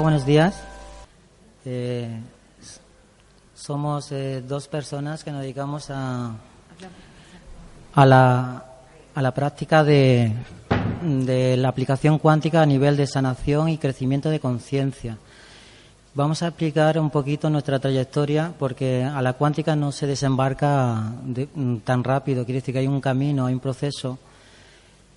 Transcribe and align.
Buenos 0.00 0.24
días. 0.24 0.54
Eh, 1.64 2.20
somos 3.54 4.12
eh, 4.12 4.42
dos 4.46 4.68
personas 4.68 5.24
que 5.24 5.32
nos 5.32 5.42
dedicamos 5.42 5.90
a, 5.90 6.32
a, 7.94 8.06
la, 8.06 8.64
a 9.14 9.22
la 9.22 9.34
práctica 9.34 9.82
de, 9.84 10.32
la 11.02 11.68
aplicación 11.68 12.18
cuántica 12.18 12.62
a 12.62 12.66
nivel 12.66 12.96
de 12.96 13.06
sanación 13.06 13.68
y 13.68 13.78
crecimiento 13.78 14.30
de 14.30 14.40
conciencia. 14.40 15.18
Vamos 16.14 16.42
a 16.42 16.48
explicar 16.48 16.98
un 16.98 17.10
poquito 17.10 17.50
nuestra 17.50 17.78
trayectoria 17.78 18.52
porque 18.58 19.04
a 19.04 19.20
la 19.20 19.34
cuántica 19.34 19.76
no 19.76 19.92
se 19.92 20.06
desembarca 20.06 21.12
de- 21.24 21.48
tan 21.84 22.02
rápido, 22.04 22.44
quiere 22.44 22.60
decir 22.60 22.72
que 22.72 22.80
hay 22.80 22.86
un 22.88 23.00
camino, 23.00 23.46
hay 23.46 23.54
un 23.54 23.60
proceso. 23.60 24.18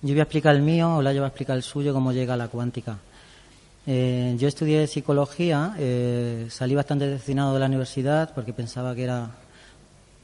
Yo 0.02 0.10
voy 0.14 0.20
a 0.20 0.24
explicar 0.24 0.54
el 0.56 0.62
mío, 0.62 0.96
Olaya 0.96 1.20
va 1.20 1.26
a 1.26 1.30
explicar 1.30 1.56
el 1.56 1.62
suyo, 1.62 1.94
cómo 1.94 2.12
llega 2.12 2.34
a 2.34 2.36
la 2.36 2.48
cuántica. 2.48 2.98
Eh, 3.84 4.36
yo 4.38 4.46
estudié 4.46 4.86
psicología, 4.86 5.74
eh, 5.76 6.46
salí 6.50 6.74
bastante 6.76 7.08
destinado 7.08 7.54
de 7.54 7.58
la 7.58 7.66
universidad 7.66 8.32
porque 8.32 8.52
pensaba 8.52 8.94
que 8.94 9.02
era 9.02 9.28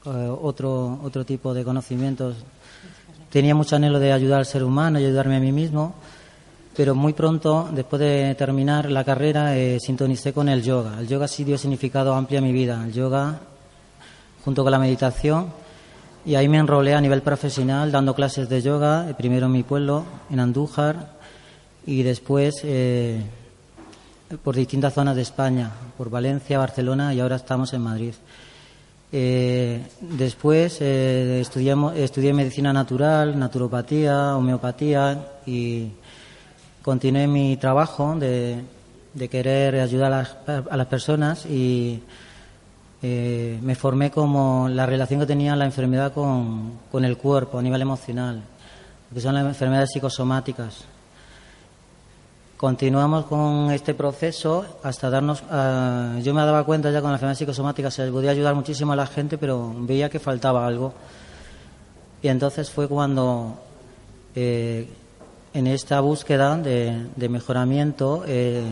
eh, 0.06 0.10
otro, 0.40 1.00
otro 1.02 1.24
tipo 1.24 1.52
de 1.52 1.64
conocimientos. 1.64 2.36
Tenía 3.30 3.56
mucho 3.56 3.74
anhelo 3.74 3.98
de 3.98 4.12
ayudar 4.12 4.38
al 4.38 4.46
ser 4.46 4.62
humano 4.62 5.00
y 5.00 5.04
ayudarme 5.04 5.36
a 5.36 5.40
mí 5.40 5.50
mismo, 5.50 5.94
pero 6.76 6.94
muy 6.94 7.14
pronto, 7.14 7.68
después 7.72 7.98
de 7.98 8.36
terminar 8.36 8.90
la 8.92 9.02
carrera, 9.02 9.52
sintonicé 9.80 10.32
con 10.32 10.48
el 10.48 10.62
yoga. 10.62 11.00
El 11.00 11.08
yoga 11.08 11.26
sí 11.26 11.42
dio 11.42 11.58
significado 11.58 12.14
amplio 12.14 12.38
a 12.38 12.42
mi 12.42 12.52
vida. 12.52 12.82
El 12.84 12.92
yoga, 12.92 13.40
junto 14.44 14.62
con 14.62 14.70
la 14.70 14.78
meditación, 14.78 15.48
y 16.24 16.36
ahí 16.36 16.48
me 16.48 16.58
enrolé 16.58 16.94
a 16.94 17.00
nivel 17.00 17.22
profesional 17.22 17.90
dando 17.90 18.14
clases 18.14 18.48
de 18.48 18.62
yoga, 18.62 19.12
primero 19.18 19.46
en 19.46 19.52
mi 19.52 19.64
pueblo, 19.64 20.04
en 20.30 20.38
Andújar, 20.38 21.18
y 21.84 22.02
después 22.02 22.54
eh, 22.64 23.22
por 24.42 24.54
distintas 24.54 24.92
zonas 24.94 25.16
de 25.16 25.22
España, 25.22 25.70
por 25.96 26.10
Valencia, 26.10 26.58
Barcelona 26.58 27.14
y 27.14 27.20
ahora 27.20 27.36
estamos 27.36 27.72
en 27.72 27.80
Madrid. 27.80 28.14
Eh, 29.10 29.82
después 30.00 30.78
eh, 30.80 31.40
estudiamos- 31.40 31.96
estudié 31.96 32.34
medicina 32.34 32.72
natural, 32.72 33.38
naturopatía, 33.38 34.36
homeopatía 34.36 35.26
y 35.46 35.88
continué 36.82 37.26
mi 37.26 37.56
trabajo 37.56 38.14
de, 38.16 38.62
de 39.14 39.28
querer 39.28 39.76
ayudar 39.80 40.12
a 40.12 40.18
las, 40.18 40.36
a 40.70 40.76
las 40.76 40.86
personas 40.88 41.46
y 41.46 42.02
eh, 43.02 43.58
me 43.62 43.74
formé 43.76 44.10
como 44.10 44.68
la 44.68 44.84
relación 44.84 45.20
que 45.20 45.26
tenía 45.26 45.56
la 45.56 45.64
enfermedad 45.64 46.12
con, 46.12 46.72
con 46.92 47.04
el 47.04 47.16
cuerpo 47.16 47.58
a 47.58 47.62
nivel 47.62 47.80
emocional, 47.80 48.42
que 49.14 49.20
son 49.22 49.34
las 49.34 49.46
enfermedades 49.46 49.90
psicosomáticas. 49.92 50.84
Continuamos 52.58 53.26
con 53.26 53.70
este 53.70 53.94
proceso 53.94 54.66
hasta 54.82 55.08
darnos. 55.08 55.44
ah, 55.48 56.16
yo 56.20 56.34
me 56.34 56.40
daba 56.44 56.64
cuenta 56.64 56.90
ya 56.90 57.00
con 57.00 57.10
la 57.10 57.14
enfermedad 57.14 57.38
psicosomática 57.38 57.88
se 57.88 58.10
podía 58.10 58.32
ayudar 58.32 58.56
muchísimo 58.56 58.92
a 58.94 58.96
la 58.96 59.06
gente, 59.06 59.38
pero 59.38 59.72
veía 59.78 60.10
que 60.10 60.18
faltaba 60.18 60.66
algo. 60.66 60.92
Y 62.20 62.26
entonces 62.26 62.68
fue 62.68 62.88
cuando, 62.88 63.60
eh, 64.34 64.88
en 65.54 65.68
esta 65.68 66.00
búsqueda 66.00 66.56
de, 66.56 67.06
de 67.14 67.28
mejoramiento, 67.28 68.24
eh, 68.26 68.64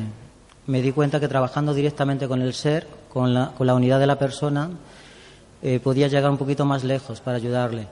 me 0.66 0.82
di 0.82 0.90
cuenta 0.90 1.20
que 1.20 1.28
trabajando 1.28 1.72
directamente 1.72 2.26
con 2.26 2.42
el 2.42 2.54
ser, 2.54 2.88
con 3.08 3.32
la, 3.32 3.52
con 3.56 3.68
la 3.68 3.74
unidad 3.76 4.00
de 4.00 4.08
la 4.08 4.18
persona, 4.18 4.68
podía 5.84 6.08
llegar 6.08 6.30
un 6.30 6.38
poquito 6.38 6.64
más 6.64 6.82
lejos 6.82 7.20
para 7.20 7.36
ayudarle. 7.36 7.86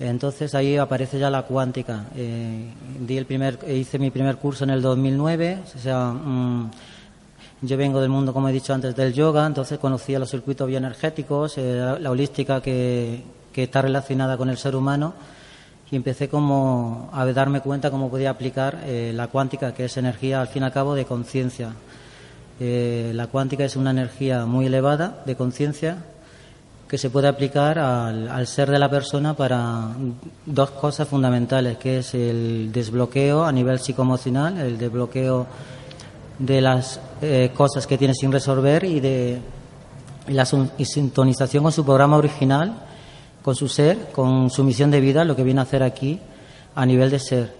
Entonces 0.00 0.54
ahí 0.54 0.76
aparece 0.76 1.18
ya 1.18 1.30
la 1.30 1.42
cuántica. 1.42 2.06
Eh, 2.16 2.68
di 3.00 3.16
el 3.16 3.26
primer, 3.26 3.58
hice 3.68 3.98
mi 3.98 4.10
primer 4.10 4.36
curso 4.36 4.64
en 4.64 4.70
el 4.70 4.82
2009. 4.82 5.58
O 5.76 5.78
sea, 5.78 6.10
mm, 6.10 6.70
yo 7.62 7.76
vengo 7.76 8.00
del 8.00 8.10
mundo, 8.10 8.32
como 8.32 8.48
he 8.48 8.52
dicho 8.52 8.74
antes, 8.74 8.94
del 8.94 9.14
yoga, 9.14 9.46
entonces 9.46 9.78
conocía 9.78 10.18
los 10.18 10.30
circuitos 10.30 10.68
bioenergéticos, 10.68 11.56
eh, 11.56 11.96
la, 11.98 12.10
holística 12.10 12.60
que, 12.60 13.22
está 13.54 13.82
relacionada 13.82 14.36
con 14.36 14.50
el 14.50 14.58
ser 14.58 14.74
humano 14.74 15.14
y 15.90 15.96
empecé 15.96 16.28
como 16.28 17.08
a 17.12 17.24
darme 17.26 17.60
cuenta 17.60 17.90
cómo 17.90 18.10
podía 18.10 18.30
aplicar 18.30 18.80
eh, 18.84 19.12
la 19.14 19.28
cuántica, 19.28 19.72
que 19.72 19.84
es 19.84 19.96
energía 19.96 20.40
al 20.40 20.48
fin 20.48 20.62
y 20.64 20.66
al 20.66 20.72
cabo 20.72 20.94
de 20.94 21.04
conciencia. 21.04 21.72
Eh, 22.60 23.12
la 23.14 23.28
cuántica 23.28 23.64
es 23.64 23.76
una 23.76 23.92
energía 23.92 24.44
muy 24.44 24.66
elevada 24.66 25.22
de 25.24 25.36
conciencia 25.36 26.04
que 26.88 26.98
se 26.98 27.10
puede 27.10 27.28
aplicar 27.28 27.78
al, 27.78 28.46
ser 28.46 28.70
de 28.70 28.78
la 28.78 28.90
persona 28.90 29.34
para 29.34 29.88
dos 30.44 30.70
cosas 30.70 31.08
fundamentales, 31.08 31.78
que 31.78 31.98
es 31.98 32.14
el 32.14 32.70
desbloqueo 32.72 33.44
a 33.44 33.52
nivel 33.52 33.78
psicoemocional, 33.78 34.58
el 34.58 34.78
desbloqueo 34.78 35.46
de 36.38 36.60
las 36.60 37.00
eh, 37.22 37.50
cosas 37.54 37.86
que 37.86 37.96
tiene 37.96 38.14
sin 38.14 38.30
resolver 38.30 38.84
y 38.84 39.00
de 39.00 39.40
la 40.28 40.44
sintonización 40.44 41.62
con 41.62 41.72
su 41.72 41.84
programa 41.84 42.16
original, 42.16 42.74
con 43.42 43.54
su 43.54 43.68
ser, 43.68 44.10
con 44.12 44.50
su 44.50 44.62
misión 44.64 44.90
de 44.90 45.00
vida, 45.00 45.24
lo 45.24 45.36
que 45.36 45.42
viene 45.42 45.60
a 45.60 45.64
hacer 45.64 45.82
aquí 45.82 46.20
a 46.74 46.84
nivel 46.84 47.10
de 47.10 47.18
ser. 47.18 47.54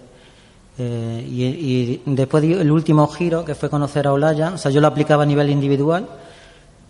Eh, 0.77 1.25
y, 1.27 1.43
y 1.43 2.01
después 2.05 2.43
el 2.43 2.71
último 2.71 3.07
giro, 3.07 3.45
que 3.45 3.55
fue 3.55 3.69
conocer 3.69 4.07
a 4.07 4.13
Olaya, 4.13 4.53
o 4.53 4.57
sea, 4.57 4.71
yo 4.71 4.81
lo 4.81 4.87
aplicaba 4.87 5.23
a 5.23 5.25
nivel 5.25 5.49
individual, 5.49 6.07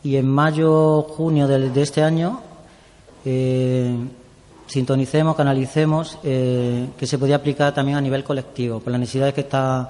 y 0.05 0.17
en 0.17 0.27
mayo, 0.27 1.01
junio 1.01 1.47
de, 1.47 1.81
este 1.81 2.03
año 2.03 2.39
eh, 3.25 3.97
sintonicemos, 4.67 5.35
canalicemos 5.35 6.19
eh, 6.23 6.89
que 6.95 7.07
se 7.07 7.17
podía 7.17 7.37
aplicar 7.37 7.73
también 7.73 7.97
a 7.97 8.01
nivel 8.01 8.23
colectivo, 8.23 8.79
por 8.79 8.91
las 8.91 8.99
necesidades 8.99 9.33
que 9.33 9.41
está 9.41 9.89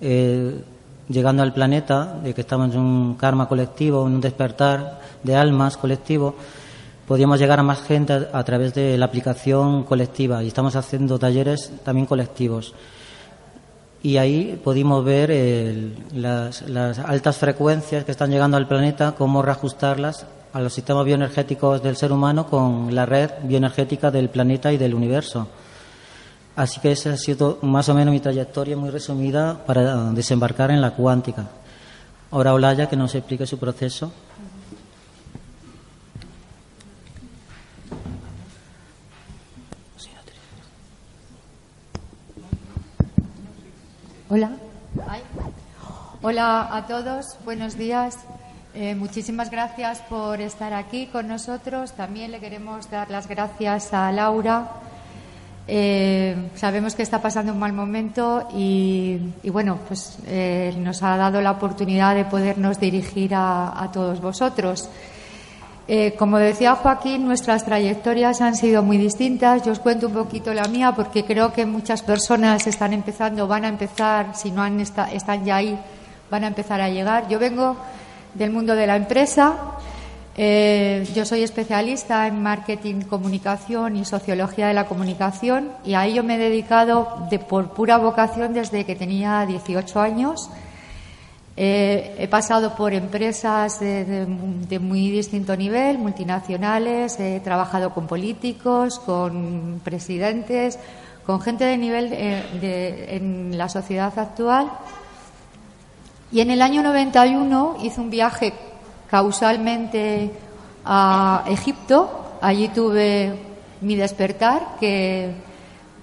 eh, 0.00 0.62
llegando 1.10 1.42
al 1.42 1.52
planeta, 1.52 2.20
de 2.24 2.32
que 2.32 2.40
estamos 2.40 2.74
en 2.74 2.80
un 2.80 3.14
karma 3.16 3.46
colectivo, 3.46 4.06
en 4.06 4.14
un 4.14 4.20
despertar 4.22 4.98
de 5.22 5.36
almas 5.36 5.76
colectivo, 5.76 6.36
podíamos 7.06 7.38
llegar 7.38 7.60
a 7.60 7.62
más 7.62 7.82
gente 7.82 8.14
a 8.32 8.42
través 8.44 8.72
de 8.72 8.96
la 8.96 9.04
aplicación 9.04 9.84
colectiva. 9.84 10.42
Y 10.42 10.48
estamos 10.48 10.74
haciendo 10.74 11.18
talleres 11.18 11.70
también 11.84 12.06
colectivos 12.06 12.72
y 14.02 14.16
ahí 14.16 14.58
pudimos 14.62 15.04
ver 15.04 15.30
el- 15.30 15.94
las, 16.14 16.62
las 16.68 16.98
altas 16.98 17.36
frecuencias 17.36 18.04
que 18.04 18.10
están 18.12 18.30
llegando 18.30 18.56
al 18.56 18.66
planeta, 18.68 19.12
cómo 19.16 19.42
reajustarlas 19.42 20.26
a 20.52 20.60
los 20.60 20.72
sistemas 20.72 21.04
bioenergéticos 21.04 21.82
del 21.82 21.96
ser 21.96 22.10
humano 22.12 22.46
con 22.46 22.94
la 22.94 23.06
red 23.06 23.30
bioenergética 23.44 24.10
del 24.10 24.28
planeta 24.30 24.72
y 24.72 24.78
del 24.78 24.94
universo. 24.94 25.46
Así 26.56 26.80
que 26.80 26.92
esa 26.92 27.12
ha 27.12 27.16
sido 27.16 27.58
más 27.62 27.88
o 27.88 27.94
menos 27.94 28.12
mi 28.12 28.20
trayectoria 28.20 28.76
muy 28.76 28.90
resumida 28.90 29.60
para 29.66 30.10
desembarcar 30.12 30.70
en 30.70 30.80
la 30.80 30.90
cuántica. 30.92 31.46
Ahora 32.32 32.52
Olaya 32.54 32.88
que 32.88 32.96
nos 32.96 33.14
explique 33.14 33.46
su 33.46 33.58
proceso. 33.58 34.12
Hola. 44.32 44.52
Hola 46.22 46.68
a 46.70 46.86
todos, 46.86 47.36
buenos 47.44 47.76
días. 47.76 48.16
Eh, 48.74 48.94
muchísimas 48.94 49.50
gracias 49.50 50.02
por 50.02 50.40
estar 50.40 50.72
aquí 50.72 51.06
con 51.06 51.26
nosotros. 51.26 51.90
También 51.94 52.30
le 52.30 52.38
queremos 52.38 52.88
dar 52.88 53.10
las 53.10 53.26
gracias 53.26 53.92
a 53.92 54.12
Laura. 54.12 54.70
Eh, 55.66 56.48
sabemos 56.54 56.94
que 56.94 57.02
está 57.02 57.20
pasando 57.20 57.52
un 57.52 57.58
mal 57.58 57.72
momento 57.72 58.46
y, 58.54 59.18
bueno, 59.50 59.80
pues 59.88 60.18
eh, 60.28 60.76
nos 60.78 61.02
ha 61.02 61.16
dado 61.16 61.42
la 61.42 61.50
oportunidad 61.50 62.14
de 62.14 62.24
podernos 62.24 62.78
dirigir 62.78 63.34
a 63.34 63.90
todos 63.92 64.20
vosotros. 64.20 64.88
Eh, 65.92 66.14
como 66.16 66.38
decía 66.38 66.76
Joaquín, 66.76 67.26
nuestras 67.26 67.64
trayectorias 67.64 68.40
han 68.42 68.54
sido 68.54 68.84
muy 68.84 68.96
distintas. 68.96 69.64
Yo 69.64 69.72
os 69.72 69.80
cuento 69.80 70.06
un 70.06 70.12
poquito 70.12 70.54
la 70.54 70.68
mía 70.68 70.92
porque 70.94 71.24
creo 71.24 71.52
que 71.52 71.66
muchas 71.66 72.02
personas 72.02 72.64
están 72.68 72.92
empezando, 72.92 73.48
van 73.48 73.64
a 73.64 73.68
empezar, 73.68 74.36
si 74.36 74.52
no 74.52 74.62
han 74.62 74.78
están 74.78 75.44
ya 75.44 75.56
ahí, 75.56 75.76
van 76.30 76.44
a 76.44 76.46
empezar 76.46 76.80
a 76.80 76.88
llegar. 76.88 77.26
Yo 77.28 77.40
vengo 77.40 77.74
del 78.34 78.52
mundo 78.52 78.76
de 78.76 78.86
la 78.86 78.94
empresa. 78.94 79.56
Eh, 80.36 81.08
yo 81.12 81.24
soy 81.26 81.42
especialista 81.42 82.28
en 82.28 82.40
marketing, 82.40 83.00
comunicación 83.00 83.96
y 83.96 84.04
sociología 84.04 84.68
de 84.68 84.74
la 84.74 84.86
comunicación 84.86 85.72
y 85.84 85.94
a 85.94 86.06
ello 86.06 86.22
me 86.22 86.36
he 86.36 86.38
dedicado 86.38 87.26
de, 87.32 87.40
por 87.40 87.70
pura 87.70 87.98
vocación 87.98 88.54
desde 88.54 88.84
que 88.84 88.94
tenía 88.94 89.44
18 89.44 89.98
años. 89.98 90.50
Eh, 91.62 92.16
he 92.18 92.26
pasado 92.26 92.74
por 92.74 92.94
empresas 92.94 93.80
de, 93.80 94.78
muy 94.80 95.10
distinto 95.10 95.54
nivel, 95.54 95.98
multinacionales, 95.98 97.20
he 97.20 97.38
trabajado 97.40 97.92
con 97.92 98.06
políticos, 98.06 98.98
con 98.98 99.78
presidentes, 99.84 100.78
con 101.26 101.38
gente 101.42 101.64
de 101.64 101.76
nivel 101.76 102.14
eh, 102.14 103.08
en 103.10 103.58
la 103.58 103.68
sociedad 103.68 104.18
actual. 104.18 104.72
Y 106.32 106.40
en 106.40 106.50
el 106.50 106.62
año 106.62 106.82
91 106.82 107.76
hice 107.82 108.00
un 108.00 108.08
viaje 108.08 108.54
causalmente 109.10 110.30
a 110.86 111.44
Egipto. 111.46 112.38
Allí 112.40 112.68
tuve 112.68 113.34
mi 113.82 113.96
despertar, 113.96 114.78
que 114.80 115.30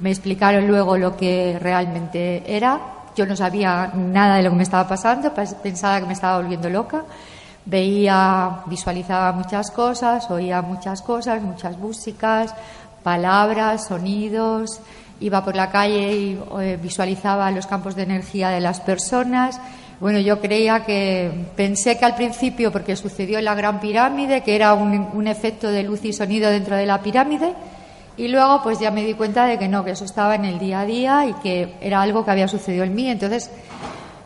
me 0.01 0.11
explicaron 0.11 0.67
luego 0.67 0.99
lo 0.99 1.17
que 1.17 1.57
realmente 1.59 2.43
era. 2.45 2.96
Yo 3.17 3.25
no 3.25 3.35
sabía 3.35 3.91
nada 3.95 4.35
de 4.35 4.43
lo 4.43 4.51
que 4.51 4.57
me 4.57 4.63
estaba 4.63 4.87
pasando, 4.87 5.33
pensaba 5.33 5.99
que 5.99 6.05
me 6.05 6.13
estaba 6.13 6.37
volviendo 6.37 6.69
loca. 6.69 7.03
Veía, 7.65 8.59
visualizaba 8.67 9.33
muchas 9.33 9.71
cosas, 9.71 10.29
oía 10.31 10.61
muchas 10.61 11.01
cosas, 11.01 11.41
muchas 11.41 11.77
músicas, 11.77 12.53
palabras, 13.03 13.87
sonidos. 13.87 14.79
Iba 15.19 15.43
por 15.43 15.55
la 15.55 15.71
calle 15.71 16.15
y 16.15 16.39
eh, 16.61 16.79
visualizaba 16.81 17.49
los 17.51 17.65
campos 17.65 17.95
de 17.95 18.03
energía 18.03 18.49
de 18.49 18.61
las 18.61 18.79
personas 18.79 19.59
bueno, 19.99 20.19
yo 20.19 20.39
creía 20.39 20.85
que, 20.85 21.31
pensé 21.55 21.97
que 21.97 22.05
al 22.05 22.15
principio, 22.15 22.71
porque 22.71 22.95
sucedió 22.95 23.39
en 23.39 23.45
la 23.45 23.55
Gran 23.55 23.79
Pirámide, 23.79 24.41
que 24.41 24.55
era 24.55 24.75
un, 24.75 25.27
efecto 25.27 25.71
de 25.71 25.81
luz 25.81 26.05
y 26.05 26.13
sonido 26.13 26.51
dentro 26.51 26.75
de 26.75 26.85
la 26.85 27.01
pirámide, 27.01 27.53
y 28.17 28.27
luego 28.27 28.61
pues 28.63 28.79
ya 28.79 28.91
me 28.91 29.05
di 29.05 29.13
cuenta 29.13 29.45
de 29.45 29.59
que 29.59 29.67
no, 29.67 29.85
que 29.85 29.91
eso 29.91 30.05
estaba 30.05 30.35
en 30.35 30.45
el 30.45 30.57
día 30.57 30.81
a 30.81 30.85
día 30.85 31.25
y 31.27 31.33
que 31.35 31.75
era 31.79 32.01
algo 32.01 32.25
que 32.25 32.31
había 32.31 32.47
sucedido 32.47 32.83
en 32.83 32.95
mí. 32.95 33.09
Entonces, 33.09 33.51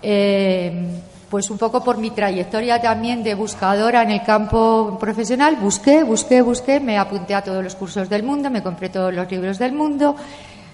eh, 0.02 0.88
pues 1.30 1.50
un 1.50 1.58
poco 1.58 1.84
por 1.84 1.98
mi 1.98 2.12
trayectoria 2.12 2.82
también 2.82 3.24
de 3.24 3.36
buscadora 3.36 4.04
en 4.04 4.12
el 4.12 4.24
campo 4.24 4.98
profesional, 5.00 5.56
busqué, 5.56 6.04
busqué, 6.04 6.42
busqué, 6.42 6.80
me 6.80 6.98
apunté 6.98 7.36
a 7.36 7.42
todos 7.42 7.64
los 7.64 7.76
cursos 7.76 8.10
del 8.10 8.24
mundo, 8.24 8.50
me 8.50 8.62
compré 8.62 8.90
todos 8.90 9.14
los 9.14 9.32
libros 9.32 9.58
del 9.58 9.72
mundo, 9.72 10.16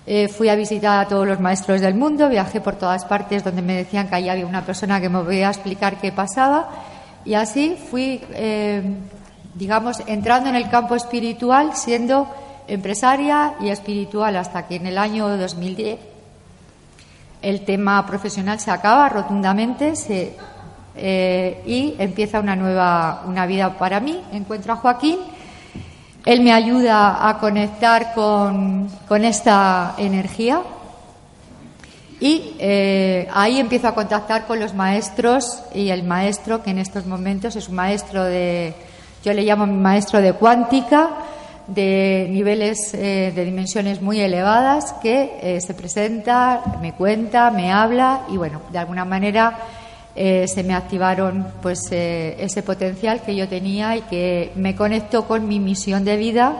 eh, 0.05 0.27
fui 0.27 0.49
a 0.49 0.55
visitar 0.55 1.05
a 1.05 1.07
todos 1.07 1.27
los 1.27 1.39
maestros 1.39 1.81
del 1.81 1.93
mundo, 1.93 2.27
viajé 2.27 2.59
por 2.59 2.75
todas 2.75 3.05
partes 3.05 3.43
donde 3.43 3.61
me 3.61 3.75
decían 3.75 4.07
que 4.07 4.15
allí 4.15 4.29
había 4.29 4.47
una 4.47 4.63
persona 4.65 4.99
que 4.99 5.09
me 5.09 5.21
podía 5.21 5.49
explicar 5.49 5.97
qué 5.97 6.11
pasaba 6.11 6.69
y 7.23 7.35
así 7.35 7.77
fui, 7.91 8.21
eh, 8.33 8.81
digamos, 9.53 10.01
entrando 10.07 10.49
en 10.49 10.55
el 10.55 10.69
campo 10.69 10.95
espiritual, 10.95 11.75
siendo 11.75 12.27
empresaria 12.67 13.55
y 13.59 13.69
espiritual 13.69 14.35
hasta 14.35 14.67
que 14.67 14.75
en 14.75 14.87
el 14.87 14.97
año 14.97 15.37
2010 15.37 15.99
el 17.41 17.65
tema 17.65 18.05
profesional 18.05 18.59
se 18.59 18.71
acaba 18.71 19.09
rotundamente 19.09 19.93
eh, 20.95 21.63
y 21.65 21.95
empieza 21.99 22.39
una 22.39 22.55
nueva 22.55 23.23
una 23.25 23.45
vida 23.45 23.77
para 23.77 23.99
mí. 23.99 24.21
Encuentro 24.31 24.73
a 24.73 24.77
Joaquín 24.77 25.19
él 26.27 26.41
me 26.41 26.51
ayuda 26.51 27.29
a 27.29 27.37
conectar 27.37 28.13
con, 28.13 28.89
esta 29.23 29.95
energía 29.97 30.61
y 32.19 32.53
eh, 32.59 33.29
ahí 33.33 33.61
empiezo 33.61 33.87
a 33.87 33.95
contactar 33.95 34.45
con 34.45 34.59
los 34.59 34.73
maestros 34.73 35.63
y 35.73 35.87
el 35.87 36.03
maestro 36.03 36.61
que 36.63 36.71
en 36.71 36.79
estos 36.79 37.05
momentos 37.05 37.55
es 37.55 37.69
un 37.69 37.75
maestro 37.75 38.25
de, 38.25 38.73
yo 39.23 39.33
le 39.33 39.43
llamo 39.43 39.65
mi 39.67 39.77
maestro 39.77 40.19
de 40.19 40.33
cuántica, 40.33 41.11
de 41.67 42.27
niveles 42.29 42.93
eh, 42.93 43.33
de 43.35 43.45
dimensiones 43.45 44.01
muy 44.01 44.19
elevadas 44.19 44.93
que 45.01 45.37
eh, 45.41 45.61
se 45.61 45.73
presenta, 45.73 46.79
me 46.81 46.93
cuenta, 46.93 47.51
me 47.51 47.71
habla 47.71 48.21
y 48.29 48.37
bueno, 48.37 48.61
de 48.71 48.79
alguna 48.79 49.03
manera 49.03 49.59
eh, 50.15 50.47
se 50.47 50.63
me 50.63 50.73
activaron 50.73 51.47
pues 51.61 51.91
ese 51.91 52.63
potencial 52.63 53.21
que 53.21 53.35
yo 53.35 53.47
tenía 53.47 53.97
y 53.97 54.01
que 54.01 54.51
me 54.55 54.75
conectó 54.75 55.27
con 55.27 55.47
mi 55.47 55.59
misión 55.59 56.05
de 56.05 56.17
vida, 56.17 56.53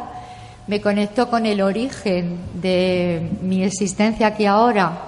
me 0.68 0.82
conectó 0.82 1.30
con 1.30 1.46
el 1.46 1.62
origen 1.62 2.38
de 2.54 3.32
mi 3.42 3.64
existencia 3.64 4.28
aquí 4.28 4.46
ahora, 4.46 5.04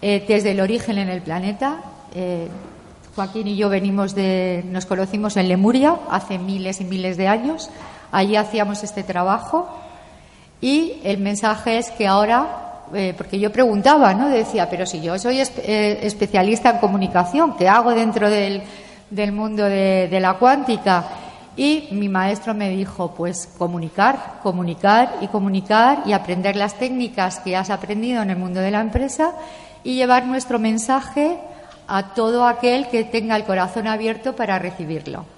desde 0.00 0.52
el 0.52 0.60
origen 0.60 0.98
en 0.98 1.08
el 1.08 1.20
planeta. 1.20 1.82
Joaquín 3.14 3.48
y 3.48 3.56
yo 3.56 3.68
venimos 3.68 4.14
de, 4.14 4.64
nos 4.70 4.86
conocimos 4.86 5.36
en 5.36 5.48
Lemuria 5.48 5.96
hace 6.10 6.38
miles 6.38 6.80
y 6.80 6.84
miles 6.84 7.16
de 7.16 7.28
años. 7.28 7.70
Allí 8.14 8.36
hacíamos 8.36 8.84
este 8.84 9.02
trabajo 9.02 9.68
y 10.60 11.00
el 11.02 11.18
mensaje 11.18 11.78
es 11.78 11.90
que 11.90 12.06
ahora 12.06 12.64
eh, 12.94 13.12
porque 13.16 13.40
yo 13.40 13.50
preguntaba, 13.50 14.14
¿no? 14.14 14.28
Decía, 14.28 14.70
pero 14.70 14.86
si 14.86 15.00
yo 15.00 15.18
soy 15.18 15.40
eh, 15.40 15.98
especialista 16.02 16.70
en 16.70 16.78
comunicación, 16.78 17.56
¿qué 17.56 17.68
hago 17.68 17.92
dentro 17.92 18.30
del, 18.30 18.62
mundo 19.32 19.64
de, 19.64 20.18
la 20.20 20.34
cuántica? 20.34 21.04
Y 21.56 21.88
mi 21.90 22.08
maestro 22.08 22.54
me 22.54 22.70
dijo, 22.70 23.12
pues 23.16 23.48
comunicar, 23.58 24.38
comunicar 24.44 25.16
y 25.20 25.26
comunicar 25.26 26.04
y 26.06 26.12
aprender 26.12 26.54
las 26.54 26.74
técnicas 26.74 27.40
que 27.40 27.56
has 27.56 27.70
aprendido 27.70 28.22
en 28.22 28.30
el 28.30 28.36
mundo 28.36 28.60
de 28.60 28.70
la 28.70 28.80
empresa 28.80 29.32
y 29.82 29.96
llevar 29.96 30.26
nuestro 30.26 30.60
mensaje 30.60 31.36
a 31.88 32.14
todo 32.14 32.46
aquel 32.46 32.86
que 32.86 33.02
tenga 33.02 33.34
el 33.34 33.42
corazón 33.42 33.88
abierto 33.88 34.36
para 34.36 34.60
recibirlo. 34.60 35.33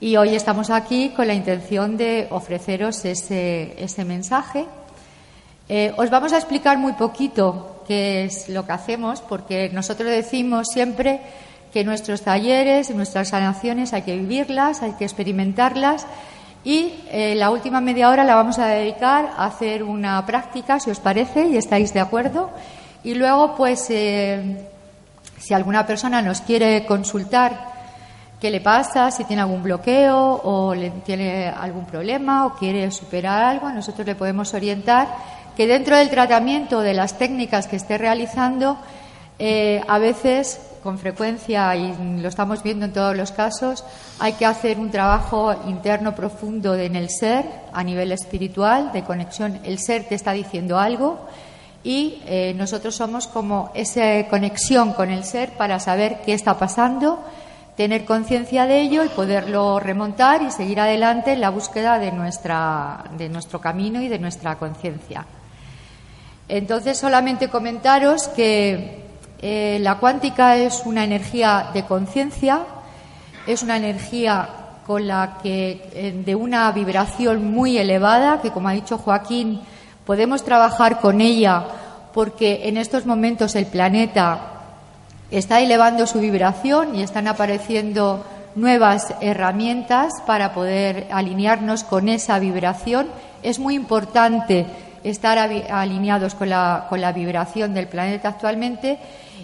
Y 0.00 0.16
hoy 0.16 0.34
estamos 0.34 0.70
aquí 0.70 1.10
con 1.10 1.26
la 1.26 1.34
intención 1.34 1.96
de 1.96 2.26
ofreceros 2.30 3.04
ese, 3.04 3.74
ese 3.82 4.04
mensaje 4.04 4.66
eh, 5.72 5.94
os 5.96 6.10
vamos 6.10 6.32
a 6.32 6.36
explicar 6.36 6.78
muy 6.78 6.94
poquito 6.94 7.84
qué 7.86 8.24
es 8.24 8.48
lo 8.48 8.66
que 8.66 8.72
hacemos, 8.72 9.20
porque 9.20 9.70
nosotros 9.72 10.10
decimos 10.10 10.66
siempre 10.66 11.20
que 11.72 11.84
nuestros 11.84 12.22
talleres, 12.22 12.92
nuestras 12.92 13.28
sanaciones 13.28 13.92
hay 13.92 14.02
que 14.02 14.16
vivirlas, 14.16 14.82
hay 14.82 14.94
que 14.94 15.04
experimentarlas 15.04 16.08
y 16.64 16.94
eh, 17.12 17.36
la 17.36 17.50
última 17.50 17.80
media 17.80 18.10
hora 18.10 18.24
la 18.24 18.34
vamos 18.34 18.58
a 18.58 18.66
dedicar 18.66 19.30
a 19.36 19.44
hacer 19.44 19.84
una 19.84 20.26
práctica, 20.26 20.80
si 20.80 20.90
os 20.90 20.98
parece, 20.98 21.46
y 21.46 21.56
estáis 21.56 21.94
de 21.94 22.00
acuerdo. 22.00 22.50
Y 23.04 23.14
luego, 23.14 23.54
pues, 23.54 23.86
eh, 23.90 24.66
si 25.38 25.54
alguna 25.54 25.86
persona 25.86 26.20
nos 26.20 26.40
quiere 26.40 26.84
consultar 26.84 27.79
qué 28.40 28.50
le 28.50 28.60
pasa, 28.60 29.10
si 29.10 29.24
tiene 29.24 29.42
algún 29.42 29.62
bloqueo 29.62 30.40
o 30.42 30.74
le 30.74 30.90
tiene 30.90 31.48
algún 31.48 31.84
problema 31.84 32.46
o 32.46 32.54
quiere 32.54 32.90
superar 32.90 33.42
algo, 33.42 33.70
nosotros 33.70 34.06
le 34.06 34.14
podemos 34.14 34.54
orientar 34.54 35.08
que 35.56 35.66
dentro 35.66 35.96
del 35.96 36.08
tratamiento 36.08 36.80
de 36.80 36.94
las 36.94 37.18
técnicas 37.18 37.66
que 37.66 37.76
esté 37.76 37.98
realizando, 37.98 38.78
eh, 39.38 39.82
a 39.86 39.98
veces, 39.98 40.60
con 40.82 40.98
frecuencia, 40.98 41.76
y 41.76 41.94
lo 42.20 42.28
estamos 42.28 42.62
viendo 42.62 42.86
en 42.86 42.92
todos 42.92 43.14
los 43.16 43.32
casos, 43.32 43.84
hay 44.18 44.34
que 44.34 44.46
hacer 44.46 44.78
un 44.78 44.90
trabajo 44.90 45.54
interno 45.66 46.14
profundo 46.14 46.74
en 46.74 46.96
el 46.96 47.10
ser, 47.10 47.44
a 47.72 47.84
nivel 47.84 48.12
espiritual, 48.12 48.90
de 48.92 49.02
conexión. 49.02 49.60
El 49.64 49.78
ser 49.78 50.04
te 50.04 50.14
está 50.14 50.32
diciendo 50.32 50.78
algo 50.78 51.18
y 51.82 52.22
eh, 52.26 52.54
nosotros 52.56 52.94
somos 52.94 53.26
como 53.26 53.70
esa 53.74 54.26
conexión 54.28 54.92
con 54.92 55.10
el 55.10 55.24
ser 55.24 55.50
para 55.50 55.80
saber 55.80 56.18
qué 56.24 56.34
está 56.34 56.58
pasando, 56.58 57.18
tener 57.80 58.04
conciencia 58.04 58.66
de 58.66 58.78
ello 58.82 59.06
y 59.06 59.08
poderlo 59.08 59.80
remontar 59.80 60.42
y 60.42 60.50
seguir 60.50 60.80
adelante 60.80 61.32
en 61.32 61.40
la 61.40 61.48
búsqueda 61.48 61.98
de, 61.98 62.12
nuestra, 62.12 63.04
de 63.16 63.30
nuestro 63.30 63.58
camino 63.58 64.02
y 64.02 64.08
de 64.08 64.18
nuestra 64.18 64.56
conciencia. 64.58 65.24
Entonces, 66.46 66.98
solamente 66.98 67.48
comentaros 67.48 68.28
que 68.28 69.06
eh, 69.40 69.78
la 69.80 69.94
cuántica 69.94 70.58
es 70.58 70.82
una 70.84 71.04
energía 71.04 71.70
de 71.72 71.86
conciencia, 71.86 72.66
es 73.46 73.62
una 73.62 73.78
energía 73.78 74.46
con 74.86 75.06
la 75.06 75.38
que 75.42 75.88
eh, 75.94 76.22
de 76.22 76.34
una 76.34 76.70
vibración 76.72 77.50
muy 77.50 77.78
elevada, 77.78 78.42
que 78.42 78.50
como 78.50 78.68
ha 78.68 78.72
dicho 78.72 78.98
Joaquín, 78.98 79.58
podemos 80.04 80.44
trabajar 80.44 81.00
con 81.00 81.22
ella 81.22 81.64
porque 82.12 82.68
en 82.68 82.76
estos 82.76 83.06
momentos 83.06 83.54
el 83.54 83.64
planeta 83.64 84.59
está 85.30 85.60
elevando 85.60 86.06
su 86.06 86.20
vibración 86.20 86.94
y 86.94 87.02
están 87.02 87.28
apareciendo 87.28 88.24
nuevas 88.54 89.14
herramientas 89.20 90.12
para 90.26 90.52
poder 90.52 91.06
alinearnos 91.10 91.84
con 91.84 92.08
esa 92.08 92.38
vibración. 92.38 93.06
Es 93.42 93.58
muy 93.58 93.74
importante 93.74 94.66
estar 95.04 95.38
alineados 95.38 96.34
con 96.34 96.50
la, 96.50 96.86
con 96.88 97.00
la 97.00 97.12
vibración 97.12 97.74
del 97.74 97.86
planeta 97.86 98.28
actualmente 98.28 98.98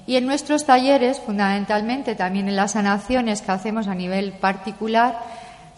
y 0.07 0.17
en 0.17 0.27
nuestros 0.27 0.67
talleres, 0.67 1.21
fundamentalmente 1.21 2.15
también 2.15 2.49
en 2.49 2.57
las 2.57 2.73
sanaciones 2.73 3.43
que 3.43 3.53
hacemos 3.53 3.89
a 3.89 3.95
nivel 3.95 4.33
particular, 4.33 5.19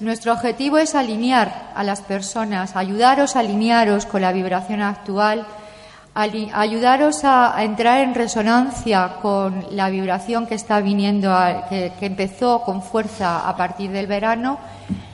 nuestro 0.01 0.33
objetivo 0.33 0.79
es 0.79 0.95
alinear 0.95 1.73
a 1.75 1.83
las 1.83 2.03
personas, 2.03 2.77
ayudaros 2.77 3.35
a 3.35 3.41
alinearos 3.41 4.07
con 4.07 4.23
la 4.23 4.33
vibración 4.33 4.81
actual, 4.81 5.47
ayudaros 6.19 7.23
a, 7.23 7.63
entrar 7.63 8.01
en 8.01 8.15
resonancia 8.15 9.17
con 9.23 9.67
la 9.71 9.89
vibración 9.89 10.47
que 10.47 10.57
está 10.57 10.81
viniendo, 10.81 11.33
que 11.69 11.95
empezó 12.01 12.63
con 12.63 12.83
fuerza 12.83 13.49
a 13.49 13.57
partir 13.57 13.93
del 13.93 14.09
verano 14.09 14.59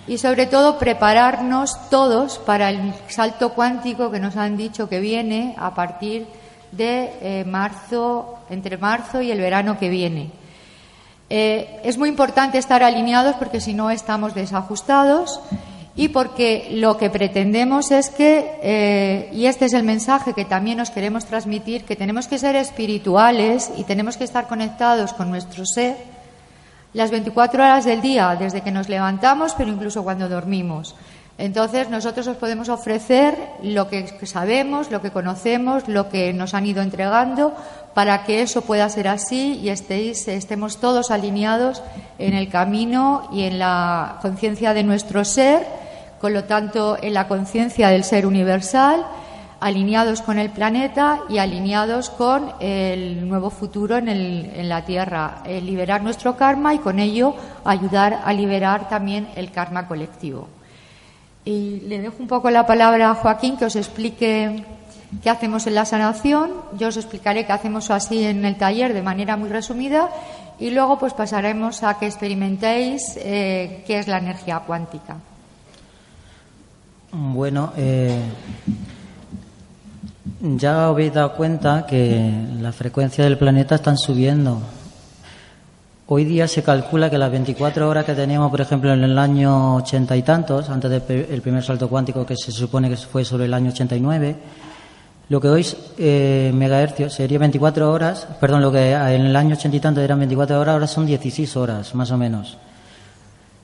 y 0.06 0.18
sobre 0.18 0.46
todo 0.46 0.78
prepararnos 0.78 1.90
todos 1.90 2.38
para 2.38 2.70
el 2.70 2.94
salto 3.08 3.50
cuántico 3.50 4.10
que 4.10 4.20
nos 4.20 4.36
han 4.36 4.56
dicho 4.56 4.88
que 4.88 5.00
viene 5.00 5.54
a 5.58 5.74
partir 5.74 6.26
de 6.72 7.12
eh, 7.20 7.44
marzo, 7.44 8.38
entre 8.48 8.78
marzo 8.78 9.20
y 9.20 9.30
el 9.30 9.40
verano 9.40 9.78
que 9.78 9.88
viene. 9.88 10.30
Eh, 11.30 11.80
es 11.84 11.96
muy 11.96 12.08
importante 12.08 12.58
estar 12.58 12.82
alineados 12.82 13.36
porque 13.36 13.60
si 13.60 13.74
no 13.74 13.90
estamos 13.90 14.34
desajustados 14.34 15.40
y 15.96 16.08
porque 16.08 16.68
lo 16.72 16.96
que 16.96 17.10
pretendemos 17.10 17.92
es 17.92 18.10
que, 18.10 18.58
eh, 18.62 19.30
y 19.32 19.46
este 19.46 19.66
es 19.66 19.72
el 19.74 19.84
mensaje 19.84 20.34
que 20.34 20.44
también 20.44 20.78
nos 20.78 20.90
queremos 20.90 21.24
transmitir, 21.24 21.84
que 21.84 21.94
tenemos 21.94 22.26
que 22.26 22.38
ser 22.38 22.56
espirituales 22.56 23.70
y 23.76 23.84
tenemos 23.84 24.16
que 24.16 24.24
estar 24.24 24.48
conectados 24.48 25.12
con 25.12 25.30
nuestro 25.30 25.64
ser 25.64 25.96
las 26.94 27.10
24 27.10 27.62
horas 27.62 27.84
del 27.84 28.00
día, 28.00 28.36
desde 28.38 28.62
que 28.62 28.70
nos 28.70 28.88
levantamos, 28.88 29.54
pero 29.54 29.70
incluso 29.70 30.04
cuando 30.04 30.28
dormimos. 30.28 30.94
Entonces, 31.36 31.90
nosotros 31.90 32.28
os 32.28 32.36
podemos 32.36 32.68
ofrecer 32.68 33.36
lo 33.62 33.88
que 33.88 34.06
sabemos, 34.24 34.92
lo 34.92 35.02
que 35.02 35.10
conocemos, 35.10 35.88
lo 35.88 36.08
que 36.08 36.32
nos 36.32 36.54
han 36.54 36.66
ido 36.66 36.80
entregando, 36.80 37.52
para 37.92 38.24
que 38.24 38.42
eso 38.42 38.62
pueda 38.62 38.88
ser 38.88 39.08
así 39.08 39.58
y 39.60 39.70
estéis, 39.70 40.28
estemos 40.28 40.78
todos 40.78 41.10
alineados 41.10 41.82
en 42.18 42.34
el 42.34 42.48
camino 42.48 43.28
y 43.32 43.42
en 43.42 43.58
la 43.58 44.18
conciencia 44.22 44.72
de 44.74 44.84
nuestro 44.84 45.24
ser, 45.24 45.66
con 46.24 46.32
lo 46.32 46.44
tanto, 46.44 46.96
en 47.02 47.12
la 47.12 47.28
conciencia 47.28 47.90
del 47.90 48.02
ser 48.02 48.24
universal, 48.24 49.04
alineados 49.60 50.22
con 50.22 50.38
el 50.38 50.48
planeta 50.48 51.20
y 51.28 51.36
alineados 51.36 52.08
con 52.08 52.50
el 52.60 53.28
nuevo 53.28 53.50
futuro 53.50 53.98
en, 53.98 54.66
la 54.66 54.86
Tierra, 54.86 55.42
liberar 55.46 56.02
nuestro 56.02 56.34
karma 56.34 56.72
y 56.72 56.78
con 56.78 56.98
ello 56.98 57.36
ayudar 57.62 58.22
a 58.24 58.32
liberar 58.32 58.88
también 58.88 59.28
el 59.36 59.50
karma 59.50 59.86
colectivo. 59.86 60.48
Y 61.44 61.80
le 61.80 62.00
dejo 62.00 62.16
un 62.20 62.26
poco 62.26 62.48
la 62.48 62.66
palabra 62.66 63.10
a 63.10 63.16
Joaquín 63.16 63.58
que 63.58 63.66
os 63.66 63.76
explique 63.76 64.64
qué 65.22 65.28
hacemos 65.28 65.66
en 65.66 65.74
la 65.74 65.84
sanación. 65.84 66.52
Yo 66.78 66.88
os 66.88 66.96
explicaré 66.96 67.44
qué 67.44 67.52
hacemos 67.52 67.90
así 67.90 68.24
en 68.24 68.46
el 68.46 68.56
taller 68.56 68.94
de 68.94 69.02
manera 69.02 69.36
muy 69.36 69.50
resumida 69.50 70.08
y 70.58 70.70
luego 70.70 70.98
pues 70.98 71.12
pasaremos 71.12 71.82
a 71.82 71.98
que 71.98 72.06
experimentéis 72.06 73.18
eh, 73.18 73.84
qué 73.86 73.98
es 73.98 74.08
la 74.08 74.16
energía 74.16 74.60
cuántica. 74.60 75.18
Bueno, 77.16 77.72
eh, 77.76 78.18
ya 80.40 80.86
habéis 80.86 81.14
dado 81.14 81.34
cuenta 81.34 81.86
que 81.86 82.32
la 82.60 82.72
frecuencia 82.72 83.22
del 83.22 83.38
planeta 83.38 83.76
están 83.76 83.96
subiendo 83.96 84.60
Hoy 86.06 86.24
día 86.26 86.46
se 86.46 86.62
calcula 86.62 87.08
que 87.08 87.16
las 87.16 87.30
24 87.30 87.88
horas 87.88 88.04
que 88.04 88.12
teníamos, 88.14 88.50
por 88.50 88.60
ejemplo, 88.60 88.92
en 88.92 89.04
el 89.04 89.18
año 89.18 89.76
ochenta 89.76 90.14
y 90.14 90.22
tantos, 90.22 90.68
antes 90.68 90.90
del 91.08 91.40
primer 91.40 91.62
salto 91.62 91.88
cuántico 91.88 92.26
que 92.26 92.36
se 92.36 92.52
supone 92.52 92.90
que 92.90 92.96
fue 92.96 93.24
sobre 93.24 93.46
el 93.46 93.54
año 93.54 93.70
89, 93.70 94.36
lo 95.30 95.40
que 95.40 95.48
hoy 95.48 95.62
es 95.62 95.76
eh, 95.96 96.52
megahercios 96.52 97.14
sería 97.14 97.38
24 97.38 97.90
horas, 97.90 98.28
perdón, 98.38 98.60
lo 98.60 98.70
que 98.70 98.92
en 98.92 99.22
el 99.22 99.34
año 99.34 99.54
ochenta 99.54 99.78
y 99.78 99.80
tantos 99.80 100.04
eran 100.04 100.18
24 100.18 100.60
horas, 100.60 100.72
ahora 100.74 100.86
son 100.86 101.06
16 101.06 101.56
horas, 101.56 101.94
más 101.94 102.10
o 102.10 102.18
menos. 102.18 102.58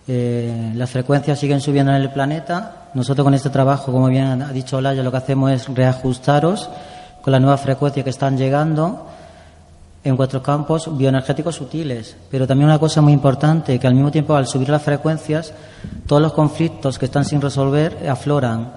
Eh, 0.09 0.73
las 0.77 0.89
frecuencias 0.89 1.39
siguen 1.39 1.61
subiendo 1.61 1.93
en 1.93 2.01
el 2.01 2.11
planeta. 2.11 2.80
Nosotros 2.95 3.25
con 3.25 3.35
este 3.35 3.51
trabajo, 3.51 3.93
como 3.93 4.09
bien 4.09 4.43
ha 4.43 4.53
dicho 4.53 4.77
Olaya, 4.77 5.03
lo 5.03 5.11
que 5.11 5.17
hacemos 5.17 5.53
es 5.53 5.69
reajustaros 5.69 6.69
con 7.23 7.33
las 7.33 7.41
nuevas 7.41 7.61
frecuencias 7.61 8.03
que 8.03 8.11
están 8.11 8.37
llegando 8.37 9.07
en 10.03 10.17
cuatro 10.17 10.43
campos 10.43 10.97
bioenergéticos 10.97 11.55
sutiles. 11.55 12.17
Pero 12.31 12.47
también 12.47 12.69
una 12.69 12.79
cosa 12.79 13.01
muy 13.01 13.13
importante, 13.13 13.79
que 13.79 13.87
al 13.87 13.95
mismo 13.95 14.11
tiempo 14.11 14.35
al 14.35 14.47
subir 14.47 14.69
las 14.71 14.83
frecuencias, 14.83 15.53
todos 16.07 16.23
los 16.23 16.33
conflictos 16.33 16.99
que 16.99 17.05
están 17.05 17.25
sin 17.25 17.41
resolver 17.41 18.09
afloran. 18.09 18.73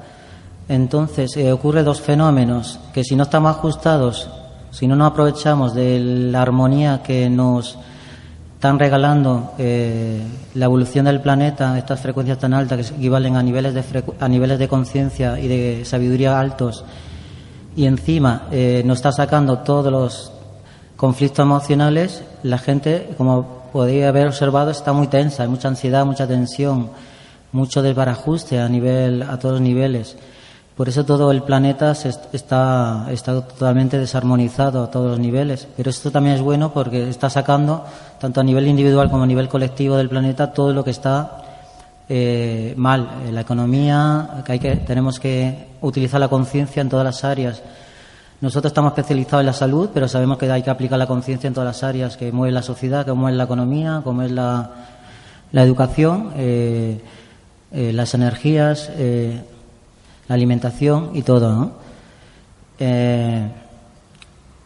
Entonces, 0.68 1.36
eh, 1.38 1.52
ocurre 1.52 1.84
dos 1.84 2.02
fenómenos, 2.02 2.80
que 2.94 3.04
si 3.04 3.16
no 3.16 3.24
estamos 3.24 3.56
ajustados, 3.56 4.30
si 4.72 4.88
no 4.88 4.96
nos 4.96 5.12
aprovechamos 5.12 5.74
de 5.74 6.00
la 6.00 6.42
armonía 6.42 7.02
que 7.04 7.30
nos 7.30 7.78
están 8.64 8.80
regalando 8.80 9.56
eh, 9.58 10.22
la 10.54 10.66
evolución 10.66 11.04
del 11.04 11.20
planeta, 11.20 11.78
estas 11.78 12.00
frecuencias 12.00 12.38
tan 12.38 12.54
altas 12.54 12.92
que 12.92 12.96
equivalen 12.96 13.36
a 13.36 13.44
niveles 13.44 13.74
de, 13.74 13.84
a 14.22 14.28
niveles 14.30 14.58
de 14.58 14.70
conciencia 14.70 15.38
y 15.38 15.50
de 15.50 15.84
sabiduría 15.84 16.40
altos, 16.40 16.86
y 17.76 17.88
encima 17.88 18.44
eh, 18.52 18.82
nos 18.86 19.00
está 19.00 19.12
sacando 19.12 19.60
todos 19.60 19.92
los 19.92 20.32
conflictos 20.96 21.44
emocionales, 21.44 22.24
la 22.44 22.58
gente, 22.58 23.10
como 23.18 23.64
podéis 23.74 24.06
haber 24.06 24.28
observado, 24.28 24.72
está 24.72 24.94
muy 24.94 25.08
tensa, 25.08 25.44
hay 25.44 25.50
mucha 25.50 25.68
ansiedad, 25.68 26.06
mucha 26.06 26.26
tensión, 26.26 26.90
mucho 27.52 27.82
desbarajuste 27.82 28.62
a 28.62 28.70
nivel, 28.70 29.24
a 29.24 29.38
todos 29.40 29.56
los 29.56 29.62
niveles. 29.62 30.16
Por 30.76 30.90
eso 30.90 31.06
todo 31.06 31.32
el 31.32 31.44
planeta 31.44 31.92
está, 31.92 33.06
está 33.12 33.42
totalmente 33.42 34.00
desarmonizado 34.00 34.84
a 34.84 34.90
todos 34.90 35.12
los 35.12 35.20
niveles. 35.20 35.68
Pero 35.78 35.92
esto 35.92 36.10
también 36.10 36.36
es 36.36 36.42
bueno 36.42 36.74
porque 36.74 37.10
está 37.10 37.30
sacando, 37.30 37.86
tanto 38.24 38.40
a 38.40 38.44
nivel 38.44 38.68
individual 38.68 39.12
como 39.12 39.24
a 39.24 39.28
nivel 39.28 39.50
colectivo 39.50 39.98
del 39.98 40.08
planeta, 40.08 40.54
todo 40.54 40.72
lo 40.72 40.82
que 40.82 40.92
está 40.92 41.44
eh, 42.08 42.74
mal. 42.78 43.10
La 43.30 43.42
economía, 43.42 44.44
que, 44.46 44.54
hay 44.54 44.60
que 44.60 44.78
tenemos 44.78 45.20
que 45.20 45.68
utilizar 45.82 46.22
la 46.22 46.30
conciencia 46.30 46.82
en 46.82 46.88
todas 46.88 47.04
las 47.04 47.26
áreas 47.26 47.62
nosotros 48.44 48.72
estamos 48.72 48.92
especializados 48.92 49.40
en 49.40 49.46
la 49.46 49.54
salud, 49.54 49.90
pero 49.94 50.06
sabemos 50.10 50.38
que 50.38 50.52
hay 50.52 50.62
que 50.62 50.70
aplicar 50.70 51.00
la 51.00 51.08
conciencia 51.08 51.48
en 51.48 51.54
todas 51.54 51.66
las 51.66 51.82
áreas 51.82 52.18
que 52.18 52.30
mueve 52.34 52.52
la 52.52 52.62
sociedad, 52.62 53.06
como 53.06 53.30
es 53.30 53.36
la 53.36 53.46
economía, 53.46 54.02
como 54.04 54.22
es 54.22 54.32
la, 54.32 54.70
educación, 55.54 56.32
eh, 56.36 57.00
eh, 57.72 57.94
las 57.94 58.14
energías, 58.14 58.92
eh, 58.98 59.42
la 60.28 60.36
alimentación 60.36 61.12
y 61.14 61.22
todo. 61.22 61.72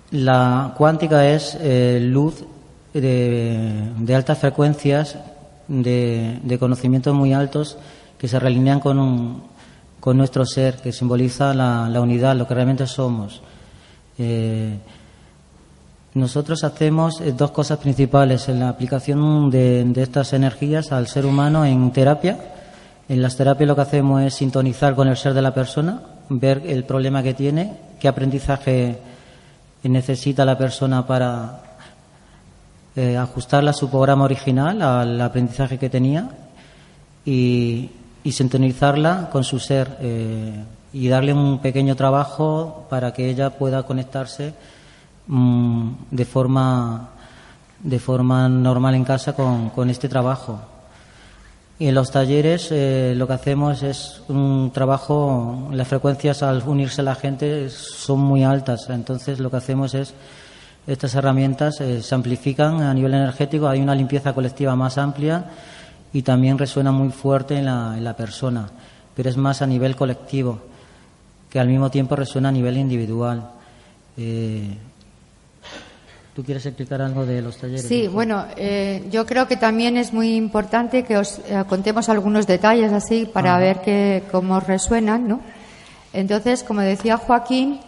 la 0.10 0.74
cuántica 0.76 1.28
es 1.28 1.56
luz 2.02 2.46
de, 2.94 4.16
altas 4.16 4.38
frecuencias, 4.38 5.18
de, 5.68 6.58
conocimientos 6.60 7.14
muy 7.14 7.34
altos 7.34 7.78
que 8.18 8.28
se 8.28 8.40
realinean 8.40 8.80
con, 8.80 9.44
con 10.00 10.18
nuestro 10.18 10.46
ser, 10.46 10.78
que 10.78 10.92
simboliza 10.92 11.54
la, 11.54 11.90
la 11.90 12.02
unidad, 12.02 12.36
lo 12.36 12.48
que 12.48 12.54
realmente 12.56 12.88
somos. 12.88 13.42
Eh, 14.18 14.78
nosotros 16.18 16.64
hacemos 16.64 17.22
eh, 17.22 17.34
dos 17.38 17.52
cosas 17.52 17.78
principales 17.78 18.50
en 18.50 18.60
la 18.60 18.70
aplicación 18.70 19.52
de, 19.52 19.94
estas 19.98 20.34
energías 20.34 20.92
al 20.92 21.08
ser 21.08 21.26
humano 21.28 21.64
en 21.64 21.92
terapia. 21.92 22.40
En 23.08 23.22
las 23.22 23.38
terapias 23.38 23.68
lo 23.68 23.76
que 23.76 23.82
hacemos 23.82 24.24
es 24.24 24.34
sintonizar 24.34 24.96
con 24.96 25.08
el 25.08 25.16
ser 25.16 25.34
de 25.34 25.44
la 25.44 25.54
persona, 25.54 26.02
ver 26.30 26.64
el 26.66 26.84
problema 26.86 27.22
que 27.22 27.36
tiene, 27.36 27.78
qué 28.00 28.08
aprendizaje 28.08 28.98
necesita 29.84 30.44
la 30.44 30.58
persona 30.58 31.06
para 31.06 31.62
eh, 32.98 33.16
ajustarla 33.16 33.72
a 33.72 33.74
su 33.74 33.90
programa 33.90 34.26
original, 34.26 34.82
al 34.82 35.22
aprendizaje 35.22 35.78
que 35.78 35.90
tenía 35.90 36.30
y, 37.26 37.92
sintonizarla 38.30 39.30
con 39.32 39.46
su 39.46 39.58
ser 39.58 39.88
y 40.92 41.08
darle 41.08 41.32
un 41.32 41.60
pequeño 41.60 41.96
trabajo 41.96 42.86
para 42.90 43.14
que 43.14 43.30
ella 43.30 43.52
pueda 43.52 43.84
conectarse 43.84 44.54
mm, 45.28 45.92
de 46.12 46.26
forma 46.26 47.12
de 47.80 48.00
forma 48.00 48.50
normal 48.50 48.96
en 48.96 49.04
casa 49.04 49.34
con, 49.34 49.90
este 49.90 50.10
trabajo. 50.10 50.60
Y 51.80 51.88
en 51.88 51.96
los 51.96 52.10
talleres 52.10 52.70
eh, 52.72 53.14
lo 53.16 53.28
que 53.28 53.34
hacemos 53.34 53.84
es 53.84 54.22
un 54.30 54.72
trabajo, 54.74 55.70
las 55.72 55.88
frecuencias 55.88 56.42
al 56.42 56.64
unirse 56.66 57.04
la 57.04 57.14
gente 57.14 57.70
son 57.70 58.20
muy 58.20 58.44
altas, 58.44 58.90
entonces 58.90 59.40
lo 59.40 59.52
que 59.52 59.58
hacemos 59.58 59.94
es 59.94 60.14
estas 60.88 61.14
herramientas 61.16 61.80
eh, 61.82 62.02
se 62.02 62.16
amplifican 62.16 62.82
a 62.82 62.94
nivel 62.94 63.14
energético, 63.14 63.68
hay 63.68 63.82
una 63.82 63.94
limpieza 63.94 64.34
colectiva 64.34 64.76
más 64.76 64.98
amplia 64.98 65.46
y 66.14 66.22
también 66.22 66.58
resuena 66.58 66.92
muy 66.92 67.10
fuerte 67.10 67.58
en 67.58 67.66
la, 67.66 67.94
en 67.98 68.04
la 68.04 68.16
persona, 68.16 68.70
pero 69.14 69.30
es 69.30 69.38
más 69.38 69.62
a 69.62 69.68
nivel 69.68 69.96
colectivo 69.96 70.60
que 71.50 71.60
al 71.60 71.68
mismo 71.68 71.90
tiempo 71.90 72.16
resuena 72.16 72.50
a 72.50 72.52
nivel 72.52 72.78
individual. 72.78 73.50
Eh, 74.18 74.76
¿Tú 76.36 76.44
quieres 76.44 76.66
explicar 76.68 77.02
algo 77.02 77.26
de 77.26 77.42
los 77.42 77.58
talleres? 77.58 77.88
Sí, 77.88 78.08
bueno, 78.08 78.46
eh, 78.56 79.08
yo 79.10 79.26
creo 79.26 79.48
que 79.48 79.58
también 79.58 79.98
es 79.98 80.14
muy 80.14 80.36
importante 80.36 81.04
que 81.04 81.18
os 81.18 81.40
eh, 81.40 81.64
contemos 81.68 82.10
algunos 82.10 82.46
detalles 82.46 82.92
así 82.94 83.26
para 83.26 83.58
ver 83.58 83.82
que, 83.82 84.24
cómo 84.32 84.60
resuenan, 84.60 85.28
¿no? 85.28 85.42
Entonces, 86.14 86.64
como 86.64 86.82
decía 86.82 87.18
Joaquín, 87.18 87.80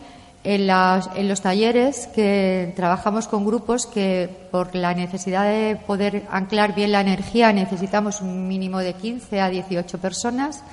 en, 0.43 1.27
los 1.27 1.41
talleres 1.41 2.08
que 2.08 2.74
trabajamos 2.75 3.27
con 3.27 3.46
grupos 3.46 3.86
que 3.86 4.29
por 4.51 4.74
la 4.75 4.93
necesidad 4.93 5.43
de 5.43 5.75
poder 5.75 6.24
anclar 6.31 6.74
bien 6.74 6.91
la 6.91 7.01
energía 7.01 7.51
necesitamos 7.51 8.22
un 8.22 8.48
mínimo 8.48 8.79
de 8.79 8.93
15 8.93 9.41
a 9.41 9.50
18 9.50 9.98
personas 9.98 10.63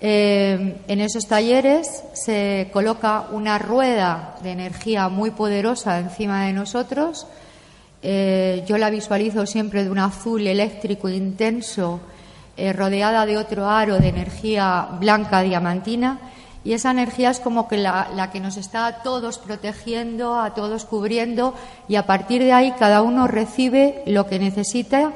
eh, 0.00 0.76
en 0.86 1.00
esos 1.00 1.26
talleres 1.26 2.04
se 2.12 2.70
coloca 2.72 3.26
una 3.32 3.58
rueda 3.58 4.36
de 4.42 4.52
energía 4.52 5.08
muy 5.08 5.32
poderosa 5.32 5.98
encima 5.98 6.44
de 6.44 6.52
nosotros. 6.52 7.26
Eh, 8.00 8.64
yo 8.68 8.78
la 8.78 8.90
visualizo 8.90 9.44
siempre 9.44 9.82
de 9.82 9.90
un 9.90 9.98
azul 9.98 10.46
eléctrico 10.46 11.08
intenso 11.08 12.00
eh, 12.56 12.72
rodeada 12.72 13.26
de 13.26 13.38
otro 13.38 13.68
aro 13.68 13.98
de 13.98 14.08
energía 14.08 14.86
blanca 15.00 15.42
diamantina 15.42 16.20
y 16.68 16.74
esa 16.74 16.90
energía 16.90 17.30
es 17.30 17.40
como 17.40 17.66
que 17.66 17.78
la, 17.78 18.28
que 18.30 18.40
nos 18.40 18.58
está 18.58 18.84
a 18.84 19.02
todos 19.02 19.38
protegiendo, 19.38 20.38
a 20.38 20.52
todos 20.52 20.84
cubriendo 20.84 21.54
y 21.88 21.96
a 21.96 22.04
partir 22.04 22.42
de 22.42 22.52
ahí 22.52 22.74
cada 22.78 23.00
uno 23.00 23.26
recibe 23.26 24.02
lo 24.04 24.26
que 24.26 24.38
necesita 24.38 25.14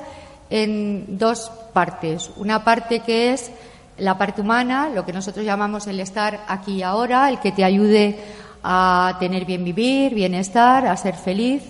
en 0.49 1.19
dos 1.19 1.53
partes. 1.75 2.31
Una 2.37 2.65
parte 2.65 3.01
que 3.01 3.35
es 3.35 3.51
la 3.99 4.17
parte 4.17 4.41
humana, 4.41 4.89
lo 4.89 5.05
que 5.05 5.13
nosotros 5.13 5.45
llamamos 5.45 5.87
el 5.89 6.01
estar 6.01 6.41
aquí 6.49 6.77
y 6.77 6.83
ahora, 6.83 7.29
el 7.29 7.39
que 7.39 7.53
te 7.53 7.65
ayude 7.65 8.19
a 8.65 9.19
tener 9.21 9.45
bien 9.45 9.63
vivir, 9.63 10.15
bienestar, 10.15 10.87
a 10.87 10.97
ser 10.97 11.17
feliz, 11.17 11.65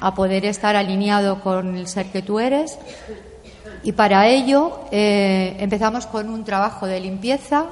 a 0.00 0.14
poder 0.14 0.44
estar 0.44 0.76
alineado 0.76 1.40
con 1.40 1.76
el 1.76 1.88
ser 1.88 2.12
que 2.12 2.22
tú 2.22 2.38
eres. 2.38 2.78
Y 3.82 3.90
para 3.90 4.28
ello 4.28 4.82
eh, 4.92 5.56
empezamos 5.58 6.06
con 6.06 6.30
un 6.30 6.44
trabajo 6.44 6.86
de 6.86 7.00
limpieza. 7.00 7.66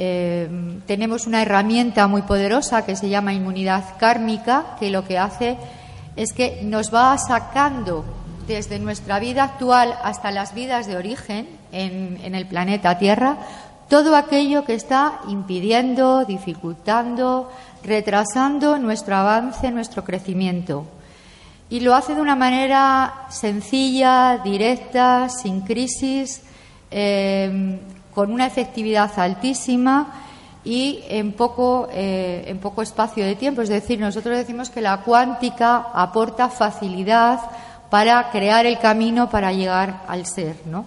Eh, 0.00 0.48
tenemos 0.86 1.26
una 1.26 1.42
herramienta 1.42 2.06
muy 2.06 2.22
poderosa 2.22 2.86
que 2.86 2.94
se 2.94 3.08
llama 3.08 3.32
inmunidad 3.32 3.96
kármica, 3.98 4.76
que 4.78 4.90
lo 4.90 5.04
que 5.04 5.18
hace 5.18 5.58
es 6.14 6.32
que 6.32 6.60
nos 6.62 6.94
va 6.94 7.18
sacando 7.18 8.04
desde 8.46 8.78
nuestra 8.78 9.18
vida 9.18 9.42
actual 9.42 9.98
hasta 10.04 10.30
las 10.30 10.54
vidas 10.54 10.86
de 10.86 10.96
origen 10.96 11.48
en, 11.72 12.32
el 12.32 12.46
planeta 12.46 12.96
Tierra 12.96 13.38
todo 13.88 14.14
aquello 14.14 14.64
que 14.64 14.74
está 14.74 15.18
impidiendo, 15.26 16.24
dificultando, 16.24 17.50
retrasando 17.82 18.78
nuestro 18.78 19.16
avance, 19.16 19.72
nuestro 19.72 20.04
crecimiento. 20.04 20.86
Y 21.70 21.80
lo 21.80 21.96
hace 21.96 22.14
de 22.14 22.20
una 22.20 22.36
manera 22.36 23.26
sencilla, 23.30 24.42
directa, 24.44 25.28
sin 25.28 25.62
crisis, 25.62 26.42
eh, 26.92 27.80
con 28.18 28.32
una 28.32 28.46
efectividad 28.46 29.16
altísima 29.16 30.08
y 30.64 31.04
en 31.08 31.30
poco, 31.34 31.86
eh, 31.92 32.46
en 32.48 32.58
poco 32.58 32.82
espacio 32.82 33.24
de 33.24 33.36
tiempo. 33.36 33.62
Es 33.62 33.68
decir, 33.68 34.00
nosotros 34.00 34.36
decimos 34.36 34.70
que 34.70 34.80
la 34.80 35.02
cuántica 35.02 35.86
aporta 35.94 36.48
facilidad 36.48 37.38
para 37.90 38.28
crear 38.32 38.66
el 38.66 38.80
camino 38.80 39.30
para 39.30 39.52
llegar 39.52 40.02
al 40.08 40.26
ser, 40.26 40.56
¿no? 40.66 40.84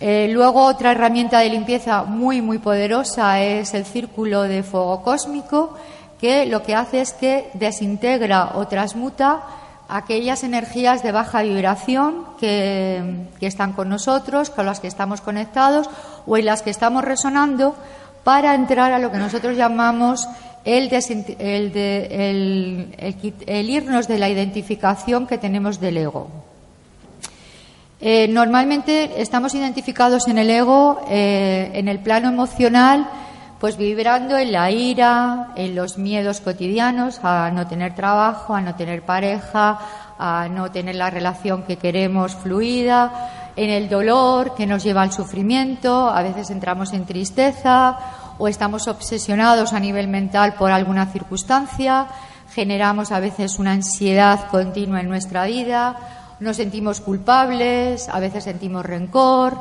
Eh, 0.00 0.28
luego 0.32 0.64
otra 0.64 0.90
herramienta 0.90 1.38
de 1.38 1.50
limpieza 1.50 2.02
muy 2.02 2.42
muy 2.42 2.58
poderosa 2.58 3.40
es 3.40 3.72
el 3.72 3.84
círculo 3.84 4.42
de 4.42 4.64
fuego 4.64 5.04
cósmico 5.04 5.76
que 6.20 6.46
lo 6.46 6.64
que 6.64 6.74
hace 6.74 7.00
es 7.00 7.12
que 7.12 7.48
desintegra 7.54 8.56
o 8.56 8.66
transmuta 8.66 9.44
aquellas 9.88 10.44
energías 10.44 11.02
de 11.02 11.12
baja 11.12 11.42
vibración 11.42 12.24
que, 12.38 13.26
están 13.40 13.72
con 13.72 13.88
nosotros, 13.88 14.50
con 14.50 14.66
las 14.66 14.80
que 14.80 14.88
estamos 14.88 15.20
conectados 15.20 15.88
o 16.26 16.36
en 16.36 16.46
las 16.46 16.62
que 16.62 16.70
estamos 16.70 17.04
resonando 17.04 17.76
para 18.24 18.54
entrar 18.54 18.92
a 18.92 18.98
lo 18.98 19.10
que 19.12 19.18
nosotros 19.18 19.56
llamamos 19.56 20.26
el, 20.64 20.90
el, 23.46 23.70
irnos 23.70 24.08
de 24.08 24.18
la 24.18 24.28
identificación 24.30 25.26
que 25.26 25.38
tenemos 25.38 25.78
del 25.80 25.98
ego. 25.98 26.28
Eh, 28.00 28.28
normalmente 28.28 29.22
estamos 29.22 29.54
identificados 29.54 30.28
en 30.28 30.38
el 30.38 30.50
ego, 30.50 31.00
eh, 31.08 31.70
en 31.74 31.88
el 31.88 31.98
plano 32.00 32.28
emocional, 32.28 33.08
pues 33.64 33.78
vibrando 33.78 34.36
en 34.36 34.52
la 34.52 34.70
ira, 34.70 35.52
en 35.56 35.74
los 35.74 35.96
miedos 35.96 36.42
cotidianos, 36.42 37.18
a 37.22 37.50
no 37.50 37.66
tener 37.66 37.94
trabajo, 37.94 38.54
a 38.54 38.60
no 38.60 38.74
tener 38.74 39.00
pareja, 39.06 39.78
a 40.18 40.48
no 40.50 40.70
tener 40.70 40.96
la 40.96 41.08
relación 41.08 41.62
que 41.62 41.78
queremos 41.78 42.34
fluida, 42.34 43.52
en 43.56 43.70
el 43.70 43.88
dolor 43.88 44.54
que 44.54 44.66
nos 44.66 44.84
lleva 44.84 45.00
al 45.00 45.12
sufrimiento, 45.12 46.10
a 46.10 46.22
veces 46.22 46.50
entramos 46.50 46.92
en 46.92 47.06
tristeza 47.06 47.98
o 48.36 48.48
estamos 48.48 48.86
obsesionados 48.86 49.72
a 49.72 49.80
nivel 49.80 50.08
mental 50.08 50.56
por 50.58 50.70
alguna 50.70 51.06
circunstancia, 51.06 52.06
generamos 52.52 53.12
a 53.12 53.20
veces 53.20 53.58
una 53.58 53.72
ansiedad 53.72 54.46
continua 54.50 55.00
en 55.00 55.08
nuestra 55.08 55.46
vida, 55.46 55.96
nos 56.38 56.58
sentimos 56.58 57.00
culpables, 57.00 58.10
a 58.10 58.20
veces 58.20 58.44
sentimos 58.44 58.84
rencor, 58.84 59.58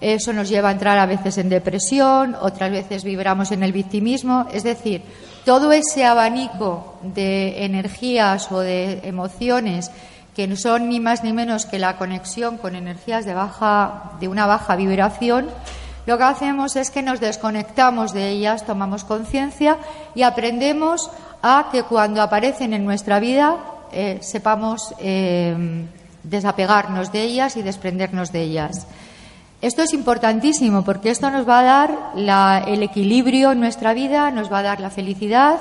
eso 0.00 0.32
nos 0.32 0.48
lleva 0.48 0.68
a 0.68 0.72
entrar 0.72 0.98
a 0.98 1.06
veces 1.06 1.38
en 1.38 1.48
depresión, 1.48 2.36
otras 2.40 2.70
veces 2.70 3.04
vibramos 3.04 3.50
en 3.50 3.62
el 3.62 3.72
victimismo. 3.72 4.46
Es 4.52 4.62
decir, 4.62 5.02
todo 5.44 5.72
ese 5.72 6.04
abanico 6.04 6.98
de 7.02 7.64
energías 7.64 8.52
o 8.52 8.60
de 8.60 9.00
emociones 9.04 9.90
que 10.36 10.46
no 10.46 10.56
son 10.56 10.88
ni 10.88 11.00
más 11.00 11.24
ni 11.24 11.32
menos 11.32 11.66
que 11.66 11.80
la 11.80 11.96
conexión 11.96 12.58
con 12.58 12.76
energías 12.76 13.24
de, 13.24 13.34
baja, 13.34 14.12
de 14.20 14.28
una 14.28 14.46
baja 14.46 14.76
vibración, 14.76 15.48
lo 16.06 16.16
que 16.16 16.24
hacemos 16.24 16.76
es 16.76 16.90
que 16.90 17.02
nos 17.02 17.18
desconectamos 17.18 18.12
de 18.12 18.28
ellas, 18.28 18.64
tomamos 18.64 19.04
conciencia 19.04 19.78
y 20.14 20.22
aprendemos 20.22 21.10
a 21.42 21.68
que 21.72 21.82
cuando 21.82 22.22
aparecen 22.22 22.72
en 22.72 22.84
nuestra 22.84 23.18
vida 23.20 23.56
eh, 23.92 24.18
sepamos 24.22 24.94
eh, 25.00 25.84
desapegarnos 26.22 27.10
de 27.10 27.22
ellas 27.22 27.56
y 27.56 27.62
desprendernos 27.62 28.32
de 28.32 28.42
ellas. 28.42 28.86
Esto 29.60 29.82
es 29.82 29.92
importantísimo 29.92 30.84
porque 30.84 31.10
esto 31.10 31.30
nos 31.30 31.48
va 31.48 31.58
a 31.58 31.62
dar 31.64 32.62
el 32.68 32.82
equilibrio 32.84 33.50
en 33.50 33.60
nuestra 33.60 33.92
vida, 33.92 34.30
nos 34.30 34.52
va 34.52 34.60
a 34.60 34.62
dar 34.62 34.80
la 34.80 34.90
felicidad 34.90 35.58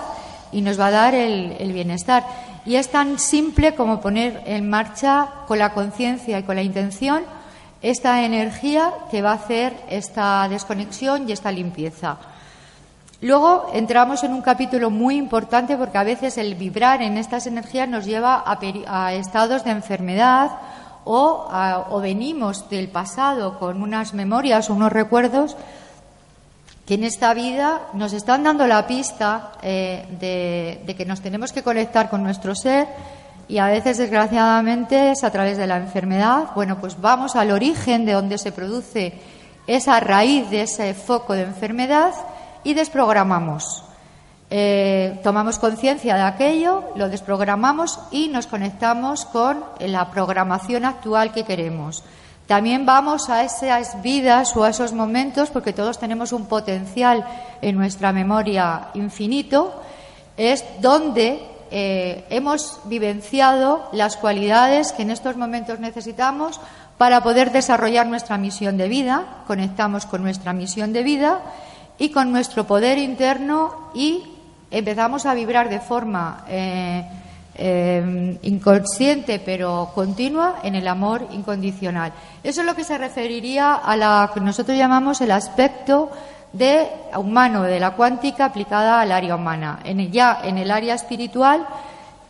y 0.51 0.61
nos 0.61 0.79
va 0.79 0.87
a 0.87 0.91
dar 0.91 1.15
el, 1.15 1.73
bienestar. 1.73 2.23
Y 2.63 2.75
es 2.75 2.89
tan 2.89 3.17
simple 3.17 3.73
como 3.73 3.99
poner 3.99 4.43
en 4.45 4.69
marcha 4.69 5.27
con 5.47 5.57
la 5.57 5.73
conciencia 5.73 6.37
y 6.37 6.43
con 6.43 6.55
la 6.55 6.61
intención 6.61 7.23
esta 7.81 8.23
energía 8.23 8.91
que 9.09 9.23
va 9.23 9.31
a 9.31 9.35
hacer 9.35 9.73
esta 9.89 10.47
desconexión 10.47 11.27
y 11.27 11.31
esta 11.31 11.51
limpieza. 11.51 12.17
Luego 13.21 13.71
entramos 13.73 14.23
en 14.23 14.31
un 14.31 14.41
capítulo 14.41 14.91
muy 14.91 15.15
importante 15.15 15.75
porque 15.75 15.97
a 15.97 16.03
veces 16.03 16.37
el 16.37 16.53
vibrar 16.53 17.01
en 17.01 17.17
estas 17.17 17.47
energías 17.47 17.89
nos 17.89 18.05
lleva 18.05 18.43
a 18.45 19.13
estados 19.13 19.63
de 19.63 19.71
enfermedad 19.71 20.51
o, 21.07 21.99
venimos 22.01 22.69
del 22.69 22.89
pasado 22.89 23.57
con 23.57 23.81
unas 23.81 24.13
memorias 24.13 24.69
o 24.69 24.73
unos 24.73 24.91
recuerdos 24.91 25.55
que 26.85 26.95
en 26.95 27.03
esta 27.03 27.33
vida 27.33 27.81
nos 27.93 28.13
están 28.13 28.43
dando 28.43 28.67
la 28.67 28.87
pista 28.87 29.51
eh, 29.61 30.05
de, 30.85 30.95
que 30.95 31.05
nos 31.05 31.21
tenemos 31.21 31.51
que 31.51 31.63
conectar 31.63 32.09
con 32.09 32.23
nuestro 32.23 32.55
ser 32.55 32.87
y 33.49 33.59
a 33.59 33.67
veces, 33.67 33.97
desgraciadamente, 33.97 35.11
es 35.11 35.23
a 35.23 35.31
través 35.31 35.57
de 35.57 35.67
la 35.67 35.77
enfermedad. 35.77 36.49
Bueno, 36.53 36.79
pues 36.79 36.99
vamos 36.99 37.37
al 37.37 37.51
origen 37.51 38.05
de 38.05 38.11
donde 38.11 38.37
se 38.37 38.51
produce 38.51 39.13
esa 39.67 40.01
raíz 40.01 40.49
de 40.49 40.63
ese 40.63 40.93
foco 40.93 41.33
de 41.33 41.43
enfermedad 41.43 42.13
y 42.65 42.73
desprogramamos. 42.73 43.86
Eh, 44.49 45.19
tomamos 45.23 45.59
conciencia 45.59 46.15
de 46.15 46.21
aquello, 46.21 46.83
lo 46.95 47.09
desprogramamos 47.09 47.99
y 48.11 48.29
nos 48.29 48.47
conectamos 48.47 49.25
con 49.25 49.63
la 49.79 50.09
programación 50.09 50.85
actual 50.85 51.33
que 51.33 51.43
queremos. 51.43 52.03
También 52.47 52.85
vamos 52.85 53.29
a 53.29 53.43
esas 53.43 54.01
vidas 54.01 54.55
o 54.55 54.63
a 54.63 54.69
esos 54.69 54.93
momentos, 54.93 55.49
porque 55.49 55.73
todos 55.73 55.99
tenemos 55.99 56.31
un 56.31 56.45
potencial 56.45 57.25
en 57.61 57.75
nuestra 57.75 58.13
memoria 58.13 58.87
infinito, 58.93 59.81
es 60.37 60.63
donde 60.79 61.41
eh, 61.71 62.23
hemos 62.29 62.79
vivenciado 62.85 63.89
las 63.91 64.15
cualidades 64.15 64.93
que 64.93 65.01
en 65.01 65.11
estos 65.11 65.35
momentos 65.35 65.81
necesitamos 65.81 66.61
para 66.97 67.21
poder 67.21 67.51
desarrollar 67.51 68.07
nuestra 68.07 68.37
misión 68.37 68.77
de 68.77 68.87
vida, 68.87 69.43
conectamos 69.45 70.05
con 70.05 70.23
nuestra 70.23 70.53
misión 70.53 70.93
de 70.93 71.03
vida 71.03 71.41
y 71.97 72.09
con 72.09 72.31
nuestro 72.31 72.65
poder 72.65 72.97
interno 72.97 73.89
y 73.93 74.36
empezamos 74.71 75.25
a 75.25 75.33
vibrar 75.33 75.69
de 75.69 75.79
forma 75.79 76.43
eh, 76.47 77.03
eh, 77.55 78.37
inconsciente 78.43 79.39
pero 79.39 79.91
continua 79.95 80.59
en 80.63 80.75
el 80.75 80.87
amor 80.87 81.27
incondicional. 81.31 82.13
Eso 82.43 82.61
es 82.61 82.67
lo 82.67 82.75
que 82.75 82.83
se 82.83 82.97
referiría 82.97 83.73
a 83.73 83.95
la 83.95 84.31
que 84.33 84.39
nosotros 84.39 84.77
llamamos 84.77 85.21
el 85.21 85.31
aspecto 85.31 86.11
de 86.53 86.87
humano, 87.15 87.63
de 87.63 87.79
la 87.79 87.91
cuántica 87.91 88.45
aplicada 88.45 89.01
al 89.01 89.11
área 89.11 89.35
humana. 89.35 89.79
Ya 90.11 90.39
en 90.43 90.57
el 90.57 90.71
área 90.71 90.95
espiritual, 90.95 91.67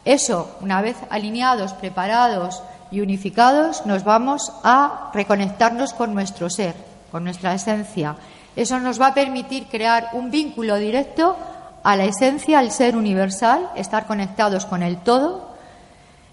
eso, 0.06 0.58
una 0.62 0.82
vez 0.82 0.97
alineados, 1.10 1.73
preparados 1.73 2.63
y 2.91 3.02
unificados, 3.02 3.86
nos 3.86 4.04
vamos 4.04 4.52
a 4.63 5.12
reconectarnos 5.13 5.93
con 5.93 6.13
nuestro 6.13 6.50
ser, 6.50 6.76
con 7.12 7.23
nuestra 7.23 7.54
esencia. 7.54 8.15
Eso 8.56 8.80
nos 8.80 9.00
va 9.00 9.08
a 9.08 9.13
permitir 9.13 9.67
crear 9.67 10.10
un 10.13 10.32
vínculo 10.32 10.78
directo 10.78 11.36
a 11.88 11.95
la 11.95 12.04
esencia, 12.04 12.60
al 12.60 12.71
ser 12.71 12.97
universal, 12.97 13.69
estar 13.78 14.08
conectados 14.08 14.65
con 14.65 14.84
el 14.84 14.97
todo, 14.97 15.56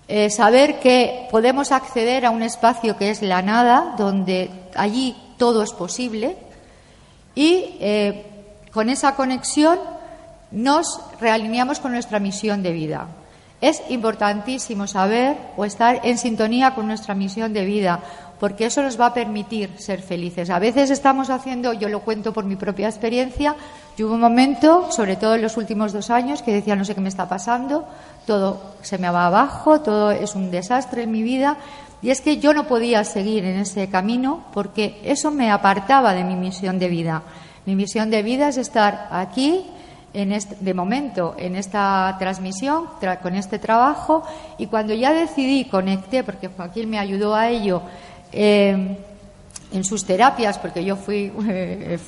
eh, 0.09 0.29
saber 0.29 0.81
que 0.81 1.29
podemos 1.31 1.71
acceder 1.71 2.27
a 2.27 2.31
un 2.31 2.43
espacio 2.43 2.97
que 2.97 3.11
es 3.11 3.23
la 3.23 3.41
nada, 3.41 3.95
donde 3.97 4.51
allí 4.75 5.17
todo 5.39 5.63
es 5.63 5.71
posible, 5.71 6.37
y 7.37 7.77
eh, 7.79 8.27
con 8.73 8.89
esa 8.89 9.15
conexión 9.15 9.79
nos 10.51 11.01
realineamos 11.21 11.79
con 11.79 11.93
nuestra 11.93 12.19
misión 12.19 12.65
de 12.65 12.73
vida. 12.73 13.07
Es 13.61 13.81
importantísimo 13.91 14.89
saber 14.89 15.37
o 15.57 15.65
estar 15.65 16.01
en 16.03 16.19
sintonía 16.19 16.75
con 16.75 16.89
nuestra 16.89 17.15
misión 17.15 17.53
de 17.53 17.65
vida, 17.65 18.01
porque 18.39 18.67
eso 18.67 18.83
nos 18.83 19.01
va 19.01 19.07
a 19.07 19.15
permitir 19.15 19.71
ser 19.79 20.03
felices. 20.03 20.51
A 20.51 20.59
veces 20.59 20.91
estamos 20.91 21.31
haciendo, 21.31 21.73
yo 21.73 21.89
lo 21.89 22.01
cuento 22.01 22.33
por 22.33 22.45
mi 22.45 22.57
propia 22.57 22.89
experiencia, 22.89 23.57
yo 23.97 24.07
hubo 24.07 24.15
un 24.15 24.21
momento, 24.21 24.91
sobre 24.91 25.17
todo 25.17 25.35
en 25.37 25.43
los 25.43 25.57
últimos 25.57 25.93
dos 25.93 26.11
años, 26.11 26.43
que 26.43 26.53
decía 26.53 26.77
no 26.77 26.85
sé 26.85 26.95
qué 26.95 27.01
me 27.01 27.09
está 27.09 27.29
pasando, 27.29 27.87
todo 28.27 28.75
se 28.83 28.99
me 28.99 29.09
va 29.11 29.27
abajo, 29.27 29.81
todo 29.81 30.11
es 30.11 30.35
un 30.35 30.51
desastre 30.51 31.05
en 31.05 31.13
mi 31.13 31.23
vida, 31.23 31.59
y 32.03 32.11
es 32.11 32.21
que 32.21 32.37
yo 32.37 32.53
no 32.53 32.67
podía 32.67 33.03
seguir 33.05 33.45
en 33.45 33.57
ese 33.57 33.89
camino 33.89 34.45
porque 34.53 35.01
eso 35.05 35.31
me 35.31 35.51
apartaba 35.51 36.13
de 36.13 36.25
mi 36.25 36.37
misión 36.37 36.79
de 36.79 36.89
vida. 36.89 37.23
Mi 37.65 37.77
misión 37.77 38.11
de 38.11 38.23
vida 38.23 38.49
es 38.49 38.59
estar 38.59 39.09
aquí, 39.11 39.65
en 40.13 40.33
este, 40.33 40.57
de 40.61 40.75
momento, 40.75 41.35
en 41.39 41.57
esta 41.57 42.15
transmisión, 42.19 42.89
con 43.23 43.35
este 43.35 43.59
trabajo, 43.59 44.23
y 44.59 44.67
cuando 44.67 44.95
ya 44.95 45.13
decidí, 45.13 45.65
conecté, 45.65 46.23
porque 46.23 46.49
Joaquín 46.49 46.91
me 46.91 46.99
ayudó 46.99 47.35
a 47.35 47.49
ello, 47.49 47.83
eh, 48.35 48.99
en 49.73 49.85
sus 49.85 50.05
terapias, 50.05 50.59
porque 50.59 50.85
yo 50.85 50.97
fui, 50.97 51.33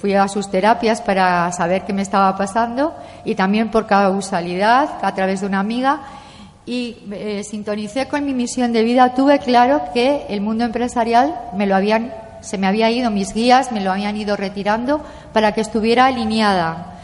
fui 0.01 0.15
a 0.15 0.29
sus 0.29 0.51
terapias 0.51 1.01
para 1.01 1.51
saber 1.53 1.85
qué 1.85 1.93
me 1.93 2.03
estaba 2.03 2.37
pasando, 2.37 2.95
y 3.25 3.35
también 3.35 3.71
por 3.71 3.87
causalidad, 3.87 4.99
a 5.03 5.15
través 5.15 5.41
de 5.41 5.47
una 5.47 5.61
amiga, 5.61 6.01
y 6.67 6.97
eh, 7.13 7.45
sintonicé 7.45 8.09
con 8.09 8.25
mi 8.25 8.35
misión 8.35 8.73
de 8.73 8.83
vida, 8.83 9.15
tuve 9.15 9.39
claro 9.39 9.83
que 9.95 10.27
el 10.29 10.41
mundo 10.41 10.65
empresarial 10.65 11.35
me 11.57 11.67
lo 11.67 11.77
habían, 11.77 12.13
se 12.41 12.59
me 12.59 12.67
había 12.67 12.91
ido, 12.91 13.11
mis 13.11 13.33
guías 13.33 13.71
me 13.71 13.81
lo 13.81 13.93
habían 13.93 14.17
ido 14.17 14.37
retirando 14.37 15.01
para 15.33 15.53
que 15.53 15.61
estuviera 15.61 16.07
alineada. 16.07 16.95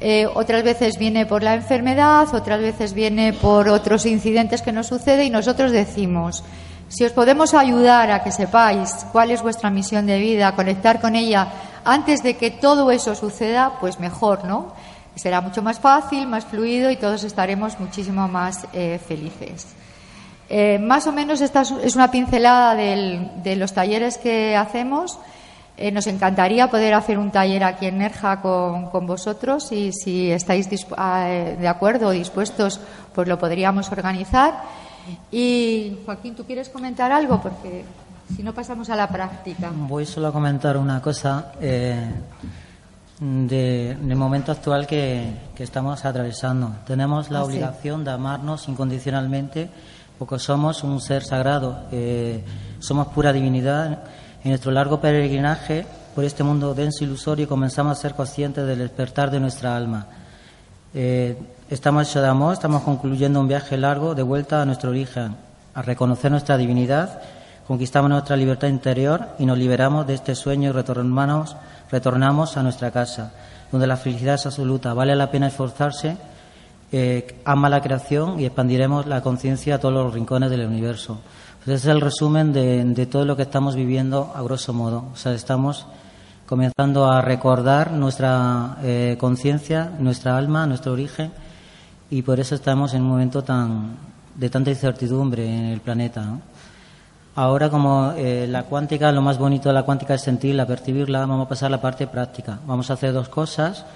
Eh, 0.00 0.26
otras 0.32 0.62
veces 0.62 0.98
viene 0.98 1.26
por 1.26 1.42
la 1.42 1.54
enfermedad, 1.54 2.34
otras 2.34 2.60
veces 2.60 2.94
viene 2.94 3.34
por 3.34 3.68
otros 3.68 4.06
incidentes 4.06 4.62
que 4.62 4.72
nos 4.72 4.86
sucede 4.86 5.24
y 5.24 5.30
nosotros 5.30 5.70
decimos, 5.70 6.42
si 6.90 7.04
os 7.04 7.12
podemos 7.12 7.54
ayudar 7.54 8.10
a 8.10 8.22
que 8.22 8.34
sepáis 8.34 9.06
cuál 9.12 9.30
es 9.30 9.42
vuestra 9.42 9.70
misión 9.70 10.06
de 10.06 10.18
vida, 10.18 10.56
conectar 10.56 11.00
con 11.00 11.14
ella 11.14 11.46
antes 11.84 12.22
de 12.22 12.36
que 12.36 12.50
todo 12.50 12.90
eso 12.90 13.14
suceda, 13.14 13.78
pues 13.80 14.00
mejor, 14.00 14.44
¿no? 14.44 14.74
Será 15.14 15.40
mucho 15.40 15.62
más 15.62 15.78
fácil, 15.78 16.26
más 16.26 16.44
fluido 16.44 16.90
y 16.90 16.96
todos 16.96 17.22
estaremos 17.22 17.78
muchísimo 17.78 18.26
más 18.26 18.66
eh, 18.72 18.98
felices. 19.06 19.68
Eh, 20.48 20.80
más 20.80 21.06
o 21.06 21.12
menos 21.12 21.40
esta 21.40 21.62
es 21.62 21.94
una 21.94 22.10
pincelada 22.10 22.74
de 22.74 23.56
los 23.56 23.72
talleres 23.72 24.18
que 24.18 24.56
hacemos. 24.56 25.16
Eh, 25.76 25.92
nos 25.92 26.08
encantaría 26.08 26.68
poder 26.68 26.94
hacer 26.94 27.18
un 27.18 27.30
taller 27.30 27.62
aquí 27.62 27.86
en 27.86 27.98
Nerja 27.98 28.42
con, 28.42 28.90
con 28.90 29.06
vosotros 29.06 29.70
y 29.70 29.92
si 29.92 30.30
estáis 30.32 30.68
ah, 30.96 31.24
de 31.24 31.68
acuerdo 31.68 32.08
o 32.08 32.10
dispuestos, 32.10 32.80
pues 33.14 33.28
lo 33.28 33.38
podríamos 33.38 33.92
organizar. 33.92 34.89
Y 35.30 35.98
Joaquín, 36.04 36.34
¿tú 36.34 36.44
quieres 36.44 36.68
comentar 36.68 37.12
algo? 37.12 37.40
Porque 37.40 37.84
si 38.34 38.42
no 38.42 38.54
pasamos 38.54 38.90
a 38.90 38.96
la 38.96 39.08
práctica. 39.08 39.72
Voy 39.74 40.06
solo 40.06 40.28
a 40.28 40.32
comentar 40.32 40.76
una 40.76 41.00
cosa 41.02 41.52
eh, 41.60 42.10
de, 43.20 43.96
del 44.00 44.16
momento 44.16 44.52
actual 44.52 44.86
que, 44.86 45.50
estamos 45.58 46.04
atravesando. 46.04 46.72
Tenemos 46.86 47.30
la 47.30 47.40
ah, 47.40 47.44
obligación 47.44 48.02
de 48.02 48.12
amarnos 48.12 48.66
incondicionalmente 48.68 49.68
porque 50.18 50.38
somos 50.38 50.84
un 50.84 51.00
ser 51.00 51.22
sagrado, 51.22 51.86
eh, 51.92 52.42
somos 52.78 53.08
pura 53.08 53.32
divinidad. 53.32 54.04
En 54.42 54.50
nuestro 54.50 54.70
largo 54.70 55.00
peregrinaje 55.00 55.84
por 56.14 56.24
este 56.24 56.42
mundo 56.42 56.74
denso 56.74 57.04
y 57.04 57.06
ilusorio 57.06 57.48
comenzamos 57.48 57.98
a 57.98 58.00
ser 58.00 58.14
conscientes 58.14 58.66
del 58.66 58.78
despertar 58.78 59.30
de 59.30 59.40
nuestra 59.40 59.76
alma. 59.76 60.06
Eh, 60.94 61.36
Estamos 61.70 62.12
de 62.12 62.26
amor, 62.26 62.54
estamos 62.54 62.82
concluyendo 62.82 63.38
un 63.38 63.46
viaje 63.46 63.76
largo 63.76 64.16
de 64.16 64.24
vuelta 64.24 64.60
a 64.60 64.64
nuestro 64.64 64.90
origen, 64.90 65.36
a 65.72 65.82
reconocer 65.82 66.32
nuestra 66.32 66.56
divinidad, 66.56 67.22
conquistamos 67.68 68.10
nuestra 68.10 68.36
libertad 68.36 68.66
interior 68.66 69.24
y 69.38 69.46
nos 69.46 69.56
liberamos 69.56 70.04
de 70.08 70.14
este 70.14 70.34
sueño 70.34 70.70
y 70.70 70.72
retornamos, 70.72 71.54
retornamos 71.92 72.56
a 72.56 72.64
nuestra 72.64 72.90
casa, 72.90 73.32
donde 73.70 73.86
la 73.86 73.96
felicidad 73.96 74.34
es 74.34 74.46
absoluta. 74.46 74.92
Vale 74.92 75.14
la 75.14 75.30
pena 75.30 75.46
esforzarse, 75.46 76.16
eh, 76.90 77.40
ama 77.44 77.68
la 77.68 77.82
creación 77.82 78.40
y 78.40 78.46
expandiremos 78.46 79.06
la 79.06 79.22
conciencia 79.22 79.76
a 79.76 79.78
todos 79.78 79.94
los 79.94 80.12
rincones 80.12 80.50
del 80.50 80.66
universo. 80.66 81.20
ese 81.62 81.74
es 81.74 81.86
el 81.86 82.00
resumen 82.00 82.52
de, 82.52 83.06
todo 83.06 83.24
lo 83.24 83.36
que 83.36 83.42
estamos 83.42 83.76
viviendo 83.76 84.32
a 84.34 84.42
grosso 84.42 84.72
modo. 84.72 85.04
O 85.12 85.16
sea, 85.16 85.34
estamos 85.34 85.86
comenzando 86.50 87.06
a 87.08 87.22
recordar 87.22 87.92
nuestra 87.92 88.78
eh, 88.82 89.16
conciencia, 89.20 89.92
nuestra 90.00 90.36
alma, 90.36 90.66
nuestro 90.66 90.90
origen 90.90 91.30
y 92.10 92.22
por 92.22 92.40
eso 92.40 92.56
estamos 92.56 92.92
en 92.92 93.02
un 93.02 93.08
momento 93.08 93.44
tan 93.44 93.96
de 94.34 94.50
tanta 94.50 94.70
incertidumbre 94.70 95.46
en 95.46 95.66
el 95.66 95.80
planeta. 95.80 96.40
Ahora, 97.36 97.70
como 97.70 98.14
eh, 98.16 98.48
la 98.48 98.64
cuántica, 98.64 99.12
lo 99.12 99.22
más 99.22 99.38
bonito 99.38 99.68
de 99.68 99.76
la 99.76 99.84
cuántica 99.84 100.14
es 100.14 100.22
sentirla, 100.22 100.66
percibirla, 100.66 101.20
vamos 101.20 101.46
a 101.46 101.48
pasar 101.48 101.68
a 101.68 101.70
la 101.70 101.80
parte 101.80 102.08
práctica. 102.08 102.58
Vamos 102.66 102.90
a 102.90 102.94
hacer 102.94 103.12
dos 103.12 103.28
cosas. 103.28 103.86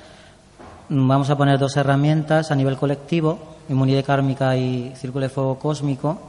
Vamos 0.88 1.30
a 1.30 1.36
poner 1.36 1.58
dos 1.58 1.76
herramientas 1.76 2.52
a 2.52 2.54
nivel 2.54 2.76
colectivo, 2.76 3.56
inmunidad 3.68 4.04
kármica 4.04 4.56
y 4.56 4.92
círculo 4.94 5.24
de 5.24 5.28
fuego 5.28 5.58
cósmico, 5.58 6.20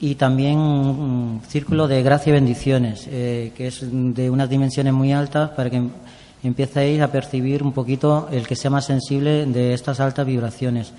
y 0.00 0.14
también 0.14 0.58
un 0.58 1.42
círculo 1.46 1.86
de 1.86 2.02
gracia 2.02 2.30
y 2.30 2.32
bendiciones, 2.32 3.06
eh, 3.10 3.52
que 3.54 3.66
es 3.66 3.80
de 3.82 4.30
unas 4.30 4.48
dimensiones 4.48 4.94
muy 4.94 5.12
altas 5.12 5.50
para 5.50 5.68
que 5.68 5.90
ir 6.42 7.02
a 7.02 7.12
percibir 7.12 7.62
un 7.62 7.72
poquito 7.72 8.26
el 8.32 8.46
que 8.46 8.56
sea 8.56 8.70
más 8.70 8.86
sensible 8.86 9.44
de 9.44 9.74
estas 9.74 10.00
altas 10.00 10.26
vibraciones. 10.26 10.94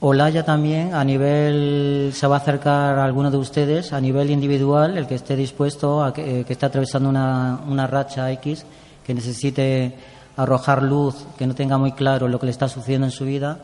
Olaya 0.00 0.44
también 0.44 0.94
a 0.94 1.02
nivel, 1.02 2.10
se 2.14 2.26
va 2.26 2.36
a 2.36 2.38
acercar 2.40 2.98
a 2.98 3.04
alguno 3.04 3.30
de 3.30 3.38
ustedes 3.38 3.94
a 3.94 4.00
nivel 4.00 4.30
individual, 4.30 4.98
el 4.98 5.06
que 5.06 5.14
esté 5.14 5.34
dispuesto, 5.34 6.04
a 6.04 6.12
que, 6.12 6.44
esté 6.46 6.66
atravesando 6.66 7.08
una, 7.08 7.60
una 7.66 7.86
racha 7.86 8.30
X, 8.32 8.66
que 9.02 9.14
necesite 9.14 9.94
arrojar 10.36 10.82
luz, 10.82 11.24
que 11.38 11.46
no 11.46 11.54
tenga 11.54 11.78
muy 11.78 11.92
claro 11.92 12.28
lo 12.28 12.38
que 12.38 12.46
le 12.46 12.52
está 12.52 12.68
sucediendo 12.68 13.06
en 13.06 13.12
su 13.12 13.24
vida, 13.24 13.58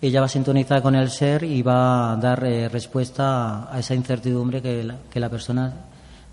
ella 0.00 0.20
va 0.20 0.26
a 0.26 0.28
sintonizar 0.28 0.82
con 0.82 0.94
el 0.94 1.10
ser 1.10 1.42
y 1.42 1.62
va 1.62 2.12
a 2.12 2.16
dar 2.16 2.44
eh, 2.44 2.68
respuesta 2.68 3.72
a, 3.72 3.78
esa 3.78 3.94
incertidumbre 3.94 4.62
que 4.62 4.84
la, 4.84 4.96
que 5.10 5.20
la 5.20 5.28
persona, 5.28 5.72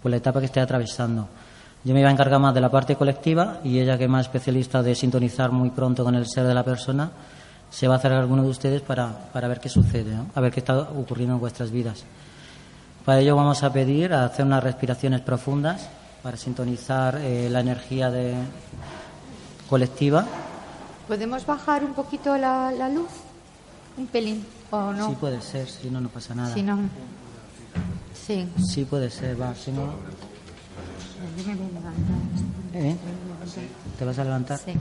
por 0.02 0.12
la 0.12 0.18
etapa 0.18 0.40
que 0.40 0.46
esté 0.46 0.60
atravesando. 0.60 1.28
Yo 1.84 1.94
me 1.94 2.00
iba 2.00 2.10
a 2.10 2.12
encargar 2.12 2.40
más 2.40 2.54
de 2.54 2.62
la 2.62 2.70
parte 2.70 2.96
colectiva 2.96 3.60
y 3.64 3.80
ella, 3.80 3.98
que 3.98 4.06
es 4.06 4.10
más 4.10 4.26
especialista 4.26 4.82
de 4.82 4.96
sintonizar 4.96 5.52
muy 5.52 5.70
pronto 5.70 6.04
con 6.04 6.16
el 6.16 6.28
ser 6.28 6.46
de 6.46 6.54
la 6.54 6.64
persona, 6.64 7.12
se 7.70 7.88
va 7.88 7.96
a 7.96 7.98
acercar 7.98 8.20
a 8.20 8.22
alguno 8.22 8.44
de 8.44 8.50
ustedes 8.50 8.82
para, 8.82 9.10
para 9.32 9.48
ver 9.48 9.60
qué 9.60 9.70
sucede, 9.70 10.16
a 10.34 10.42
ver 10.42 10.52
qué 10.52 10.62
está 10.62 10.80
ocurriendo 10.80 11.36
en 11.36 11.40
vuestras 11.40 11.72
vidas. 11.72 12.04
Para 13.06 13.20
ello 13.20 13.36
vamos 13.36 13.62
a 13.64 13.72
pedir 13.72 14.14
a 14.14 14.26
hacer 14.26 14.46
unas 14.46 14.64
respiraciones 14.64 15.22
profundas 15.22 15.88
para 16.24 16.38
sintonizar 16.38 17.20
eh, 17.22 17.50
la 17.52 17.60
energía 17.60 18.10
de 18.10 18.34
colectiva. 19.70 20.26
¿Podemos 21.08 21.46
bajar 21.46 21.84
un 21.84 21.94
poquito 21.94 22.36
la, 22.36 22.72
la, 22.72 22.90
luz? 22.90 23.12
Un 23.98 24.08
pelín, 24.08 24.46
¿o 24.72 24.92
no? 24.92 25.10
Sí 25.10 25.16
puede 25.20 25.42
ser, 25.42 25.70
si 25.70 25.90
no, 25.90 26.02
no 26.02 26.10
pasa 26.10 26.36
nada. 26.36 26.54
Si 26.54 26.62
no... 26.62 26.80
Sí. 28.26 28.48
Sí 28.66 28.86
puede 28.86 29.10
ser, 29.10 29.40
va, 29.40 29.54
si 29.56 29.72
no... 29.72 29.94
¿Eh? 32.74 32.96
¿Te 33.98 34.06
vas 34.06 34.20
a 34.20 34.24
levantar? 34.24 34.60
Sí. 34.60 34.74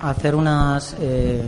Hacer 0.00 0.34
unas. 0.34 0.96
Eh... 1.00 1.42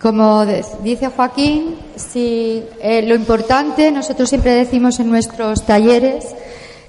Como 0.00 0.44
dice 0.82 1.08
Joaquín, 1.08 1.76
si 1.96 2.62
eh, 2.82 3.02
lo 3.06 3.14
importante, 3.14 3.90
nosotros 3.90 4.28
siempre 4.28 4.52
decimos 4.52 5.00
en 5.00 5.08
nuestros 5.08 5.64
talleres 5.64 6.34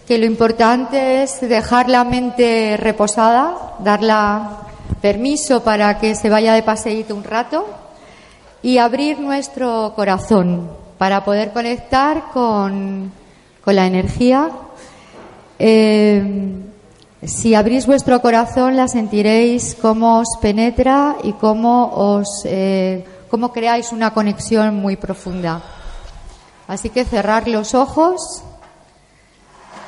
que 0.07 0.17
lo 0.17 0.25
importante 0.25 1.23
es 1.23 1.41
dejar 1.41 1.89
la 1.89 2.03
mente 2.03 2.77
reposada, 2.77 3.75
darla 3.79 4.59
permiso 5.01 5.63
para 5.63 5.97
que 5.99 6.15
se 6.15 6.29
vaya 6.29 6.53
de 6.53 6.63
paseíto 6.63 7.15
un 7.15 7.23
rato 7.23 7.65
y 8.61 8.77
abrir 8.77 9.19
nuestro 9.19 9.93
corazón 9.95 10.69
para 10.97 11.23
poder 11.25 11.51
conectar 11.51 12.31
con, 12.31 13.11
la 13.65 13.87
energía. 13.87 14.49
Eh, 15.57 16.61
si 17.23 17.55
abrís 17.55 17.87
vuestro 17.87 18.21
corazón, 18.21 18.77
la 18.77 18.87
sentiréis 18.87 19.75
cómo 19.81 20.19
os 20.19 20.37
penetra 20.39 21.15
y 21.23 21.33
cómo 21.33 21.91
os 21.95 22.43
eh, 22.45 23.03
cómo 23.29 23.51
creáis 23.51 23.91
una 23.91 24.13
conexión 24.13 24.75
muy 24.75 24.95
profunda. 24.95 25.61
Así 26.67 26.89
que 26.89 27.05
cerrar 27.05 27.47
los 27.47 27.73
ojos, 27.73 28.43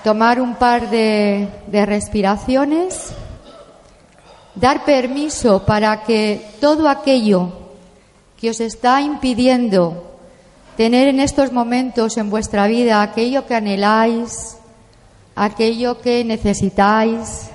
tomar 0.08 0.40
un 0.40 0.56
par 0.56 0.90
de, 0.90 1.50
respiraciones, 1.70 3.12
dar 4.56 4.86
permiso 4.86 5.66
para 5.66 6.04
que 6.04 6.40
todo 6.62 6.88
aquello 6.88 7.52
que 8.40 8.50
os 8.50 8.62
está 8.62 9.02
impidiendo 9.02 10.16
tener 10.78 11.10
en 11.10 11.20
estos 11.20 11.52
momentos 11.52 12.16
en 12.16 12.30
vuestra 12.30 12.68
vida 12.68 13.02
aquello 13.02 13.46
que 13.48 13.56
anheláis, 13.56 14.56
aquello 15.36 16.00
que 16.00 16.24
necesitáis, 16.24 17.52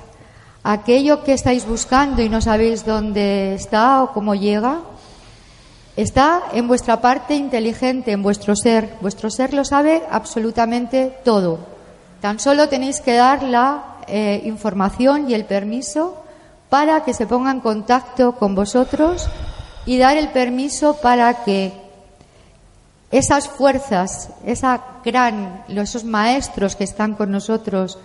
aquello 0.61 1.23
que 1.23 1.33
estáis 1.33 1.65
buscando 1.65 2.21
y 2.21 2.29
no 2.29 2.39
sabéis 2.39 2.85
dónde 2.85 3.55
está 3.55 4.03
o 4.03 4.13
cómo 4.13 4.35
llega, 4.35 4.81
Está 5.95 6.45
en 6.53 6.67
vuestra 6.67 7.01
parte 7.01 7.35
inteligente, 7.35 8.11
en 8.11 8.23
vuestro 8.23 8.55
ser. 8.55 8.97
Vuestro 8.99 9.29
ser 9.29 9.53
lo 9.53 9.63
sabe 9.63 10.01
absolutamente 10.09 11.15
todo. 11.23 11.72
Tan 12.23 12.39
solo 12.39 12.69
tenéis 12.69 13.01
que 13.01 13.15
dar 13.15 13.43
la 13.43 13.97
eh, 14.07 14.43
información 14.45 15.29
y 15.29 15.33
el 15.33 15.43
permiso 15.43 16.23
para 16.69 17.03
que 17.03 17.13
se 17.13 17.27
ponga 17.27 17.51
en 17.51 17.59
contacto 17.59 18.35
con 18.35 18.55
vosotros 18.55 19.27
y 19.85 19.97
dar 19.97 20.15
el 20.15 20.29
permiso 20.29 20.95
para 21.01 21.43
que 21.43 21.73
esas 23.11 23.49
fuerzas, 23.49 24.29
esa 24.45 25.01
gran, 25.03 25.65
esos 25.67 26.05
maestros 26.05 26.77
que 26.77 26.85
están 26.85 27.15
con 27.15 27.29
nosotros 27.29 27.99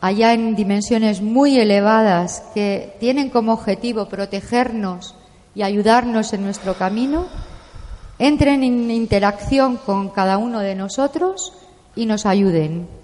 allá 0.00 0.32
en 0.32 0.56
dimensiones 0.56 1.20
muy 1.20 1.58
elevadas, 1.58 2.44
que 2.54 2.96
tienen 3.00 3.28
como 3.28 3.52
objetivo 3.52 4.08
protegernos 4.08 5.14
y 5.54 5.60
ayudarnos 5.60 6.32
en 6.32 6.42
nuestro 6.42 6.72
camino, 6.72 7.26
entren 8.18 8.64
en 8.64 8.90
interacción 8.90 9.76
con 9.76 10.08
cada 10.08 10.38
uno 10.38 10.60
de 10.60 10.74
nosotros 10.74 11.52
y 11.94 12.06
nos 12.06 12.24
ayuden. 12.24 13.01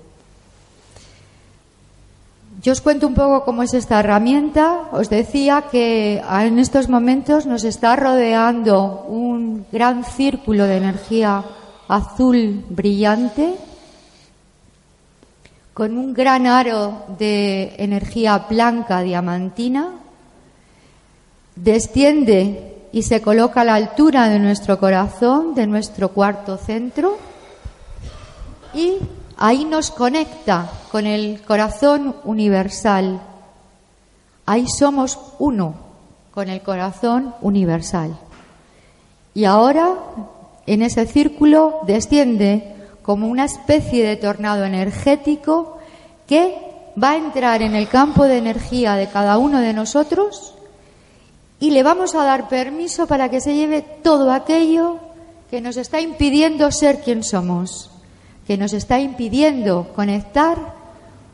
Yo 2.61 2.73
os 2.73 2.81
cuento 2.81 3.07
un 3.07 3.15
poco 3.15 3.45
cómo 3.45 3.63
es 3.63 3.73
esta 3.73 4.01
herramienta. 4.01 4.91
Os 4.91 5.09
decía 5.09 5.71
que 5.71 6.19
en 6.19 6.59
estos 6.59 6.89
momentos 6.89 7.47
nos 7.47 7.63
está 7.63 7.95
rodeando 7.95 9.07
un 9.07 9.65
gran 9.71 10.03
círculo 10.03 10.67
de 10.67 10.79
energía 10.79 11.45
azul 11.87 12.65
brillante 12.69 13.55
con 15.73 15.97
un 15.97 16.13
gran 16.13 16.49
aro 16.49 17.05
de 17.17 17.77
energía 17.79 18.47
blanca 18.51 19.03
diamantina. 19.03 19.95
Desciende 21.55 22.89
y 22.91 23.03
se 23.03 23.23
coloca 23.23 23.61
a 23.61 23.65
la 23.65 23.77
altura 23.77 24.29
de 24.29 24.41
nuestro 24.41 24.81
corazón, 24.81 25.55
de 25.55 25.69
nuestro 25.69 26.09
cuarto 26.09 26.57
centro, 26.57 27.19
y 28.75 28.97
Ahí 29.41 29.65
nos 29.65 29.93
conecta 29.93 30.69
con 30.91 31.07
el 31.07 31.41
corazón 31.43 32.17
universal. 32.25 33.21
Ahí 34.47 34.67
somos 34.67 35.17
uno 35.39 35.77
con 36.35 36.49
el 36.49 36.61
corazón 36.61 37.37
universal. 37.41 38.19
Y 39.35 39.45
ahora 39.45 39.95
en 40.67 40.83
ese 40.83 41.07
círculo 41.07 41.79
desciende 41.87 42.75
como 43.03 43.29
una 43.29 43.45
especie 43.45 44.05
de 44.05 44.17
tornado 44.17 44.65
energético 44.65 45.79
que 46.27 46.59
va 47.01 47.11
a 47.11 47.17
entrar 47.17 47.63
en 47.63 47.77
el 47.77 47.89
campo 47.89 48.25
de 48.25 48.39
energía 48.39 48.95
de 48.95 49.07
cada 49.07 49.39
uno 49.39 49.61
de 49.61 49.73
nosotros 49.73 50.57
y 51.61 51.71
le 51.71 51.85
vamos 51.85 52.17
a 52.17 52.25
dar 52.25 52.49
permiso 52.49 53.07
para 53.07 53.29
que 53.29 53.41
se 53.41 53.55
lleve 53.55 53.83
todo 53.83 54.33
aquello 54.33 54.99
que 55.49 55.61
nos 55.61 55.77
está 55.77 56.01
impidiendo 56.01 56.73
ser 56.73 57.03
quien 57.03 57.23
somos 57.23 57.93
que 58.49 58.57
nos 58.57 58.73
está 58.73 58.99
impidiendo 58.99 59.93
conectar 59.95 60.57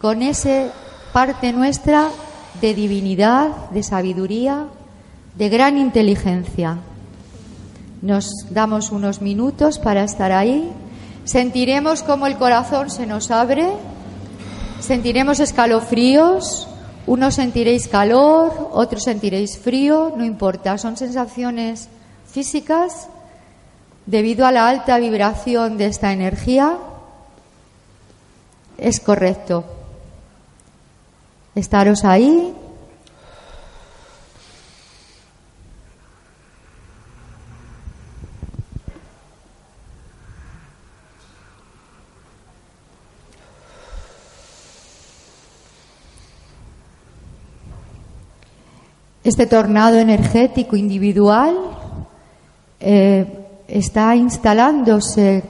con 0.00 0.20
esa 0.20 0.72
parte 1.12 1.52
nuestra 1.52 2.08
de 2.60 2.74
divinidad, 2.74 3.70
de 3.70 3.84
sabiduría, 3.84 4.64
de 5.36 5.48
gran 5.48 5.78
inteligencia. 5.78 6.78
Nos 8.02 8.46
damos 8.50 8.90
unos 8.90 9.22
minutos 9.22 9.78
para 9.78 10.02
estar 10.02 10.32
ahí. 10.32 10.68
Sentiremos 11.22 12.02
como 12.02 12.26
el 12.26 12.36
corazón 12.36 12.90
se 12.90 13.06
nos 13.06 13.30
abre, 13.30 13.68
sentiremos 14.80 15.38
escalofríos, 15.38 16.66
unos 17.06 17.36
sentiréis 17.36 17.86
calor, 17.86 18.70
otros 18.72 19.04
sentiréis 19.04 19.56
frío, 19.56 20.12
no 20.16 20.24
importa, 20.24 20.78
son 20.78 20.96
sensaciones 20.96 21.88
físicas 22.26 23.06
debido 24.04 24.46
a 24.46 24.50
la 24.50 24.68
alta 24.68 24.98
vibración 24.98 25.78
de 25.78 25.86
esta 25.86 26.12
energía 26.12 26.76
es 28.78 29.00
correcto. 29.00 29.64
Estaros 31.54 32.04
ahí. 32.04 32.54
Este 49.22 49.46
tornado 49.46 49.98
energético 49.98 50.76
individual 50.76 51.56
eh, 52.78 53.43
está 53.74 54.14
instalándose, 54.14 55.42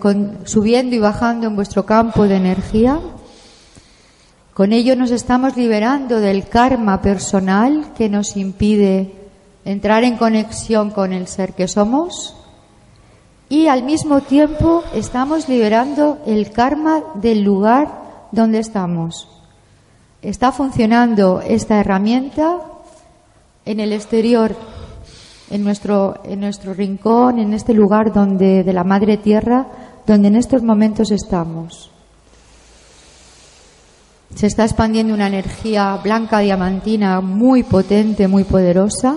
subiendo 0.44 0.96
y 0.96 0.98
bajando 0.98 1.46
en 1.46 1.56
vuestro 1.56 1.84
campo 1.84 2.26
de 2.26 2.36
energía. 2.36 2.98
Con 4.54 4.72
ello 4.72 4.96
nos 4.96 5.10
estamos 5.10 5.58
liberando 5.58 6.20
del 6.20 6.48
karma 6.48 7.02
personal 7.02 7.92
que 7.94 8.08
nos 8.08 8.38
impide 8.38 9.12
entrar 9.66 10.04
en 10.04 10.16
conexión 10.16 10.90
con 10.90 11.12
el 11.12 11.28
ser 11.28 11.52
que 11.52 11.68
somos 11.68 12.34
y 13.50 13.66
al 13.66 13.82
mismo 13.82 14.22
tiempo 14.22 14.82
estamos 14.94 15.50
liberando 15.50 16.18
el 16.26 16.50
karma 16.50 17.02
del 17.16 17.42
lugar 17.42 17.88
donde 18.32 18.58
estamos. 18.58 19.28
Está 20.22 20.50
funcionando 20.50 21.42
esta 21.46 21.78
herramienta 21.78 22.60
en 23.66 23.80
el 23.80 23.92
exterior, 23.92 24.56
en 25.54 25.62
nuestro, 25.62 26.16
en 26.24 26.40
nuestro 26.40 26.74
rincón, 26.74 27.38
en 27.38 27.54
este 27.54 27.74
lugar 27.74 28.12
donde, 28.12 28.64
de 28.64 28.72
la 28.72 28.82
Madre 28.82 29.18
Tierra, 29.18 29.64
donde 30.04 30.26
en 30.26 30.34
estos 30.34 30.64
momentos 30.64 31.12
estamos. 31.12 31.92
Se 34.34 34.48
está 34.48 34.64
expandiendo 34.64 35.14
una 35.14 35.28
energía 35.28 35.96
blanca 36.02 36.40
diamantina 36.40 37.20
muy 37.20 37.62
potente, 37.62 38.26
muy 38.26 38.42
poderosa. 38.42 39.16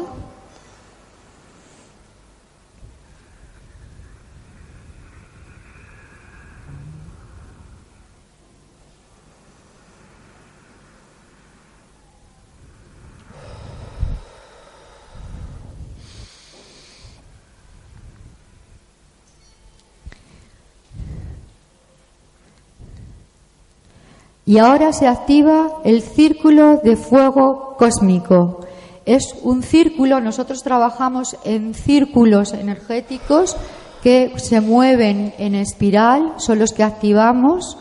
Y 24.48 24.60
ahora 24.60 24.94
se 24.94 25.08
activa 25.08 25.68
el 25.84 26.02
círculo 26.02 26.80
de 26.82 26.96
fuego 26.96 27.76
cósmico. 27.78 28.62
Es 29.06 29.36
un 29.44 29.62
círculo, 29.62 30.22
nosotros 30.22 30.64
trabajamos 30.64 31.36
en 31.44 31.74
círculos 31.74 32.54
energéticos 32.54 33.58
que 34.02 34.32
se 34.38 34.62
mueven 34.62 35.34
en 35.38 35.54
espiral, 35.54 36.36
son 36.38 36.60
los 36.60 36.72
que 36.72 36.84
activamos, 36.84 37.78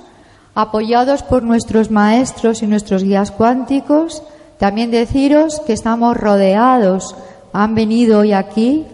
apoyados 0.57 1.23
por 1.23 1.45
nuestros 1.45 1.93
maestros 1.93 2.65
y 2.65 2.67
nuestros 2.67 3.05
guías 3.05 3.31
cuánticos. 3.31 4.25
También 4.59 4.91
deciros 4.91 5.61
que 5.69 5.73
estamos 5.73 6.17
rodeados, 6.17 7.15
han 7.53 7.77
venido 7.77 8.19
hoy 8.19 8.33
aquí, 8.33 8.87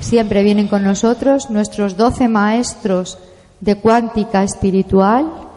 siempre 0.00 0.42
vienen 0.42 0.66
con 0.66 0.82
nosotros 0.82 1.50
nuestros 1.50 1.98
doce 1.98 2.26
maestros 2.26 3.18
de 3.60 3.76
cuántica 3.76 4.44
espiritual 4.44 5.47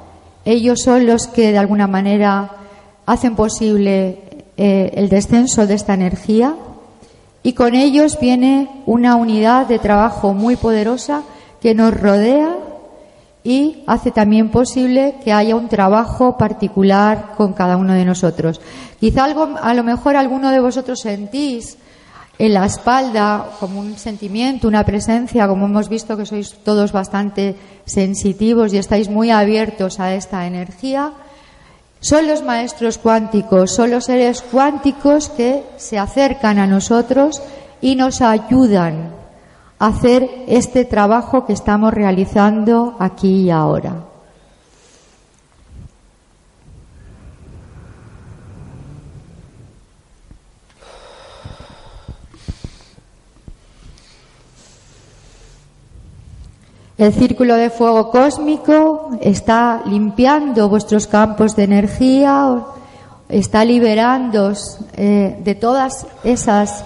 ellos 0.45 0.81
son 0.81 1.05
los 1.05 1.27
que 1.27 1.51
de 1.51 1.57
alguna 1.57 1.87
manera 1.87 2.51
hacen 3.05 3.35
posible 3.35 4.45
eh, 4.57 4.91
el 4.95 5.09
descenso 5.09 5.67
de 5.67 5.73
esta 5.75 5.93
energía 5.93 6.55
y 7.43 7.53
con 7.53 7.73
ellos 7.73 8.19
viene 8.19 8.69
una 8.85 9.15
unidad 9.15 9.67
de 9.67 9.79
trabajo 9.79 10.33
muy 10.33 10.55
poderosa 10.55 11.23
que 11.61 11.73
nos 11.73 11.99
rodea 11.99 12.55
y 13.43 13.83
hace 13.87 14.11
también 14.11 14.49
posible 14.49 15.15
que 15.23 15.33
haya 15.33 15.55
un 15.55 15.67
trabajo 15.67 16.37
particular 16.37 17.33
con 17.37 17.53
cada 17.53 17.77
uno 17.77 17.93
de 17.93 18.05
nosotros. 18.05 18.61
Quizá 18.99 19.23
algo, 19.23 19.55
a 19.61 19.73
lo 19.73 19.83
mejor 19.83 20.15
alguno 20.15 20.51
de 20.51 20.59
vosotros 20.59 20.99
sentís 20.99 21.77
en 22.41 22.55
la 22.55 22.65
espalda 22.65 23.51
como 23.59 23.79
un 23.79 23.99
sentimiento, 23.99 24.67
una 24.67 24.83
presencia, 24.83 25.47
como 25.47 25.67
hemos 25.67 25.89
visto 25.89 26.17
que 26.17 26.25
sois 26.25 26.57
todos 26.65 26.89
bastante 26.89 27.53
sensitivos 27.85 28.73
y 28.73 28.81
estáis 28.81 29.13
muy 29.13 29.29
abiertos 29.29 29.99
a 29.99 30.15
esta 30.15 30.47
energía, 30.47 31.13
son 31.99 32.25
los 32.25 32.41
maestros 32.41 32.97
cuánticos, 32.97 33.69
son 33.69 33.91
los 33.91 34.05
seres 34.05 34.41
cuánticos 34.41 35.29
que 35.29 35.61
se 35.77 35.99
acercan 35.99 36.57
a 36.57 36.65
nosotros 36.65 37.43
y 37.79 37.93
nos 37.93 38.23
ayudan 38.23 39.13
a 39.77 39.93
hacer 39.93 40.27
este 40.47 40.83
trabajo 40.83 41.45
que 41.45 41.53
estamos 41.53 41.93
realizando 41.93 42.95
aquí 42.97 43.43
y 43.43 43.51
ahora. 43.51 44.10
El 57.01 57.13
círculo 57.13 57.55
de 57.55 57.71
fuego 57.71 58.11
cósmico 58.11 59.09
está 59.21 59.81
limpiando 59.87 60.69
vuestros 60.69 61.07
campos 61.07 61.55
de 61.55 61.63
energía, 61.63 62.59
está 63.27 63.65
liberando 63.65 64.53
eh, 64.93 65.35
de 65.43 65.55
todas 65.55 66.05
esas 66.23 66.85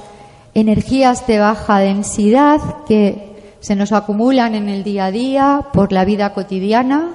energías 0.53 1.27
de 1.27 1.39
baja 1.39 1.79
densidad 1.79 2.61
que 2.87 3.57
se 3.59 3.75
nos 3.75 3.91
acumulan 3.91 4.55
en 4.55 4.69
el 4.69 4.85
día 4.85 5.07
a 5.07 5.11
día 5.11 5.65
por 5.73 5.91
la 5.91 6.05
vida 6.05 6.33
cotidiana. 6.33 7.09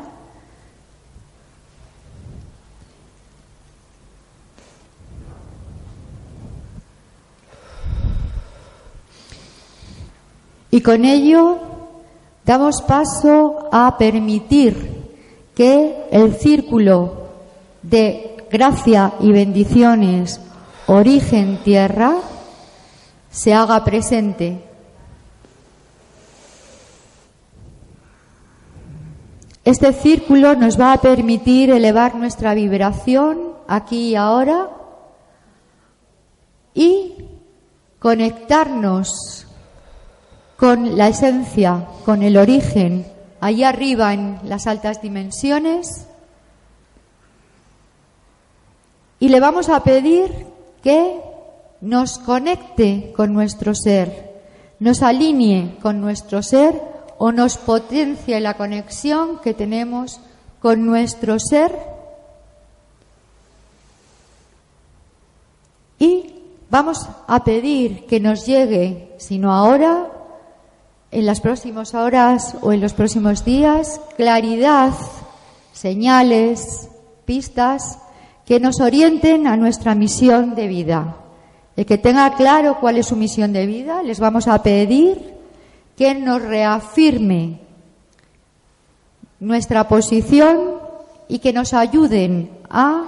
Y 10.70 10.82
con 10.82 11.06
ello 11.06 11.69
damos 12.50 12.82
paso 12.82 13.68
a 13.70 13.96
permitir 13.96 14.74
que 15.54 16.08
el 16.10 16.34
círculo 16.34 17.28
de 17.80 18.44
gracia 18.50 19.12
y 19.20 19.30
bendiciones 19.30 20.40
origen 20.88 21.62
tierra 21.62 22.16
se 23.30 23.54
haga 23.54 23.84
presente. 23.84 24.64
Este 29.64 29.92
círculo 29.92 30.56
nos 30.56 30.74
va 30.76 30.92
a 30.92 31.00
permitir 31.00 31.70
elevar 31.70 32.16
nuestra 32.16 32.54
vibración 32.54 33.52
aquí 33.68 34.08
y 34.08 34.16
ahora 34.16 34.70
y 36.74 37.14
conectarnos 38.00 39.46
con 40.60 40.98
la 40.98 41.08
esencia, 41.08 41.86
con 42.04 42.22
el 42.22 42.36
origen, 42.36 43.06
allá 43.40 43.70
arriba 43.70 44.12
en 44.12 44.38
las 44.44 44.66
altas 44.66 45.00
dimensiones. 45.00 46.06
Y 49.18 49.30
le 49.30 49.40
vamos 49.40 49.70
a 49.70 49.82
pedir 49.82 50.30
que 50.82 51.18
nos 51.80 52.18
conecte 52.18 53.10
con 53.16 53.32
nuestro 53.32 53.74
ser, 53.74 54.42
nos 54.80 55.02
alinee 55.02 55.78
con 55.80 55.98
nuestro 55.98 56.42
ser 56.42 56.78
o 57.16 57.32
nos 57.32 57.56
potencie 57.56 58.38
la 58.38 58.58
conexión 58.58 59.38
que 59.38 59.54
tenemos 59.54 60.20
con 60.60 60.84
nuestro 60.84 61.38
ser 61.38 61.74
y 65.98 66.34
vamos 66.68 67.08
a 67.26 67.44
pedir 67.44 68.04
que 68.04 68.20
nos 68.20 68.44
llegue, 68.44 69.14
si 69.18 69.38
no 69.38 69.54
ahora, 69.54 70.09
en 71.10 71.26
las 71.26 71.40
próximas 71.40 71.94
horas 71.94 72.56
o 72.60 72.72
en 72.72 72.80
los 72.80 72.94
próximos 72.94 73.44
días, 73.44 74.00
claridad, 74.16 74.92
señales, 75.72 76.88
pistas 77.24 77.98
que 78.46 78.60
nos 78.60 78.80
orienten 78.80 79.46
a 79.46 79.56
nuestra 79.56 79.94
misión 79.94 80.54
de 80.54 80.68
vida. 80.68 81.16
El 81.76 81.86
que 81.86 81.98
tenga 81.98 82.34
claro 82.34 82.78
cuál 82.80 82.98
es 82.98 83.06
su 83.06 83.16
misión 83.16 83.52
de 83.52 83.66
vida, 83.66 84.02
les 84.02 84.20
vamos 84.20 84.48
a 84.48 84.62
pedir 84.62 85.34
que 85.96 86.14
nos 86.14 86.42
reafirme 86.42 87.60
nuestra 89.38 89.88
posición 89.88 90.80
y 91.28 91.38
que 91.38 91.52
nos 91.52 91.72
ayuden 91.74 92.50
a 92.68 93.04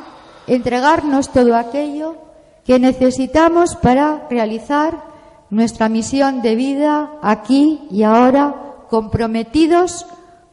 entregarnos 0.47 1.31
todo 1.31 1.57
aquello 1.57 2.17
que 2.65 2.79
necesitamos 2.79 3.77
para 3.77 4.27
realizar 4.31 5.12
nuestra 5.53 5.91
misión 5.91 6.41
de 6.41 6.57
vida 6.57 7.13
aquí 7.21 7.87
y 7.91 8.05
ahora 8.05 8.55
comprometidos 8.89 10.07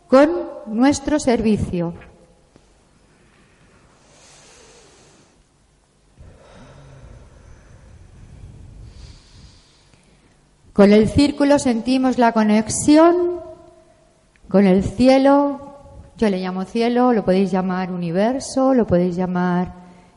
con 0.09 0.29
nuestro 0.65 1.19
servicio. 1.19 1.93
Con 10.73 10.91
el 10.91 11.07
círculo 11.07 11.59
sentimos 11.59 12.17
la 12.17 12.33
conexión 12.33 13.39
con 14.49 14.67
el 14.67 14.83
cielo, 14.83 15.77
yo 16.17 16.29
le 16.29 16.39
llamo 16.39 16.65
cielo, 16.65 17.13
lo 17.13 17.23
podéis 17.23 17.51
llamar 17.51 17.93
universo, 17.93 18.73
lo 18.73 18.85
podéis 18.85 19.15
llamar 19.15 19.73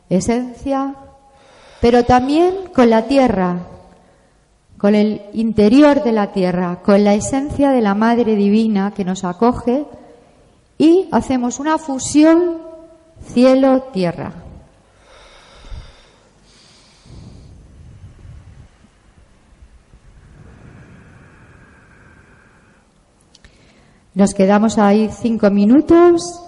esencia, 0.09 0.95
pero 1.79 2.03
también 2.03 2.53
con 2.75 2.89
la 2.89 3.03
tierra, 3.03 3.59
con 4.83 4.95
el 4.95 5.21
interior 5.31 6.03
de 6.03 6.11
la 6.11 6.33
tierra, 6.33 6.81
con 6.83 7.05
la 7.05 7.13
esencia 7.13 7.71
de 7.71 7.79
la 7.79 7.95
Madre 7.95 8.35
Divina 8.35 8.91
que 8.93 9.05
nos 9.05 9.23
acoge 9.23 9.85
y 10.77 11.07
hacemos 11.13 11.61
una 11.61 11.77
fusión 11.77 12.57
cielo-tierra. 13.25 14.33
Nos 24.13 24.33
quedamos 24.33 24.77
ahí 24.77 25.09
cinco 25.13 25.49
minutos. 25.49 26.42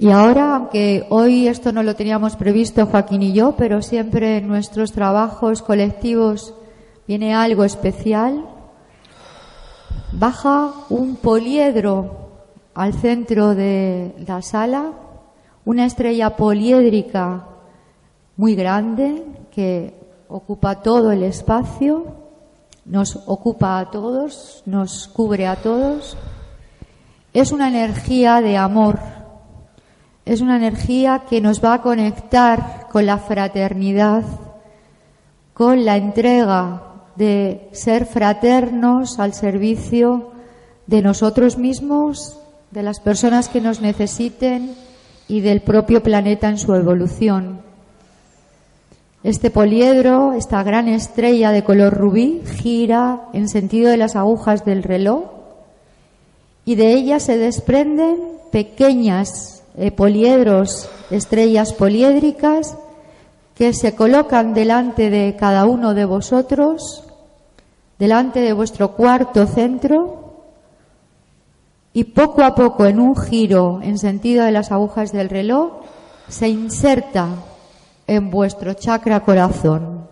Y 0.00 0.12
ahora, 0.12 0.54
aunque 0.54 1.06
hoy 1.10 1.48
esto 1.48 1.72
no 1.72 1.82
lo 1.82 1.96
teníamos 1.96 2.36
previsto 2.36 2.86
Joaquín 2.86 3.20
y 3.20 3.32
yo, 3.32 3.56
pero 3.56 3.82
siempre 3.82 4.36
en 4.36 4.46
nuestros 4.46 4.92
trabajos 4.92 5.60
colectivos 5.60 6.54
viene 7.08 7.34
algo 7.34 7.64
especial, 7.64 8.44
baja 10.12 10.70
un 10.88 11.16
poliedro 11.16 12.28
al 12.74 12.94
centro 12.94 13.56
de 13.56 14.14
la 14.24 14.40
sala, 14.40 14.92
una 15.64 15.84
estrella 15.84 16.36
poliédrica 16.36 17.46
muy 18.36 18.54
grande 18.54 19.24
que 19.50 19.94
ocupa 20.28 20.80
todo 20.80 21.10
el 21.10 21.24
espacio, 21.24 22.04
nos 22.84 23.16
ocupa 23.26 23.80
a 23.80 23.90
todos, 23.90 24.62
nos 24.64 25.08
cubre 25.08 25.48
a 25.48 25.56
todos. 25.56 26.16
Es 27.32 27.50
una 27.50 27.68
energía 27.68 28.40
de 28.40 28.56
amor 28.56 29.17
es 30.28 30.42
una 30.42 30.58
energía 30.58 31.22
que 31.28 31.40
nos 31.40 31.64
va 31.64 31.72
a 31.72 31.80
conectar 31.80 32.86
con 32.92 33.06
la 33.06 33.16
fraternidad, 33.16 34.24
con 35.54 35.86
la 35.86 35.96
entrega 35.96 36.82
de 37.16 37.70
ser 37.72 38.04
fraternos 38.04 39.18
al 39.18 39.32
servicio 39.32 40.32
de 40.86 41.00
nosotros 41.00 41.56
mismos, 41.56 42.38
de 42.70 42.82
las 42.82 43.00
personas 43.00 43.48
que 43.48 43.62
nos 43.62 43.80
necesiten 43.80 44.74
y 45.28 45.40
del 45.40 45.62
propio 45.62 46.02
planeta 46.02 46.50
en 46.50 46.58
su 46.58 46.74
evolución. 46.74 47.62
Este 49.24 49.50
poliedro, 49.50 50.34
esta 50.34 50.62
gran 50.62 50.88
estrella 50.88 51.52
de 51.52 51.64
color 51.64 51.94
rubí, 51.94 52.42
gira 52.44 53.22
en 53.32 53.48
sentido 53.48 53.90
de 53.90 53.96
las 53.96 54.14
agujas 54.14 54.66
del 54.66 54.82
reloj 54.82 55.24
y 56.66 56.74
de 56.74 56.92
ella 56.92 57.18
se 57.18 57.38
desprenden 57.38 58.18
pequeñas 58.52 59.57
eh, 59.78 59.92
poliedros, 59.92 60.90
estrellas 61.10 61.72
poliédricas, 61.72 62.76
que 63.54 63.72
se 63.72 63.94
colocan 63.94 64.54
delante 64.54 65.10
de 65.10 65.36
cada 65.36 65.64
uno 65.66 65.94
de 65.94 66.04
vosotros, 66.04 67.04
delante 67.98 68.40
de 68.40 68.52
vuestro 68.52 68.92
cuarto 68.92 69.46
centro, 69.46 70.18
y 71.92 72.04
poco 72.04 72.42
a 72.42 72.54
poco, 72.54 72.86
en 72.86 73.00
un 73.00 73.16
giro 73.16 73.80
en 73.82 73.98
sentido 73.98 74.44
de 74.44 74.52
las 74.52 74.70
agujas 74.70 75.10
del 75.10 75.28
reloj, 75.28 75.82
se 76.28 76.48
inserta 76.48 77.28
en 78.06 78.30
vuestro 78.30 78.74
chakra 78.74 79.20
corazón. 79.20 80.06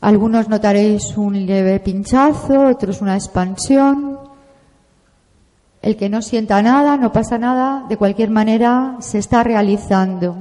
Algunos 0.00 0.48
notaréis 0.48 1.16
un 1.16 1.46
leve 1.46 1.78
pinchazo, 1.78 2.66
otros 2.66 3.00
una 3.00 3.14
expansión. 3.14 4.11
El 5.82 5.96
que 5.96 6.08
no 6.08 6.22
sienta 6.22 6.62
nada, 6.62 6.96
no 6.96 7.12
pasa 7.12 7.38
nada, 7.38 7.84
de 7.88 7.96
cualquier 7.96 8.30
manera 8.30 8.96
se 9.00 9.18
está 9.18 9.42
realizando. 9.42 10.36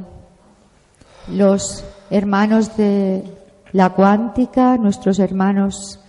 Los 1.28 1.84
hermanos 2.10 2.78
de 2.78 3.24
la 3.72 3.90
cuántica, 3.90 4.78
nuestros 4.78 5.20
hermanos 5.20 6.00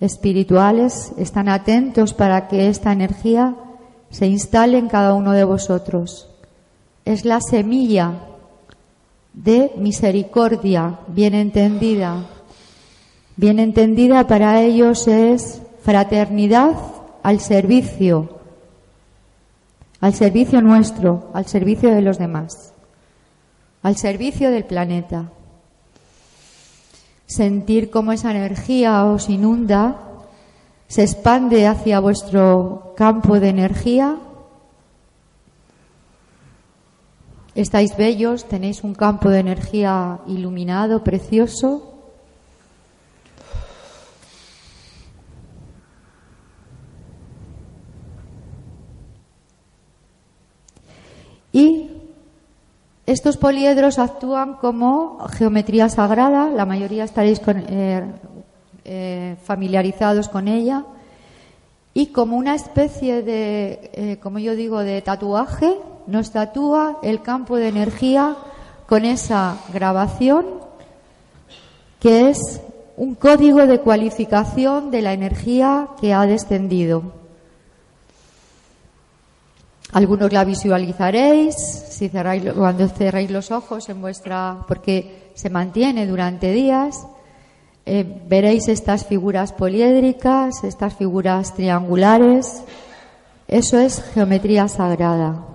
espirituales, 0.00 1.12
están 1.18 1.48
atentos 1.48 2.14
para 2.14 2.48
que 2.48 2.68
esta 2.68 2.92
energía 2.92 3.54
se 4.10 4.26
instale 4.26 4.78
en 4.78 4.88
cada 4.88 5.14
uno 5.14 5.32
de 5.32 5.44
vosotros. 5.44 6.30
Es 7.04 7.24
la 7.24 7.40
semilla 7.40 8.14
de 9.34 9.72
misericordia 9.76 10.98
bien 11.08 11.34
entendida 11.34 12.24
Bien 13.38 13.60
entendida 13.60 14.26
para 14.26 14.62
ellos 14.62 15.06
es 15.06 15.62
fraternidad 15.84 16.72
al 17.22 17.38
servicio, 17.38 18.37
al 20.00 20.14
servicio 20.14 20.60
nuestro, 20.62 21.30
al 21.34 21.46
servicio 21.46 21.94
de 21.94 22.02
los 22.02 22.18
demás, 22.18 22.72
al 23.82 23.96
servicio 23.96 24.50
del 24.50 24.64
planeta. 24.64 25.30
Sentir 27.26 27.90
cómo 27.90 28.12
esa 28.12 28.30
energía 28.30 29.04
os 29.04 29.28
inunda, 29.28 29.96
se 30.86 31.02
expande 31.02 31.66
hacia 31.66 32.00
vuestro 32.00 32.94
campo 32.96 33.38
de 33.38 33.48
energía. 33.50 34.16
Estáis 37.54 37.96
bellos, 37.96 38.44
tenéis 38.48 38.82
un 38.84 38.94
campo 38.94 39.28
de 39.28 39.40
energía 39.40 40.20
iluminado, 40.26 41.04
precioso. 41.04 41.97
Y 51.58 51.90
estos 53.04 53.36
poliedros 53.36 53.98
actúan 53.98 54.54
como 54.54 55.18
geometría 55.30 55.88
sagrada, 55.88 56.50
la 56.50 56.64
mayoría 56.64 57.02
estaréis 57.02 57.40
eh, 57.48 58.04
eh, 58.84 59.36
familiarizados 59.42 60.28
con 60.28 60.46
ella, 60.46 60.84
y 61.94 62.06
como 62.12 62.36
una 62.36 62.54
especie 62.54 63.22
de, 63.22 63.90
eh, 63.92 64.18
como 64.22 64.38
yo 64.38 64.54
digo, 64.54 64.78
de 64.84 65.02
tatuaje, 65.02 65.74
nos 66.06 66.30
tatúa 66.30 67.00
el 67.02 67.22
campo 67.22 67.56
de 67.56 67.66
energía 67.66 68.36
con 68.86 69.04
esa 69.04 69.56
grabación 69.72 70.46
que 71.98 72.30
es 72.30 72.60
un 72.96 73.16
código 73.16 73.66
de 73.66 73.80
cualificación 73.80 74.92
de 74.92 75.02
la 75.02 75.12
energía 75.12 75.88
que 76.00 76.14
ha 76.14 76.24
descendido. 76.24 77.18
Algunos 79.92 80.32
la 80.32 80.44
visualizaréis 80.44 81.54
si 81.54 82.08
cerráis, 82.08 82.52
cuando 82.52 82.86
cerráis 82.88 83.30
los 83.30 83.50
ojos 83.50 83.88
en 83.88 84.00
vuestra, 84.00 84.58
porque 84.68 85.30
se 85.34 85.50
mantiene 85.50 86.06
durante 86.06 86.52
días. 86.52 87.06
Eh, 87.86 88.04
veréis 88.28 88.68
estas 88.68 89.06
figuras 89.06 89.52
poliédricas, 89.52 90.62
estas 90.62 90.94
figuras 90.94 91.54
triangulares. 91.54 92.62
Eso 93.46 93.78
es 93.78 94.02
geometría 94.12 94.68
sagrada, 94.68 95.46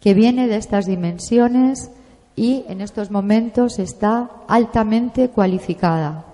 que 0.00 0.14
viene 0.14 0.48
de 0.48 0.56
estas 0.56 0.86
dimensiones 0.86 1.92
y 2.34 2.64
en 2.68 2.80
estos 2.80 3.12
momentos 3.12 3.78
está 3.78 4.30
altamente 4.48 5.28
cualificada. 5.28 6.33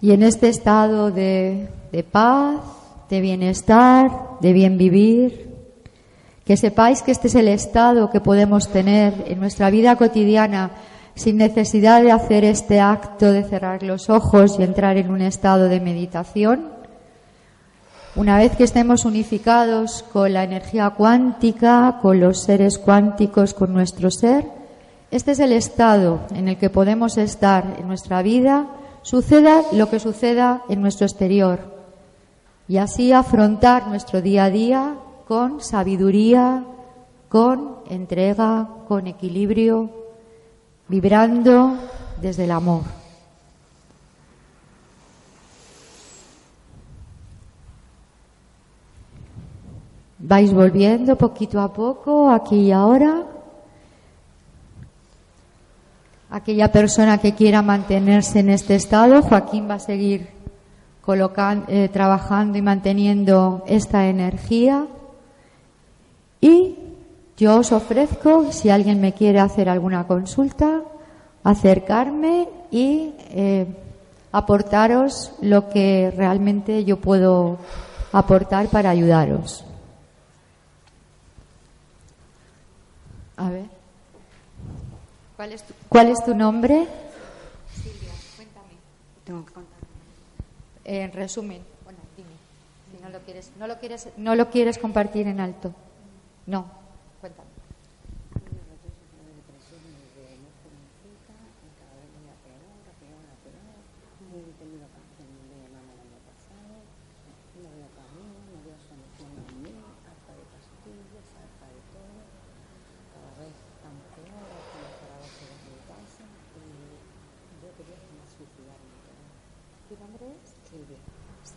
Y 0.00 0.12
en 0.12 0.22
este 0.22 0.48
estado 0.48 1.10
de, 1.10 1.68
paz, 2.12 2.60
de 3.10 3.20
bienestar, 3.20 4.10
de 4.40 4.52
bien 4.52 4.78
vivir, 4.78 5.48
que 6.44 6.56
sepáis 6.56 7.02
que 7.02 7.10
este 7.10 7.26
es 7.26 7.34
el 7.34 7.48
estado 7.48 8.10
que 8.10 8.20
podemos 8.20 8.68
tener 8.68 9.12
en 9.26 9.40
nuestra 9.40 9.70
vida 9.70 9.96
cotidiana 9.96 10.70
sin 11.14 11.36
necesidad 11.36 12.00
de 12.02 12.12
hacer 12.12 12.44
este 12.44 12.80
acto 12.80 13.32
de 13.32 13.42
cerrar 13.42 13.82
los 13.82 14.08
ojos 14.08 14.56
y 14.58 14.62
entrar 14.62 14.96
en 14.98 15.10
un 15.10 15.20
estado 15.20 15.68
de 15.68 15.80
meditación. 15.80 16.68
Una 18.14 18.38
vez 18.38 18.56
que 18.56 18.64
estemos 18.64 19.04
unificados 19.04 20.04
con 20.12 20.32
la 20.32 20.44
energía 20.44 20.90
cuántica, 20.90 21.98
con 22.00 22.20
los 22.20 22.42
seres 22.44 22.78
cuánticos, 22.78 23.52
con 23.52 23.72
nuestro 23.72 24.12
ser, 24.12 24.44
este 25.10 25.32
es 25.32 25.40
el 25.40 25.52
estado 25.52 26.20
en 26.34 26.48
el 26.48 26.56
que 26.56 26.70
podemos 26.70 27.18
estar 27.18 27.76
en 27.78 27.88
nuestra 27.88 28.22
vida 28.22 28.68
suceda 29.02 29.62
lo 29.72 29.88
que 29.88 30.00
suceda 30.00 30.62
en 30.68 30.80
nuestro 30.80 31.06
exterior 31.06 31.60
y 32.68 32.76
así 32.76 33.12
afrontar 33.12 33.88
nuestro 33.88 34.20
día 34.20 34.44
a 34.44 34.50
día 34.50 34.94
con 35.26 35.60
sabiduría, 35.60 36.64
con 37.28 37.76
entrega, 37.88 38.68
con 38.86 39.06
equilibrio, 39.06 39.90
vibrando 40.88 41.74
desde 42.20 42.44
el 42.44 42.50
amor. 42.50 42.82
Vais 50.18 50.52
volviendo 50.52 51.16
poquito 51.16 51.60
a 51.60 51.72
poco, 51.72 52.30
aquí 52.30 52.56
y 52.56 52.72
ahora. 52.72 53.37
Aquella 56.30 56.70
persona 56.70 57.18
que 57.18 57.34
quiera 57.34 57.62
mantenerse 57.62 58.40
en 58.40 58.50
este 58.50 58.74
estado, 58.74 59.22
Joaquín 59.22 59.68
va 59.68 59.74
a 59.74 59.78
seguir 59.80 60.28
eh, 61.68 61.88
trabajando 61.90 62.58
y 62.58 62.62
manteniendo 62.62 63.64
esta 63.66 64.08
energía. 64.08 64.86
Y 66.40 66.76
yo 67.38 67.56
os 67.56 67.72
ofrezco, 67.72 68.52
si 68.52 68.68
alguien 68.68 69.00
me 69.00 69.14
quiere 69.14 69.40
hacer 69.40 69.70
alguna 69.70 70.06
consulta, 70.06 70.82
acercarme 71.44 72.48
y 72.70 73.14
eh, 73.30 73.66
aportaros 74.32 75.32
lo 75.40 75.70
que 75.70 76.12
realmente 76.14 76.84
yo 76.84 76.98
puedo 76.98 77.58
aportar 78.12 78.68
para 78.68 78.90
ayudaros. 78.90 79.64
A 83.38 83.48
ver. 83.50 83.78
¿Cuál 85.38 85.52
es 85.52 85.62
tu, 85.62 85.72
¿cuál 85.88 86.08
es 86.08 86.24
tu 86.24 86.34
nombre? 86.34 86.88
Silvia, 87.72 88.10
cuéntame. 88.34 88.72
Tengo 89.24 89.46
que 89.46 89.52
contar. 89.52 89.78
En 90.84 91.12
resumen, 91.12 91.62
bueno, 91.84 92.00
dime. 92.16 92.30
Si 92.90 93.00
no 93.00 93.08
lo 93.08 93.20
quieres, 93.20 93.52
no 93.56 93.68
lo 93.68 93.78
quieres, 93.78 94.08
no 94.16 94.34
lo 94.34 94.50
quieres 94.50 94.78
compartir 94.78 95.28
en 95.28 95.38
alto. 95.38 95.72
No, 96.46 96.66
cuéntame. 97.20 97.48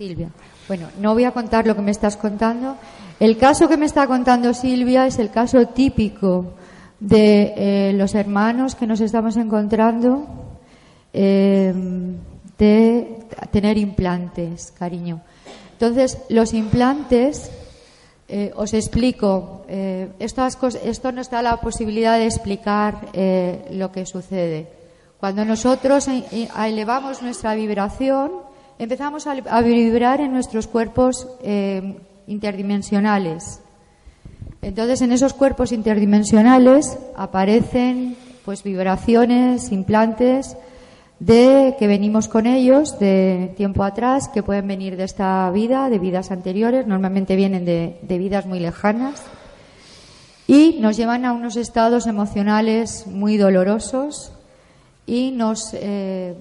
Silvia. 0.02 0.30
Bueno, 0.68 0.88
no 0.99 1.14
voy 1.14 1.26
a 1.26 1.32
contar 1.32 1.68
lo 1.68 1.76
que 1.76 1.84
me 1.84 1.91
estás 1.91 2.18
contando. 2.18 2.76
El 3.20 3.38
caso 3.38 3.70
que 3.70 3.78
me 3.78 3.86
está 3.86 4.08
contando 4.08 4.52
Silvia 4.52 5.06
es 5.06 5.20
el 5.20 5.30
caso 5.30 5.64
típico 5.68 6.54
de 6.99 7.54
eh, 7.56 7.93
los 7.93 8.16
hermanos 8.16 8.74
que 8.74 8.88
nos 8.88 8.99
estamos 8.99 9.38
encontrando 9.38 10.26
eh, 11.14 11.72
de 12.58 13.16
tener 13.52 13.78
implantes, 13.78 14.74
cariño. 14.76 15.22
Entonces, 15.74 16.18
los 16.30 16.56
implantes, 16.56 17.52
eh, 18.28 18.52
os 18.56 18.74
explico, 18.74 19.68
estas 20.18 20.56
cosas, 20.56 20.82
esto 20.84 21.12
nos 21.12 21.30
da 21.30 21.43
la 21.43 21.58
posibilidad 21.58 22.18
de 22.18 22.26
explicar 22.26 23.10
lo 23.72 23.91
que 23.91 24.08
sucede. 24.08 24.68
Cuando 25.20 25.45
nosotros 25.45 26.08
elevamos 26.08 27.22
nuestra 27.22 27.54
vibración, 27.54 28.51
empezamos 28.82 29.28
a, 29.28 29.62
vibrar 29.62 30.22
en 30.22 30.34
nuestros 30.34 30.66
cuerpos 30.66 31.28
eh, 31.44 32.00
interdimensionales. 32.26 33.62
Entonces, 34.64 35.04
en 35.04 35.12
esos 35.12 35.34
cuerpos 35.34 35.72
interdimensionales 35.72 36.98
aparecen 37.16 38.18
pues 38.44 38.64
vibraciones, 38.64 39.72
implantes 39.72 40.58
de 41.20 41.76
que 41.78 41.86
venimos 41.86 42.28
con 42.28 42.48
ellos 42.48 42.98
de 42.98 43.54
tiempo 43.56 43.84
atrás, 43.84 44.30
que 44.30 44.42
pueden 44.42 44.68
venir 44.68 44.98
de 44.98 45.04
esta 45.04 45.52
vida, 45.52 45.88
de 45.88 46.00
vidas 46.00 46.32
anteriores, 46.32 46.88
normalmente 46.88 47.36
vienen 47.36 47.66
de, 47.66 48.00
vidas 48.18 48.48
muy 48.48 48.60
lejanas, 48.60 49.22
y 50.48 50.78
nos 50.80 50.98
llevan 50.98 51.26
a 51.26 51.34
unos 51.34 51.56
estados 51.56 52.08
emocionales 52.08 53.06
muy 53.06 53.38
dolorosos 53.38 54.34
y 55.06 55.30
nos, 55.30 55.76
eh, 55.76 56.34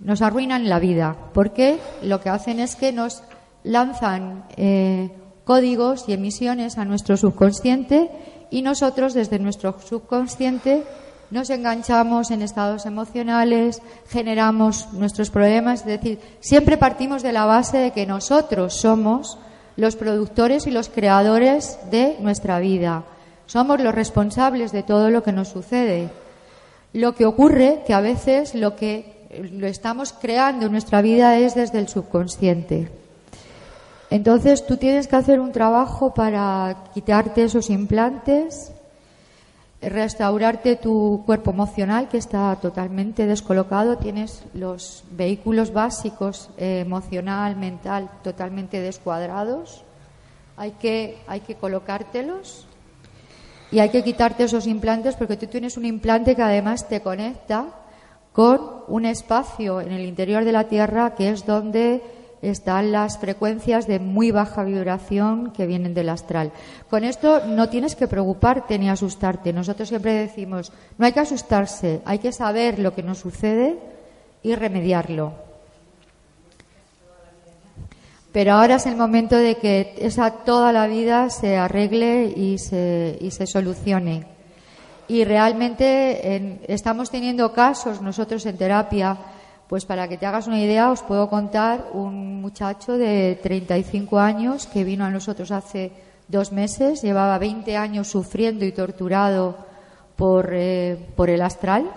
nos 0.00 0.22
arruinan 0.22 0.68
la 0.68 0.78
vida, 0.78 1.16
porque 1.32 1.78
lo 2.02 2.20
que 2.20 2.30
hacen 2.30 2.60
es 2.60 2.76
que 2.76 2.92
nos 2.92 3.22
lanzan 3.62 4.44
eh, 4.56 5.10
códigos 5.44 6.08
y 6.08 6.12
emisiones 6.12 6.78
a 6.78 6.84
nuestro 6.84 7.16
subconsciente 7.16 8.10
y 8.50 8.62
nosotros 8.62 9.14
desde 9.14 9.38
nuestro 9.38 9.78
subconsciente 9.80 10.84
nos 11.30 11.50
enganchamos 11.50 12.30
en 12.30 12.42
estados 12.42 12.86
emocionales, 12.86 13.82
generamos 14.08 14.92
nuestros 14.92 15.30
problemas, 15.30 15.80
es 15.80 15.86
decir, 15.86 16.18
siempre 16.40 16.76
partimos 16.76 17.22
de 17.22 17.32
la 17.32 17.46
base 17.46 17.78
de 17.78 17.90
que 17.90 18.06
nosotros 18.06 18.74
somos 18.74 19.38
los 19.76 19.96
productores 19.96 20.66
y 20.66 20.70
los 20.70 20.88
creadores 20.88 21.78
de 21.90 22.16
nuestra 22.20 22.60
vida. 22.60 23.04
Somos 23.46 23.80
los 23.80 23.94
responsables 23.94 24.72
de 24.72 24.82
todo 24.82 25.10
lo 25.10 25.22
que 25.22 25.32
nos 25.32 25.48
sucede. 25.48 26.10
Lo 26.92 27.14
que 27.14 27.26
ocurre 27.26 27.82
que 27.86 27.94
a 27.94 28.00
veces 28.00 28.54
lo 28.54 28.76
que 28.76 29.13
lo 29.42 29.66
estamos 29.66 30.12
creando 30.12 30.68
nuestra 30.68 31.02
vida 31.02 31.38
es 31.38 31.54
desde 31.54 31.78
el 31.78 31.88
subconsciente. 31.88 32.90
Entonces 34.10 34.66
tú 34.66 34.76
tienes 34.76 35.08
que 35.08 35.16
hacer 35.16 35.40
un 35.40 35.52
trabajo 35.52 36.14
para 36.14 36.84
quitarte 36.94 37.44
esos 37.44 37.70
implantes, 37.70 38.72
restaurarte 39.80 40.76
tu 40.76 41.22
cuerpo 41.26 41.50
emocional 41.50 42.08
que 42.08 42.18
está 42.18 42.56
totalmente 42.56 43.26
descolocado, 43.26 43.98
tienes 43.98 44.44
los 44.54 45.04
vehículos 45.10 45.72
básicos 45.72 46.50
eh, 46.56 46.80
emocional, 46.80 47.56
mental 47.56 48.08
totalmente 48.22 48.80
descuadrados. 48.80 49.84
Hay 50.56 50.72
que, 50.72 51.18
hay 51.26 51.40
que 51.40 51.56
colocártelos 51.56 52.66
y 53.72 53.80
hay 53.80 53.88
que 53.88 54.04
quitarte 54.04 54.44
esos 54.44 54.68
implantes 54.68 55.16
porque 55.16 55.36
tú 55.36 55.46
tienes 55.46 55.76
un 55.76 55.84
implante 55.84 56.36
que 56.36 56.42
además 56.42 56.88
te 56.88 57.00
conecta 57.00 57.66
con 58.34 58.82
un 58.88 59.06
espacio 59.06 59.80
en 59.80 59.92
el 59.92 60.04
interior 60.04 60.44
de 60.44 60.50
la 60.50 60.64
Tierra 60.64 61.14
que 61.14 61.30
es 61.30 61.46
donde 61.46 62.02
están 62.42 62.90
las 62.90 63.16
frecuencias 63.16 63.86
de 63.86 64.00
muy 64.00 64.32
baja 64.32 64.64
vibración 64.64 65.52
que 65.52 65.66
vienen 65.66 65.94
del 65.94 66.08
astral. 66.08 66.50
Con 66.90 67.04
esto 67.04 67.46
no 67.46 67.68
tienes 67.68 67.94
que 67.94 68.08
preocuparte 68.08 68.76
ni 68.76 68.90
asustarte. 68.90 69.52
Nosotros 69.52 69.88
siempre 69.88 70.14
decimos, 70.14 70.72
no 70.98 71.06
hay 71.06 71.12
que 71.12 71.20
asustarse, 71.20 72.02
hay 72.04 72.18
que 72.18 72.32
saber 72.32 72.80
lo 72.80 72.92
que 72.92 73.04
nos 73.04 73.18
sucede 73.18 73.78
y 74.42 74.56
remediarlo. 74.56 75.32
Pero 78.32 78.54
ahora 78.54 78.74
es 78.74 78.86
el 78.86 78.96
momento 78.96 79.36
de 79.36 79.54
que 79.54 79.94
esa 79.96 80.32
toda 80.32 80.72
la 80.72 80.88
vida 80.88 81.30
se 81.30 81.56
arregle 81.56 82.34
y 82.36 82.58
se, 82.58 83.16
y 83.20 83.30
se 83.30 83.46
solucione. 83.46 84.33
Y 85.08 85.24
realmente 85.24 86.62
estamos 86.72 87.10
teniendo 87.10 87.52
casos 87.52 88.00
nosotros 88.00 88.46
en 88.46 88.56
terapia 88.56 89.18
pues 89.68 89.86
para 89.86 90.08
que 90.08 90.18
te 90.18 90.26
hagas 90.26 90.46
una 90.46 90.60
idea, 90.60 90.90
os 90.90 91.02
puedo 91.02 91.28
contar 91.28 91.86
un 91.92 92.40
muchacho 92.40 92.98
de 92.98 93.38
35 93.42 94.18
años 94.18 94.66
que 94.66 94.84
vino 94.84 95.04
a 95.04 95.10
nosotros 95.10 95.50
hace 95.50 95.90
dos 96.28 96.52
meses, 96.52 97.02
llevaba 97.02 97.38
20 97.38 97.76
años 97.76 98.08
sufriendo 98.08 98.64
y 98.64 98.72
torturado 98.72 99.56
por, 100.16 100.50
eh, 100.52 100.98
por 101.16 101.30
el 101.30 101.42
astral, 101.42 101.90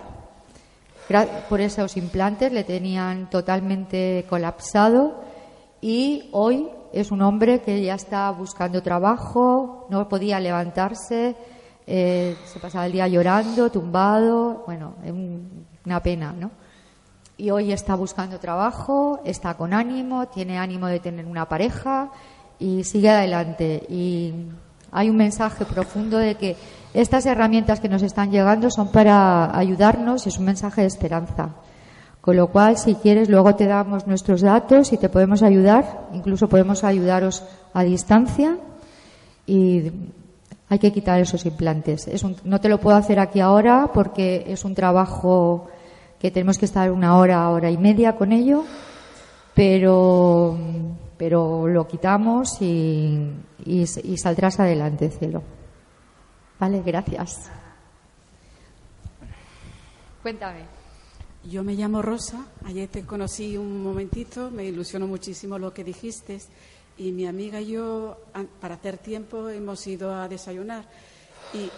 por 1.48 1.60
esos 1.60 1.96
implantes, 1.96 2.52
le 2.52 2.64
tenían 2.64 3.30
totalmente 3.30 4.26
colapsado 4.28 5.20
y 5.80 6.28
hoy 6.32 6.68
es 6.92 7.10
un 7.10 7.22
hombre 7.22 7.60
que 7.60 7.82
ya 7.82 7.94
está 7.94 8.30
buscando 8.30 8.82
trabajo, 8.82 9.86
no 9.90 10.08
podía 10.08 10.40
levantarse, 10.40 11.36
eh, 11.88 12.36
se 12.44 12.60
pasaba 12.60 12.86
el 12.86 12.92
día 12.92 13.08
llorando, 13.08 13.70
tumbado, 13.70 14.62
bueno, 14.66 14.94
una 15.84 16.02
pena, 16.02 16.32
¿no? 16.32 16.50
y 17.38 17.50
hoy 17.50 17.72
está 17.72 17.94
buscando 17.94 18.40
trabajo, 18.40 19.20
está 19.24 19.54
con 19.54 19.72
ánimo, 19.72 20.26
tiene 20.26 20.58
ánimo 20.58 20.88
de 20.88 20.98
tener 20.98 21.24
una 21.24 21.48
pareja 21.48 22.10
y 22.58 22.82
sigue 22.82 23.10
adelante. 23.10 23.86
Y 23.88 24.34
hay 24.90 25.08
un 25.08 25.16
mensaje 25.16 25.64
profundo 25.64 26.18
de 26.18 26.34
que 26.34 26.56
estas 26.92 27.26
herramientas 27.26 27.78
que 27.78 27.88
nos 27.88 28.02
están 28.02 28.32
llegando 28.32 28.70
son 28.70 28.90
para 28.90 29.56
ayudarnos 29.56 30.26
y 30.26 30.30
es 30.30 30.38
un 30.38 30.46
mensaje 30.46 30.80
de 30.80 30.88
esperanza. 30.88 31.50
Con 32.20 32.36
lo 32.36 32.48
cual, 32.48 32.76
si 32.76 32.96
quieres, 32.96 33.28
luego 33.28 33.54
te 33.54 33.66
damos 33.66 34.08
nuestros 34.08 34.40
datos 34.40 34.92
y 34.92 34.98
te 34.98 35.08
podemos 35.08 35.44
ayudar, 35.44 36.08
incluso 36.12 36.48
podemos 36.48 36.82
ayudaros 36.82 37.44
a 37.72 37.84
distancia 37.84 38.58
y 39.46 39.92
hay 40.68 40.78
que 40.78 40.92
quitar 40.92 41.20
esos 41.20 41.46
implantes. 41.46 42.08
no 42.44 42.60
te 42.60 42.68
lo 42.68 42.78
puedo 42.78 42.96
hacer 42.96 43.18
aquí 43.18 43.40
ahora 43.40 43.90
porque 43.92 44.44
es 44.46 44.64
un 44.64 44.74
trabajo 44.74 45.68
que 46.18 46.30
tenemos 46.30 46.58
que 46.58 46.66
estar 46.66 46.90
una 46.90 47.16
hora, 47.16 47.48
hora 47.50 47.70
y 47.70 47.78
media 47.78 48.16
con 48.16 48.32
ello, 48.32 48.64
pero, 49.54 50.58
pero 51.16 51.68
lo 51.68 51.86
quitamos 51.86 52.60
y, 52.60 53.30
y, 53.64 53.86
saldrás 53.86 54.60
adelante, 54.60 55.10
cielo. 55.10 55.42
Vale, 56.58 56.82
gracias. 56.82 57.50
Cuéntame. 60.22 60.78
Yo 61.44 61.62
me 61.62 61.74
llamo 61.74 62.02
Rosa, 62.02 62.44
ayer 62.66 62.88
te 62.88 63.06
conocí 63.06 63.56
un 63.56 63.82
momentito, 63.82 64.50
me 64.50 64.64
ilusionó 64.64 65.06
muchísimo 65.06 65.58
lo 65.58 65.72
que 65.72 65.84
dijiste 65.84 66.40
y 66.98 67.12
mi 67.12 67.26
amiga 67.26 67.60
y 67.60 67.72
yo, 67.72 68.18
para 68.60 68.74
hacer 68.74 68.98
tiempo, 68.98 69.48
hemos 69.48 69.86
ido 69.86 70.14
a 70.14 70.28
desayunar 70.28 70.84
y 71.54 71.70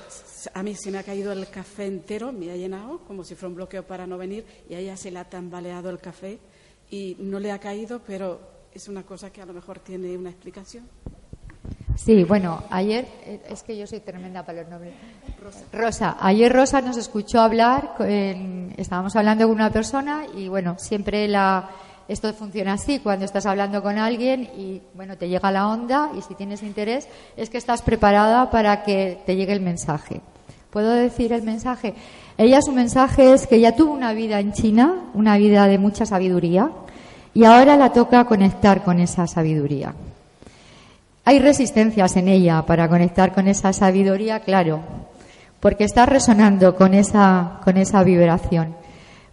a 0.55 0.63
mí 0.63 0.75
se 0.75 0.91
me 0.91 0.99
ha 0.99 1.03
caído 1.03 1.33
el 1.33 1.49
café 1.49 1.87
entero, 1.87 2.33
me 2.33 2.51
ha 2.51 2.57
llenado 2.57 2.99
como 3.01 3.23
si 3.23 3.35
fuera 3.35 3.51
un 3.51 3.55
bloqueo 3.57 3.87
para 3.87 4.07
no 4.07 4.19
venir 4.19 4.45
y 4.69 4.75
a 4.75 4.79
ella 4.79 4.97
se 4.97 5.11
le 5.11 5.19
ha 5.19 5.25
tambaleado 5.25 5.91
el 5.91 5.99
café 5.99 6.39
y 6.91 7.17
no 7.21 7.39
le 7.39 7.53
ha 7.53 7.59
caído, 7.59 8.01
pero 8.05 8.41
es 8.75 8.89
una 8.89 9.03
cosa 9.05 9.31
que 9.31 9.43
a 9.43 9.47
lo 9.47 9.53
mejor 9.53 9.79
tiene 9.79 10.17
una 10.17 10.31
explicación. 10.31 10.89
Sí, 11.97 12.25
bueno, 12.25 12.65
ayer, 12.71 13.07
eh, 13.27 13.43
es 13.51 13.63
que 13.63 13.77
yo 13.77 13.87
soy 13.87 14.01
tremenda 14.01 14.45
para 14.45 14.63
los 14.63 14.71
nombres. 14.71 14.95
Rosa. 15.73 16.17
ayer 16.19 16.51
Rosa 16.51 16.81
nos 16.81 16.97
escuchó 16.97 17.41
hablar, 17.41 17.95
estábamos 18.77 19.15
hablando 19.17 19.47
con 19.47 19.57
una 19.57 19.71
persona 19.71 20.25
y 20.35 20.49
bueno, 20.49 20.77
siempre 20.79 21.29
la 21.29 21.69
esto 22.11 22.35
funciona 22.35 22.73
así, 22.73 22.99
cuando 22.99 23.25
estás 23.25 23.47
hablando 23.47 23.85
con 23.85 23.97
alguien 23.97 24.43
y 24.57 24.83
bueno, 24.95 25.17
te 25.17 25.29
llega 25.29 25.53
la 25.53 25.69
onda 25.69 26.11
y 26.19 26.23
si 26.23 26.35
tienes 26.35 26.65
interés 26.65 27.07
es 27.37 27.51
que 27.51 27.57
estás 27.57 27.83
preparada 27.83 28.51
para 28.51 28.83
que 28.83 29.21
te 29.27 29.37
llegue 29.37 29.53
el 29.53 29.61
mensaje. 29.61 30.21
¿Puedo 30.71 30.91
decir 30.91 31.33
el 31.33 31.43
mensaje? 31.43 31.95
Ella 32.37 32.63
su 32.63 32.73
mensaje 32.73 33.33
es 33.33 33.47
que 33.47 33.57
ella 33.57 33.77
tuvo 33.77 33.93
una 33.93 34.13
vida 34.13 34.41
en 34.41 34.53
China, 34.53 35.05
una 35.15 35.39
vida 35.39 35.69
de 35.69 35.79
mucha 35.79 36.05
sabiduría 36.05 36.73
y 37.33 37.45
ahora 37.45 37.77
la 37.77 37.93
toca 37.93 38.25
conectar 38.25 38.83
con 38.83 38.99
esa 38.99 39.29
sabiduría. 39.29 39.95
Hay 41.25 41.39
resistencias 41.39 42.17
en 42.17 42.27
ella 42.27 42.67
para 42.67 42.89
conectar 42.89 43.33
con 43.33 43.47
esa 43.47 43.73
sabiduría, 43.73 44.41
claro, 44.41 44.81
porque 45.61 45.85
está 45.85 46.07
resonando 46.07 46.75
con 46.75 46.93
esa, 46.93 47.61
con 47.63 47.77
esa 47.77 48.03
vibración 48.03 48.80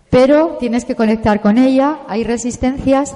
pero 0.09 0.57
tienes 0.59 0.85
que 0.85 0.95
conectar 0.95 1.41
con 1.41 1.57
ella, 1.57 1.99
hay 2.07 2.23
resistencias, 2.23 3.15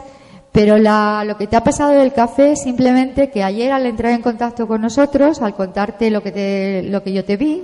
pero 0.52 0.78
lo 0.78 1.38
que 1.38 1.48
te 1.48 1.56
ha 1.56 1.64
pasado 1.64 1.92
del 1.92 2.14
café 2.14 2.52
es 2.52 2.64
simplemente 2.64 3.30
que 3.30 3.44
ayer 3.44 3.72
al 3.72 3.86
entrar 3.86 4.12
en 4.12 4.22
contacto 4.22 4.68
con 4.68 4.82
nosotros, 4.82 5.42
al 5.42 5.56
contarte 5.56 6.12
lo 6.12 6.22
que, 6.22 6.86
lo 6.90 7.02
que 7.04 7.14
yo 7.14 7.24
te 7.24 7.38
vi, 7.38 7.64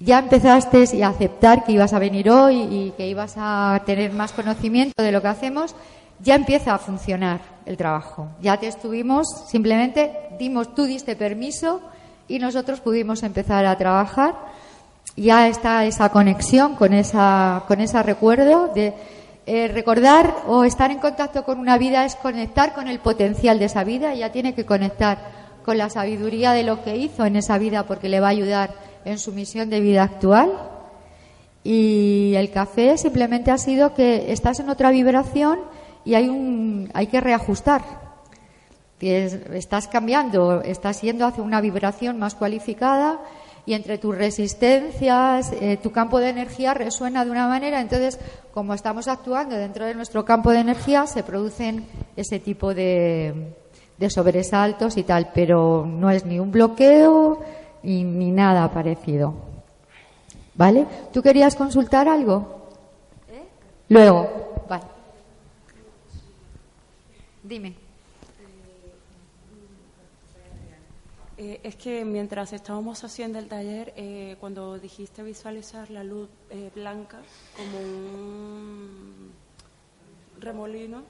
ya 0.00 0.18
empezaste 0.18 1.02
a 1.04 1.08
aceptar 1.08 1.64
que 1.64 1.72
ibas 1.72 1.92
a 1.92 2.00
venir 2.00 2.28
hoy 2.28 2.62
y 2.62 2.92
que 2.96 3.06
ibas 3.06 3.34
a 3.36 3.80
tener 3.86 4.12
más 4.12 4.32
conocimiento 4.32 5.02
de 5.02 5.12
lo 5.12 5.22
que 5.22 5.28
hacemos, 5.28 5.76
ya 6.20 6.34
empieza 6.34 6.74
a 6.74 6.78
funcionar 6.78 7.40
el 7.64 7.76
trabajo. 7.76 8.28
Ya 8.42 8.58
te 8.58 8.66
estuvimos, 8.66 9.26
simplemente 9.46 10.12
dimos, 10.38 10.74
tú 10.74 10.84
diste 10.84 11.14
permiso 11.14 11.80
y 12.26 12.38
nosotros 12.38 12.80
pudimos 12.80 13.22
empezar 13.22 13.66
a 13.66 13.78
trabajar 13.78 14.34
ya 15.16 15.48
está 15.48 15.84
esa 15.84 16.08
conexión 16.08 16.74
con 16.74 16.92
esa 16.92 17.64
con 17.68 17.80
ese 17.80 18.02
recuerdo 18.02 18.68
de 18.74 18.94
eh, 19.46 19.68
recordar 19.68 20.34
o 20.46 20.64
estar 20.64 20.90
en 20.90 20.98
contacto 20.98 21.44
con 21.44 21.58
una 21.58 21.76
vida 21.76 22.06
es 22.06 22.16
conectar 22.16 22.72
con 22.72 22.88
el 22.88 22.98
potencial 22.98 23.58
de 23.58 23.66
esa 23.66 23.84
vida. 23.84 24.14
Ya 24.14 24.32
tiene 24.32 24.54
que 24.54 24.64
conectar 24.64 25.18
con 25.64 25.76
la 25.76 25.90
sabiduría 25.90 26.52
de 26.52 26.62
lo 26.62 26.82
que 26.82 26.96
hizo 26.96 27.26
en 27.26 27.36
esa 27.36 27.58
vida 27.58 27.86
porque 27.86 28.08
le 28.08 28.20
va 28.20 28.28
a 28.28 28.30
ayudar 28.30 28.74
en 29.04 29.18
su 29.18 29.32
misión 29.32 29.68
de 29.68 29.80
vida 29.80 30.02
actual. 30.02 30.50
Y 31.62 32.34
el 32.36 32.50
café 32.50 32.96
simplemente 32.96 33.50
ha 33.50 33.58
sido 33.58 33.94
que 33.94 34.32
estás 34.32 34.60
en 34.60 34.70
otra 34.70 34.90
vibración 34.90 35.58
y 36.04 36.14
hay 36.14 36.28
un 36.28 36.90
hay 36.94 37.06
que 37.08 37.20
reajustar. 37.20 37.82
Estás 39.00 39.88
cambiando, 39.88 40.62
estás 40.62 41.02
yendo 41.02 41.26
hacia 41.26 41.42
una 41.42 41.60
vibración 41.60 42.18
más 42.18 42.34
cualificada 42.34 43.20
y 43.66 43.74
entre 43.74 43.98
tus 43.98 44.16
resistencias, 44.16 45.52
eh, 45.52 45.78
tu 45.82 45.90
campo 45.90 46.20
de 46.20 46.28
energía 46.28 46.74
resuena 46.74 47.24
de 47.24 47.30
una 47.30 47.48
manera, 47.48 47.80
entonces 47.80 48.18
como 48.52 48.74
estamos 48.74 49.08
actuando 49.08 49.56
dentro 49.56 49.86
de 49.86 49.94
nuestro 49.94 50.24
campo 50.24 50.50
de 50.50 50.60
energía 50.60 51.06
se 51.06 51.22
producen 51.22 51.86
ese 52.16 52.38
tipo 52.38 52.74
de, 52.74 53.54
de 53.96 54.10
sobresaltos 54.10 54.96
y 54.96 55.02
tal, 55.02 55.30
pero 55.34 55.86
no 55.86 56.10
es 56.10 56.24
ni 56.26 56.38
un 56.38 56.50
bloqueo 56.50 57.40
ni, 57.82 58.04
ni 58.04 58.30
nada 58.30 58.70
parecido. 58.70 59.34
¿Vale? 60.54 60.86
¿Tú 61.12 61.22
querías 61.22 61.56
consultar 61.56 62.08
algo? 62.08 62.68
Luego, 63.88 64.64
vale. 64.68 64.84
Dime. 67.42 67.83
Eh, 71.44 71.60
es 71.62 71.76
que 71.76 72.06
mientras 72.06 72.54
estábamos 72.54 73.04
haciendo 73.04 73.38
el 73.38 73.48
taller, 73.48 73.92
eh, 73.96 74.36
cuando 74.40 74.78
dijiste 74.78 75.22
visualizar 75.22 75.90
la 75.90 76.02
luz 76.02 76.30
eh, 76.48 76.70
blanca 76.74 77.18
como 77.54 77.78
un 77.80 79.30
remolino, 80.40 81.02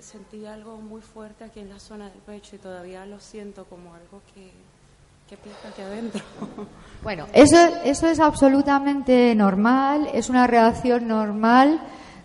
sentí 0.00 0.46
algo 0.46 0.78
muy 0.78 1.00
fuerte 1.00 1.44
aquí 1.44 1.60
en 1.60 1.68
la 1.68 1.78
zona 1.78 2.10
del 2.10 2.18
pecho 2.18 2.56
y 2.56 2.58
todavía 2.58 3.06
lo 3.06 3.20
siento 3.20 3.66
como 3.66 3.94
algo 3.94 4.20
que, 4.34 4.50
que 5.28 5.34
aquí 5.68 5.82
adentro. 5.82 6.24
Bueno, 7.02 7.26
eso, 7.32 7.56
eso 7.84 8.08
es 8.08 8.18
absolutamente 8.18 9.32
normal, 9.36 10.08
es 10.12 10.28
una 10.28 10.48
reacción 10.48 11.06
normal 11.06 11.80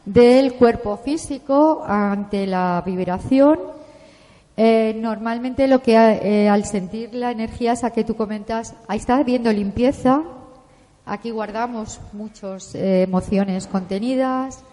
del 0.06 0.56
cuerpo 0.56 0.98
físico 0.98 1.84
ante 1.86 2.48
la 2.48 2.82
vibración 2.84 3.60
eh, 4.56 4.96
normalmente 4.96 5.68
lo 5.68 5.82
que 5.82 5.96
eh, 5.96 6.48
al 6.48 6.66
sentir 6.66 7.16
la 7.16 7.32
energía 7.32 7.74
esa 7.74 7.92
que 7.92 8.04
tú 8.04 8.16
comentas, 8.16 8.76
ahí 8.88 9.00
está 9.00 9.18
habiendo 9.18 9.52
limpieza. 9.52 10.22
Aquí 11.06 11.32
guardamos 11.32 12.00
muchas 12.14 12.76
eh, 12.76 13.04
emociones 13.04 13.68
contenidas, 13.68 14.64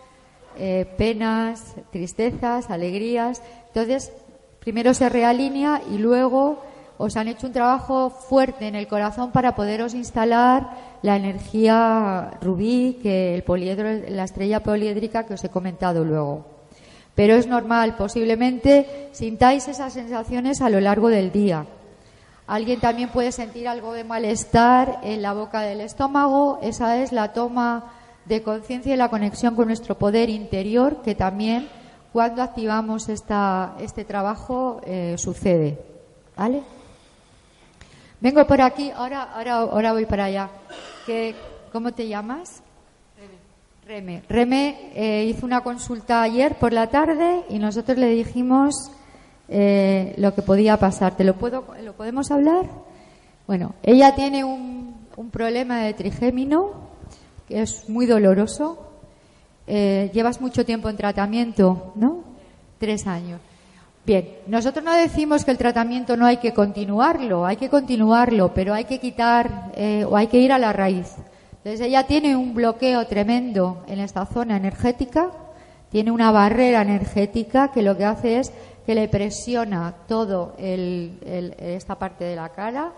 penas, 0.99 1.75
tristezas, 1.91 2.71
alegrías. 2.71 3.43
Entonces, 3.69 4.13
primero 4.59 4.93
se 4.93 5.09
realinea 5.09 5.81
y 5.91 5.97
luego 5.97 6.63
os 6.99 7.17
han 7.17 7.29
hecho 7.29 7.47
un 7.47 7.55
trabajo 7.55 8.11
fuerte 8.11 8.69
en 8.69 8.75
el 8.75 8.87
corazón 8.87 9.33
para 9.33 9.55
poderos 9.55 9.95
instalar 9.95 10.77
la 11.01 11.17
energía 11.17 12.33
rubí, 12.43 12.99
que 13.03 13.35
el 13.35 13.43
poliedro, 13.43 13.89
la 14.11 14.25
estrella 14.25 14.63
poliédrica 14.63 15.25
que 15.25 15.35
os 15.35 15.43
he 15.43 15.49
comentado 15.49 16.05
luego 16.05 16.60
pero 17.15 17.35
es 17.35 17.47
normal, 17.47 17.97
posiblemente 17.97 19.09
sintáis 19.13 19.69
esas 19.69 19.93
sensaciones 19.93 20.61
a 20.61 20.71
lo 20.71 20.81
largo 20.81 21.09
del 21.09 21.33
día. 21.33 21.67
Alguien 22.47 22.81
también 22.81 23.11
puede 23.11 23.31
sentir 23.31 23.69
algo 23.69 23.93
de 23.93 24.05
malestar 24.05 25.01
en 25.03 25.23
la 25.23 25.33
boca 25.33 25.61
del 25.61 25.81
estómago, 25.81 26.59
esa 26.63 26.97
es 26.97 27.13
la 27.13 27.33
toma 27.33 27.93
de 28.25 28.43
conciencia 28.43 28.95
y 28.95 28.97
la 28.97 29.09
conexión 29.09 29.55
con 29.55 29.69
nuestro 29.69 29.97
poder 29.97 30.31
interior, 30.31 31.03
que 31.03 31.15
también 31.15 31.69
cuando 32.13 32.43
activamos 32.43 33.09
esta, 33.09 33.75
este 33.81 34.05
trabajo 34.05 34.81
eh, 34.85 35.15
sucede. 35.17 35.79
¿Vale? 36.37 36.63
Vengo 38.21 38.47
por 38.47 38.61
aquí, 38.61 38.91
ahora, 38.91 39.23
ahora, 39.35 39.57
ahora 39.57 39.93
voy 39.93 40.07
para 40.07 40.25
allá. 40.25 40.51
¿Cómo 41.73 41.93
te 41.93 42.09
llamas? 42.09 42.63
Reme. 43.91 44.23
Reme 44.29 44.93
eh, 44.95 45.25
hizo 45.25 45.45
una 45.45 45.63
consulta 45.63 46.23
ayer 46.23 46.55
por 46.55 46.73
la 46.73 46.91
tarde 46.91 47.43
y 47.49 47.59
nosotros 47.59 47.99
le 47.99 48.11
dijimos 48.11 48.93
eh, 49.49 50.15
lo 50.17 50.33
que 50.33 50.43
podía 50.43 50.77
pasar. 50.77 51.17
¿Te 51.17 51.25
lo, 51.25 51.35
puedo, 51.35 51.65
lo 51.83 51.95
podemos 51.95 52.31
hablar? 52.31 52.67
Bueno, 53.49 53.75
ella 53.83 54.15
tiene 54.15 54.45
un, 54.45 54.95
problema 55.33 55.81
de 55.81 55.95
trigémino 55.95 56.71
que 57.49 57.63
es 57.63 57.89
muy 57.89 58.07
doloroso. 58.07 58.93
Eh, 59.67 60.09
llevas 60.15 60.41
mucho 60.41 60.65
tiempo 60.65 60.89
en 60.89 60.97
tratamiento, 60.97 61.93
¿no? 61.97 62.23
Tres 62.79 63.09
años. 63.09 63.41
Bien, 64.07 64.37
nosotros 64.47 64.85
no 64.85 64.95
decimos 64.95 65.45
que 65.45 65.51
el 65.51 65.59
tratamiento 65.59 66.17
no 66.17 66.27
hay 66.27 66.37
que 66.37 66.55
continuarlo, 66.55 67.45
hay 67.45 67.57
que 67.57 67.69
continuarlo, 67.69 68.55
pero 68.55 68.73
hay 68.73 68.85
que 68.85 69.01
quitar 69.01 69.73
o 70.09 70.17
hay 70.17 70.29
que 70.29 70.39
ir 70.39 70.53
a 70.53 70.59
la 70.59 70.73
raíz. 70.73 71.17
Entonces 71.63 71.87
ella 71.87 72.07
tiene 72.07 72.37
un 72.37 72.55
bloqueo 72.55 73.07
tremendo 73.07 73.85
en 73.87 74.01
esta 74.01 74.25
zona 74.25 74.57
energética, 74.57 75.31
tiene 75.91 76.11
una 76.11 76.31
barrera 76.31 76.81
energética 76.81 77.71
que 77.71 77.83
lo 77.83 77.99
que 77.99 78.07
hace 78.07 78.39
es 78.39 78.51
que 78.87 78.95
le 78.95 79.09
presiona 79.09 79.95
todo 80.09 80.55
esta 80.59 81.97
parte 81.97 82.25
de 82.25 82.37
la 82.37 82.49
cara, 82.49 82.93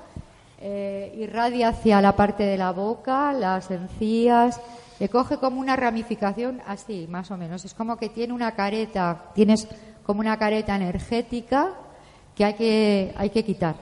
eh, 0.61 1.13
irradia 1.19 1.71
hacia 1.71 2.01
la 2.01 2.15
parte 2.15 2.45
de 2.45 2.57
la 2.57 2.71
boca, 2.71 3.33
las 3.33 3.69
encías, 3.73 4.61
le 5.01 5.09
coge 5.09 5.39
como 5.39 5.59
una 5.59 5.75
ramificación 5.75 6.63
así, 6.65 7.09
más 7.11 7.33
o 7.33 7.37
menos. 7.37 7.65
Es 7.65 7.75
como 7.75 7.97
que 7.97 8.11
tiene 8.11 8.33
una 8.33 8.53
careta, 8.53 9.25
tienes 9.35 9.67
como 10.05 10.21
una 10.21 10.39
careta 10.39 10.77
energética 10.77 11.71
que 12.37 12.45
hay 12.45 12.55
que, 12.55 13.13
hay 13.17 13.31
que 13.31 13.45
quitar. 13.45 13.75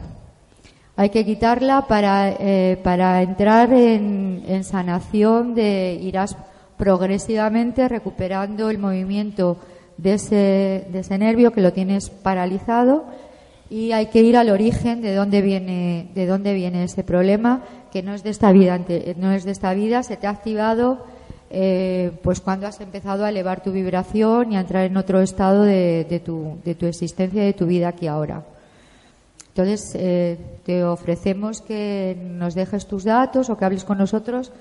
Hay 1.01 1.09
que 1.09 1.25
quitarla 1.25 1.87
para, 1.87 2.29
eh, 2.29 2.79
para 2.85 3.23
entrar 3.23 3.73
en, 3.73 4.63
sanación 4.65 5.55
de 5.55 5.99
irás 5.99 6.37
progresivamente 6.77 7.89
recuperando 7.89 8.69
el 8.69 8.77
movimiento 8.77 9.57
de 9.97 10.13
ese, 10.13 10.89
de 10.93 10.99
ese 10.99 11.17
nervio 11.17 11.53
que 11.53 11.63
lo 11.63 11.73
tienes 11.73 12.11
paralizado 12.11 13.07
y 13.71 13.93
hay 13.93 14.09
que 14.09 14.21
ir 14.21 14.37
al 14.37 14.51
origen 14.51 15.01
de 15.01 15.15
dónde 15.15 15.41
viene 15.41 16.11
de 16.15 16.27
dónde 16.27 16.53
viene 16.53 16.85
ese 16.85 17.03
problema 17.03 17.63
que 17.91 18.03
no 18.03 18.13
es 18.13 18.23
de 18.23 18.29
esta 18.29 18.53
vida 18.53 18.79
no 19.17 19.33
es 19.33 19.45
de 19.45 19.53
esta 19.53 19.73
vida. 19.73 20.03
Se 20.03 20.19
te 20.19 20.27
ha 20.27 20.31
activado 20.31 21.07
eh, 21.49 22.11
pues 22.23 22.43
cuando 22.43 22.67
has 22.67 22.79
empezado 22.83 23.25
a 23.25 23.31
elevar 23.31 23.63
tu 23.63 23.73
vibración 23.73 24.53
y 24.53 24.57
a 24.59 24.61
entrar 24.61 24.85
en 24.85 24.99
otro 24.99 25.23
estado 25.23 25.63
de, 25.63 26.05
de, 26.05 26.21
tu, 26.21 26.59
de 26.63 26.75
tu 26.75 26.85
existencia 26.85 27.43
y 27.43 27.47
de 27.47 27.55
tu 27.55 27.65
vida 27.65 27.89
aquí 27.89 28.07
ahora 28.07 28.45
entonces, 29.51 29.93
eh, 29.95 30.39
te 30.65 30.85
ofrecemos 30.85 31.61
que 31.61 32.17
nos 32.21 32.55
dejes 32.55 32.87
tus 32.87 33.05
datos 33.05 33.51
o 33.51 33.59
que 33.59 33.65
hables 33.65 33.85
con 33.85 33.99
nosotros. 33.99 34.53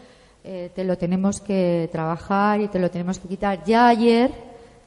Eh, 0.44 0.72
te 0.74 0.84
lo 0.84 0.98
tenemos 0.98 1.42
que 1.42 1.90
trabajar 1.92 2.60
y 2.60 2.68
te 2.70 2.80
lo 2.80 2.90
tenemos 2.90 3.20
que 3.20 3.28
quitar. 3.28 3.64
Ya 3.66 3.88
ayer 3.88 4.32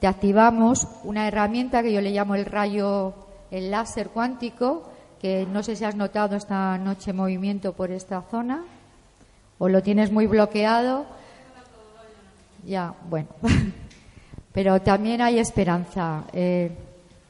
te 0.00 0.09
activamos 0.09 0.88
una 1.05 1.28
herramienta 1.28 1.82
que 1.82 1.92
yo 1.92 2.00
le 2.00 2.11
llamo 2.11 2.34
el 2.34 2.46
rayo, 2.46 3.14
el 3.53 3.70
láser 3.70 4.09
cuántico, 4.09 4.90
que 5.20 5.46
no 5.46 5.62
sé 5.62 5.76
si 5.76 5.84
has 5.84 5.94
notado 5.94 6.34
esta 6.34 6.76
noche 6.78 7.12
movimiento 7.12 7.72
por 7.72 7.92
esta 7.92 8.22
zona 8.22 8.64
o 9.59 9.68
lo 9.68 9.82
tienes 9.84 10.11
muy 10.11 10.26
bloqueado. 10.26 11.07
Ya, 12.66 12.92
bueno. 13.09 13.28
Pero 14.53 14.82
también 14.82 15.22
hay 15.22 15.38
esperanza. 15.38 16.24
Eh, 16.32 16.72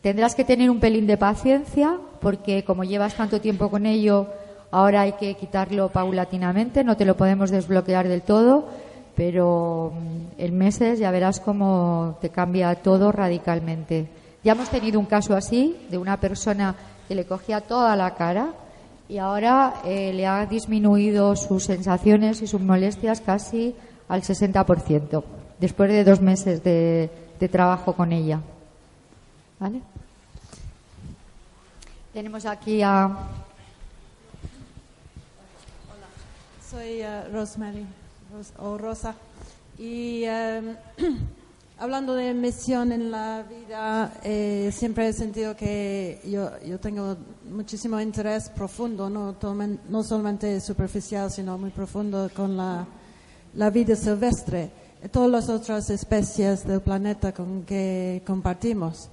Tendrás 0.03 0.35
que 0.35 0.45
tener 0.45 0.69
un 0.69 0.81
pelín 0.81 1.07
de 1.07 1.17
paciencia 1.17 1.97
porque 2.23 2.65
como 2.65 2.85
llevas 2.85 3.15
tanto 3.15 3.41
tiempo 3.41 3.69
con 3.69 3.85
ello, 3.85 4.29
ahora 4.71 5.03
hay 5.03 5.13
que 5.13 5.35
quitarlo 5.35 5.91
paulatinamente, 5.91 6.85
no 6.85 6.97
te 6.97 7.05
lo 7.05 7.17
podemos 7.17 7.51
desbloquear 7.51 8.09
del 8.09 8.23
todo, 8.23 8.69
pero 9.17 9.93
mm, 9.93 10.41
en 10.41 10.57
meses 10.57 10.99
ya 10.99 11.11
verás 11.11 11.41
cómo 11.41 12.17
te 12.21 12.31
cambia 12.31 12.75
todo 12.77 13.13
radicalmente. 13.13 14.09
Ya 14.45 14.53
hemos 14.53 14.71
tenido 14.71 14.99
un 14.99 15.07
caso 15.07 15.37
así 15.37 15.77
de 15.91 15.99
una 15.99 16.19
persona 16.19 16.75
que 17.09 17.15
le 17.15 17.27
cogía 17.27 17.61
toda 17.61 17.95
la 17.97 18.15
cara 18.15 18.55
y 19.09 19.19
ahora 19.19 19.75
eh, 19.85 20.13
le 20.15 20.27
ha 20.27 20.47
disminuido 20.47 21.37
sus 21.37 21.65
sensaciones 21.65 22.41
y 22.41 22.47
sus 22.47 22.61
molestias 22.61 23.21
casi 23.21 23.75
al 24.09 24.23
60% 24.23 25.23
después 25.61 25.91
de 25.91 26.05
dos 26.05 26.21
meses 26.21 26.63
de 26.65 27.11
trabajo 27.51 27.93
con 27.93 28.13
ella. 28.13 28.41
¿Vale? 29.61 29.81
Tenemos 32.13 32.45
aquí 32.45 32.83
a. 32.83 33.07
Hola, 33.07 33.27
soy 36.71 37.01
uh, 37.01 37.33
Rosemary 37.33 37.87
o 38.59 38.77
Rosa. 38.77 39.15
Y 39.79 40.25
um, 40.27 40.77
hablando 41.79 42.15
de 42.15 42.35
misión 42.35 42.93
en 42.93 43.11
la 43.11 43.43
vida, 43.45 44.13
eh, 44.25 44.71
siempre 44.75 45.09
he 45.09 45.13
sentido 45.15 45.57
que 45.57 46.21
yo, 46.27 46.51
yo 46.61 46.79
tengo 46.79 47.17
muchísimo 47.51 47.99
interés 47.99 48.51
profundo, 48.51 49.09
no, 49.09 49.35
no 49.89 50.03
solamente 50.03 50.61
superficial, 50.61 51.31
sino 51.31 51.57
muy 51.57 51.71
profundo 51.71 52.31
con 52.37 52.59
la, 52.59 52.87
la 53.55 53.71
vida 53.71 53.97
silvestre 53.97 54.71
y 55.03 55.09
todas 55.09 55.31
las 55.31 55.49
otras 55.49 55.89
especies 55.89 56.67
del 56.67 56.83
planeta 56.83 57.33
con 57.33 57.63
que 57.63 58.23
compartimos. 58.27 59.09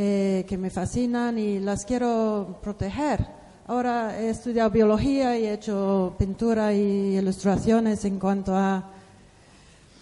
Eh, 0.00 0.44
que 0.48 0.56
me 0.56 0.70
fascinan 0.70 1.36
y 1.40 1.58
las 1.58 1.84
quiero 1.84 2.58
proteger. 2.62 3.18
Ahora 3.66 4.16
he 4.20 4.30
estudiado 4.30 4.70
biología 4.70 5.36
y 5.36 5.44
he 5.46 5.54
hecho 5.54 6.14
pintura 6.16 6.72
y 6.72 7.16
ilustraciones 7.18 8.04
en 8.04 8.16
cuanto 8.20 8.54
a 8.54 8.84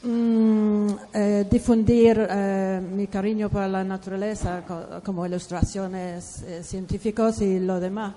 mm, 0.03 0.87
eh, 1.15 1.47
difundir 1.51 2.27
eh, 2.29 2.79
mi 2.95 3.07
cariño 3.07 3.49
por 3.49 3.67
la 3.67 3.83
naturaleza 3.85 4.63
co- 4.69 5.01
como 5.03 5.25
ilustraciones 5.25 6.45
científicos 6.63 7.41
y 7.41 7.59
lo 7.59 7.81
demás. 7.81 8.13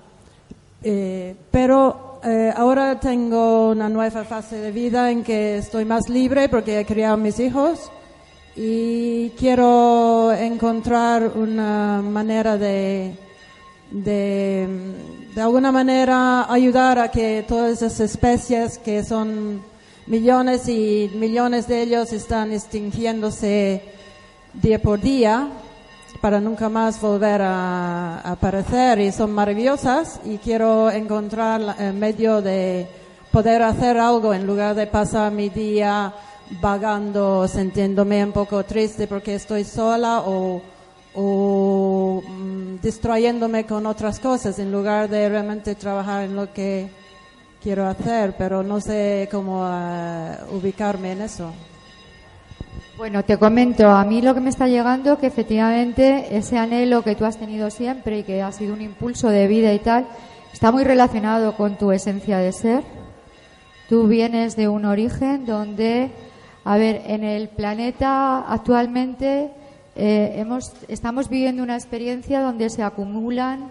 Pero 1.50 2.20
ahora 2.56 3.00
tengo 3.00 3.70
una 3.70 3.88
nueva 3.88 4.24
fase 4.24 4.56
de 4.56 4.70
vida 4.70 5.10
en 5.10 5.22
que 5.24 5.56
estoy 5.56 5.86
más 5.86 6.10
libre 6.10 6.50
porque 6.50 6.78
he 6.80 6.84
criado 6.84 7.14
a 7.14 7.16
mis 7.16 7.40
hijos 7.40 7.90
y 8.56 9.30
quiero 9.30 10.32
encontrar 10.32 11.32
una 11.34 12.02
manera 12.02 12.56
de, 12.56 13.14
de, 13.90 14.68
de 15.34 15.40
alguna 15.40 15.72
manera 15.72 16.52
ayudar 16.52 16.98
a 16.98 17.10
que 17.10 17.44
todas 17.46 17.82
esas 17.82 18.00
especies 18.00 18.78
que 18.78 19.04
son 19.04 19.62
millones 20.06 20.68
y 20.68 21.10
millones 21.14 21.68
de 21.68 21.82
ellos 21.82 22.12
están 22.12 22.52
extinguiéndose 22.52 23.82
día 24.54 24.80
por 24.80 25.00
día 25.00 25.48
para 26.20 26.40
nunca 26.40 26.68
más 26.68 27.00
volver 27.00 27.40
a, 27.42 28.20
aparecer 28.20 28.98
y 29.00 29.12
son 29.12 29.32
maravillosas. 29.32 30.20
Y 30.24 30.38
quiero 30.38 30.90
encontrar 30.90 31.76
el 31.78 31.94
medio 31.94 32.42
de 32.42 32.86
poder 33.32 33.62
hacer 33.62 33.98
algo 33.98 34.34
en 34.34 34.46
lugar 34.46 34.74
de 34.74 34.86
pasar 34.86 35.32
mi 35.32 35.48
día 35.48 36.12
vagando, 36.60 37.46
sintiéndome 37.46 38.24
un 38.24 38.32
poco 38.32 38.64
triste 38.64 39.06
porque 39.06 39.34
estoy 39.34 39.64
sola 39.64 40.22
o, 40.26 40.60
o 41.14 42.22
mm, 42.26 42.80
distrayéndome 42.82 43.66
con 43.66 43.86
otras 43.86 44.18
cosas 44.18 44.58
en 44.58 44.72
lugar 44.72 45.08
de 45.08 45.28
realmente 45.28 45.74
trabajar 45.74 46.24
en 46.24 46.34
lo 46.34 46.52
que 46.52 46.88
quiero 47.62 47.86
hacer, 47.86 48.34
pero 48.36 48.62
no 48.62 48.80
sé 48.80 49.28
cómo 49.30 49.66
eh, 49.70 50.36
ubicarme 50.52 51.12
en 51.12 51.22
eso. 51.22 51.52
Bueno, 52.96 53.24
te 53.24 53.38
comento, 53.38 53.88
a 53.88 54.04
mí 54.04 54.20
lo 54.20 54.34
que 54.34 54.40
me 54.40 54.50
está 54.50 54.68
llegando 54.68 55.18
que 55.18 55.26
efectivamente 55.26 56.36
ese 56.36 56.58
anhelo 56.58 57.02
que 57.02 57.14
tú 57.14 57.24
has 57.24 57.38
tenido 57.38 57.70
siempre 57.70 58.18
y 58.18 58.22
que 58.24 58.42
ha 58.42 58.52
sido 58.52 58.74
un 58.74 58.82
impulso 58.82 59.30
de 59.30 59.46
vida 59.46 59.72
y 59.72 59.78
tal, 59.78 60.06
está 60.52 60.70
muy 60.70 60.84
relacionado 60.84 61.56
con 61.56 61.78
tu 61.78 61.92
esencia 61.92 62.38
de 62.38 62.52
ser. 62.52 62.82
Tú 63.88 64.06
vienes 64.06 64.54
de 64.54 64.68
un 64.68 64.84
origen 64.84 65.46
donde, 65.46 66.10
a 66.64 66.76
ver, 66.76 67.02
en 67.06 67.24
el 67.24 67.48
planeta 67.48 68.40
actualmente 68.40 69.50
eh, 69.96 70.34
hemos, 70.36 70.72
estamos 70.88 71.28
viviendo 71.28 71.62
una 71.62 71.74
experiencia 71.74 72.40
donde 72.40 72.70
se 72.70 72.82
acumulan 72.82 73.70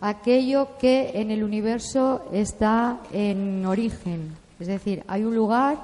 aquello 0.00 0.68
que 0.78 1.12
en 1.14 1.30
el 1.30 1.42
universo 1.42 2.22
está 2.32 3.00
en 3.12 3.66
origen. 3.66 4.36
Es 4.60 4.68
decir, 4.68 5.02
hay 5.08 5.24
un 5.24 5.34
lugar 5.34 5.78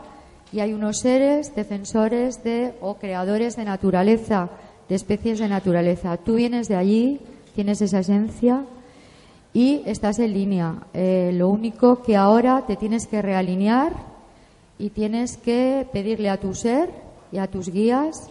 y 0.52 0.60
hay 0.60 0.72
unos 0.72 1.00
seres 1.00 1.54
defensores 1.54 2.44
de 2.44 2.74
o 2.80 2.94
creadores 2.94 3.56
de 3.56 3.64
naturaleza, 3.64 4.48
de 4.88 4.94
especies 4.94 5.40
de 5.40 5.48
naturaleza. 5.48 6.16
Tú 6.16 6.36
vienes 6.36 6.68
de 6.68 6.76
allí, 6.76 7.20
tienes 7.54 7.82
esa 7.82 7.98
esencia 7.98 8.62
y 9.52 9.82
estás 9.86 10.18
en 10.20 10.32
línea. 10.32 10.76
Eh, 10.92 11.32
lo 11.34 11.48
único 11.48 12.02
que 12.02 12.16
ahora 12.16 12.64
te 12.66 12.76
tienes 12.76 13.06
que 13.08 13.22
realinear 13.22 14.13
y 14.78 14.90
tienes 14.90 15.36
que 15.36 15.86
pedirle 15.92 16.30
a 16.30 16.38
tu 16.38 16.54
ser 16.54 16.90
y 17.32 17.38
a 17.38 17.46
tus 17.46 17.68
guías 17.68 18.30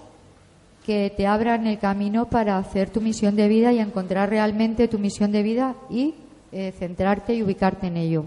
que 0.86 1.14
te 1.16 1.28
abran 1.28 1.66
el 1.68 1.80
camino 1.80 2.30
para 2.30 2.58
hacer 2.58 2.90
tu 2.90 3.00
misión 3.00 3.36
de 3.36 3.48
vida 3.48 3.72
y 3.72 3.80
encontrar 3.80 4.30
realmente 4.30 4.88
tu 4.88 5.00
misión 5.00 5.32
de 5.32 5.44
vida 5.44 5.76
y 5.90 6.16
eh, 6.52 6.74
centrarte 6.78 7.34
y 7.34 7.44
ubicarte 7.44 7.88
en 7.88 7.98
ello. 7.98 8.26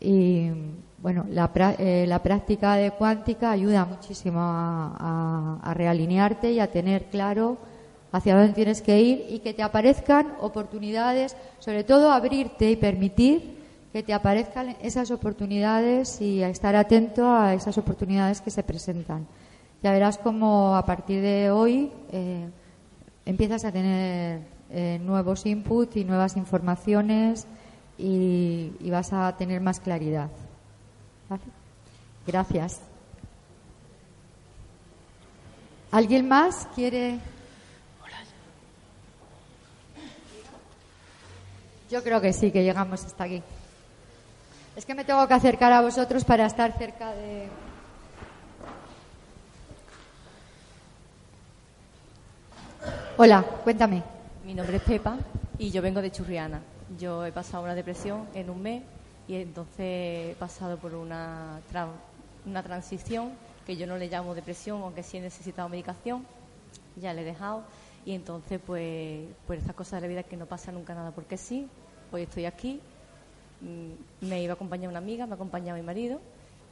Y 0.00 0.48
bueno, 0.98 1.26
la, 1.28 1.50
eh, 1.78 2.18
práctica 2.22 2.76
de 2.76 2.90
cuántica 2.92 3.50
ayuda 3.50 3.84
muchísimo 3.84 4.40
a 4.40 5.72
realinearte 5.74 6.52
y 6.52 6.60
a 6.60 6.70
tener 6.70 7.04
claro 7.04 7.58
hacia 8.12 8.36
dónde 8.36 8.54
tienes 8.54 8.82
que 8.82 9.00
ir 9.00 9.26
y 9.28 9.38
que 9.40 9.54
te 9.54 9.62
aparezcan 9.62 10.34
oportunidades, 10.40 11.36
sobre 11.58 11.84
todo 11.84 12.10
abrirte 12.12 12.70
y 12.70 12.76
permitir 12.76 13.59
que 13.92 14.02
te 14.02 14.14
aparezcan 14.14 14.76
esas 14.82 15.10
oportunidades 15.10 16.20
y 16.20 16.42
a 16.42 16.48
estar 16.48 16.76
atento 16.76 17.28
a 17.30 17.54
esas 17.54 17.76
oportunidades 17.76 18.40
que 18.40 18.50
se 18.50 18.62
presentan. 18.62 19.26
Ya 19.82 19.92
verás 19.92 20.18
cómo 20.18 20.76
a 20.76 20.84
partir 20.84 21.22
de 21.22 21.50
hoy 21.50 21.90
eh, 22.12 22.48
empiezas 23.26 23.64
a 23.64 23.72
tener 23.72 24.40
eh, 24.70 25.00
nuevos 25.02 25.46
inputs 25.46 25.96
y 25.96 26.04
nuevas 26.04 26.36
informaciones 26.36 27.46
y, 27.98 28.72
vas 28.90 29.12
a 29.12 29.36
tener 29.36 29.60
más 29.60 29.80
claridad. 29.80 30.30
Gracias. 32.26 32.80
¿Alguien 35.90 36.28
más 36.28 36.68
quiere? 36.74 37.18
Yo 41.90 42.02
creo 42.04 42.20
que 42.20 42.32
sí, 42.32 42.52
que 42.52 42.62
llegamos 42.62 43.04
hasta 43.04 43.24
aquí. 43.24 43.42
Es 44.76 44.86
que 44.86 44.94
me 44.94 45.04
tengo 45.04 45.26
que 45.26 45.34
acercar 45.34 45.72
a 45.72 45.80
vosotros 45.80 46.24
para 46.24 46.46
estar 46.46 46.76
cerca 46.78 47.12
de... 47.12 47.48
Hola, 53.16 53.42
cuéntame. 53.64 54.02
Mi 54.44 54.54
nombre 54.54 54.76
es 54.76 54.82
Pepa 54.82 55.18
y 55.58 55.70
yo 55.70 55.82
vengo 55.82 56.00
de 56.00 56.12
Churriana. 56.12 56.62
Yo 56.98 57.26
he 57.26 57.32
pasado 57.32 57.64
una 57.64 57.74
depresión 57.74 58.28
en 58.32 58.48
un 58.48 58.62
mes 58.62 58.82
y 59.26 59.34
entonces 59.34 59.76
he 59.78 60.36
pasado 60.38 60.78
por 60.78 60.94
una, 60.94 61.60
una 62.46 62.62
transición 62.62 63.32
que 63.66 63.76
yo 63.76 63.86
no 63.86 63.96
le 63.96 64.08
llamo 64.08 64.34
depresión, 64.34 64.82
aunque 64.82 65.02
sí 65.02 65.18
he 65.18 65.20
necesitado 65.20 65.68
medicación. 65.68 66.24
Ya 66.96 67.12
le 67.12 67.22
he 67.22 67.24
dejado 67.24 67.64
y 68.06 68.14
entonces 68.14 68.60
pues 68.64 69.28
por 69.46 69.56
estas 69.56 69.74
cosas 69.74 70.00
de 70.00 70.00
la 70.02 70.08
vida 70.08 70.22
que 70.22 70.36
no 70.36 70.46
pasa 70.46 70.70
nunca 70.70 70.94
nada 70.94 71.10
porque 71.10 71.36
sí, 71.36 71.68
hoy 72.12 72.22
estoy 72.22 72.46
aquí. 72.46 72.80
Mm, 73.60 74.26
Me 74.26 74.42
iba 74.42 74.52
a 74.52 74.54
acompañar 74.54 74.88
una 74.88 74.98
amiga, 74.98 75.26
me 75.26 75.32
ha 75.32 75.34
acompañado 75.34 75.78
mi 75.78 75.84
marido 75.84 76.20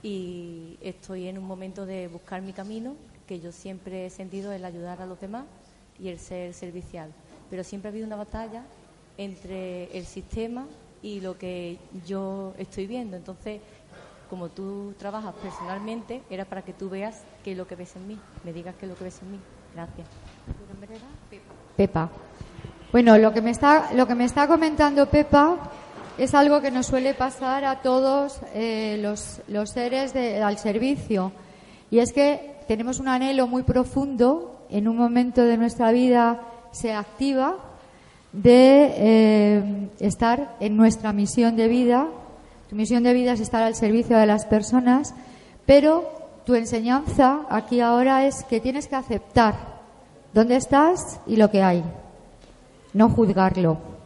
y 0.02 0.78
estoy 0.80 1.28
en 1.28 1.38
un 1.38 1.44
momento 1.44 1.86
de 1.86 2.08
buscar 2.08 2.40
mi 2.40 2.52
camino 2.52 2.94
que 3.26 3.40
yo 3.40 3.52
siempre 3.52 4.06
he 4.06 4.10
sentido 4.10 4.52
el 4.52 4.64
ayudar 4.64 5.02
a 5.02 5.06
los 5.06 5.20
demás 5.20 5.44
y 5.98 6.08
el 6.08 6.18
ser 6.18 6.54
servicial. 6.54 7.12
Pero 7.50 7.64
siempre 7.64 7.88
ha 7.88 7.92
habido 7.92 8.06
una 8.06 8.16
batalla 8.16 8.62
entre 9.16 9.96
el 9.96 10.06
sistema 10.06 10.66
y 11.02 11.20
lo 11.20 11.36
que 11.36 11.78
yo 12.06 12.54
estoy 12.58 12.86
viendo. 12.86 13.16
Entonces, 13.16 13.60
como 14.30 14.48
tú 14.48 14.94
trabajas 14.98 15.34
personalmente, 15.42 16.22
era 16.30 16.44
para 16.44 16.62
que 16.62 16.72
tú 16.72 16.88
veas 16.88 17.22
qué 17.42 17.52
es 17.52 17.58
lo 17.58 17.66
que 17.66 17.74
ves 17.74 17.96
en 17.96 18.06
mí, 18.06 18.18
me 18.44 18.52
digas 18.52 18.74
qué 18.78 18.86
es 18.86 18.90
lo 18.90 18.96
que 18.96 19.04
ves 19.04 19.20
en 19.22 19.32
mí. 19.32 19.40
Gracias. 19.74 20.06
Bueno, 22.92 23.18
lo 23.18 23.32
que 23.32 23.42
me 23.42 23.50
está, 23.50 23.92
lo 23.92 24.06
que 24.06 24.14
me 24.14 24.24
está 24.24 24.46
comentando 24.46 25.06
Pepa 25.06 25.58
es 26.18 26.34
algo 26.34 26.60
que 26.60 26.72
nos 26.72 26.86
suele 26.86 27.14
pasar 27.14 27.64
a 27.64 27.80
todos 27.80 28.40
eh, 28.52 28.98
los, 29.00 29.40
los 29.46 29.70
seres 29.70 30.14
al 30.16 30.58
servicio. 30.58 31.30
Y 31.90 32.00
es 32.00 32.12
que 32.12 32.56
tenemos 32.66 32.98
un 32.98 33.06
anhelo 33.08 33.46
muy 33.46 33.62
profundo, 33.62 34.66
en 34.68 34.88
un 34.88 34.96
momento 34.96 35.44
de 35.44 35.56
nuestra 35.56 35.92
vida 35.92 36.42
se 36.72 36.92
activa, 36.92 37.56
de 38.32 38.92
eh, 38.96 39.88
estar 40.00 40.56
en 40.60 40.76
nuestra 40.76 41.12
misión 41.12 41.56
de 41.56 41.68
vida. 41.68 42.08
Tu 42.68 42.74
misión 42.74 43.04
de 43.04 43.14
vida 43.14 43.32
es 43.32 43.40
estar 43.40 43.62
al 43.62 43.76
servicio 43.76 44.18
de 44.18 44.26
las 44.26 44.44
personas, 44.44 45.14
pero 45.66 46.10
tu 46.44 46.56
enseñanza 46.56 47.46
aquí 47.48 47.80
ahora 47.80 48.26
es 48.26 48.42
que 48.44 48.60
tienes 48.60 48.88
que 48.88 48.96
aceptar 48.96 49.54
dónde 50.34 50.56
estás 50.56 51.20
y 51.26 51.36
lo 51.36 51.50
que 51.50 51.62
hay, 51.62 51.84
no 52.92 53.08
juzgarlo 53.08 53.97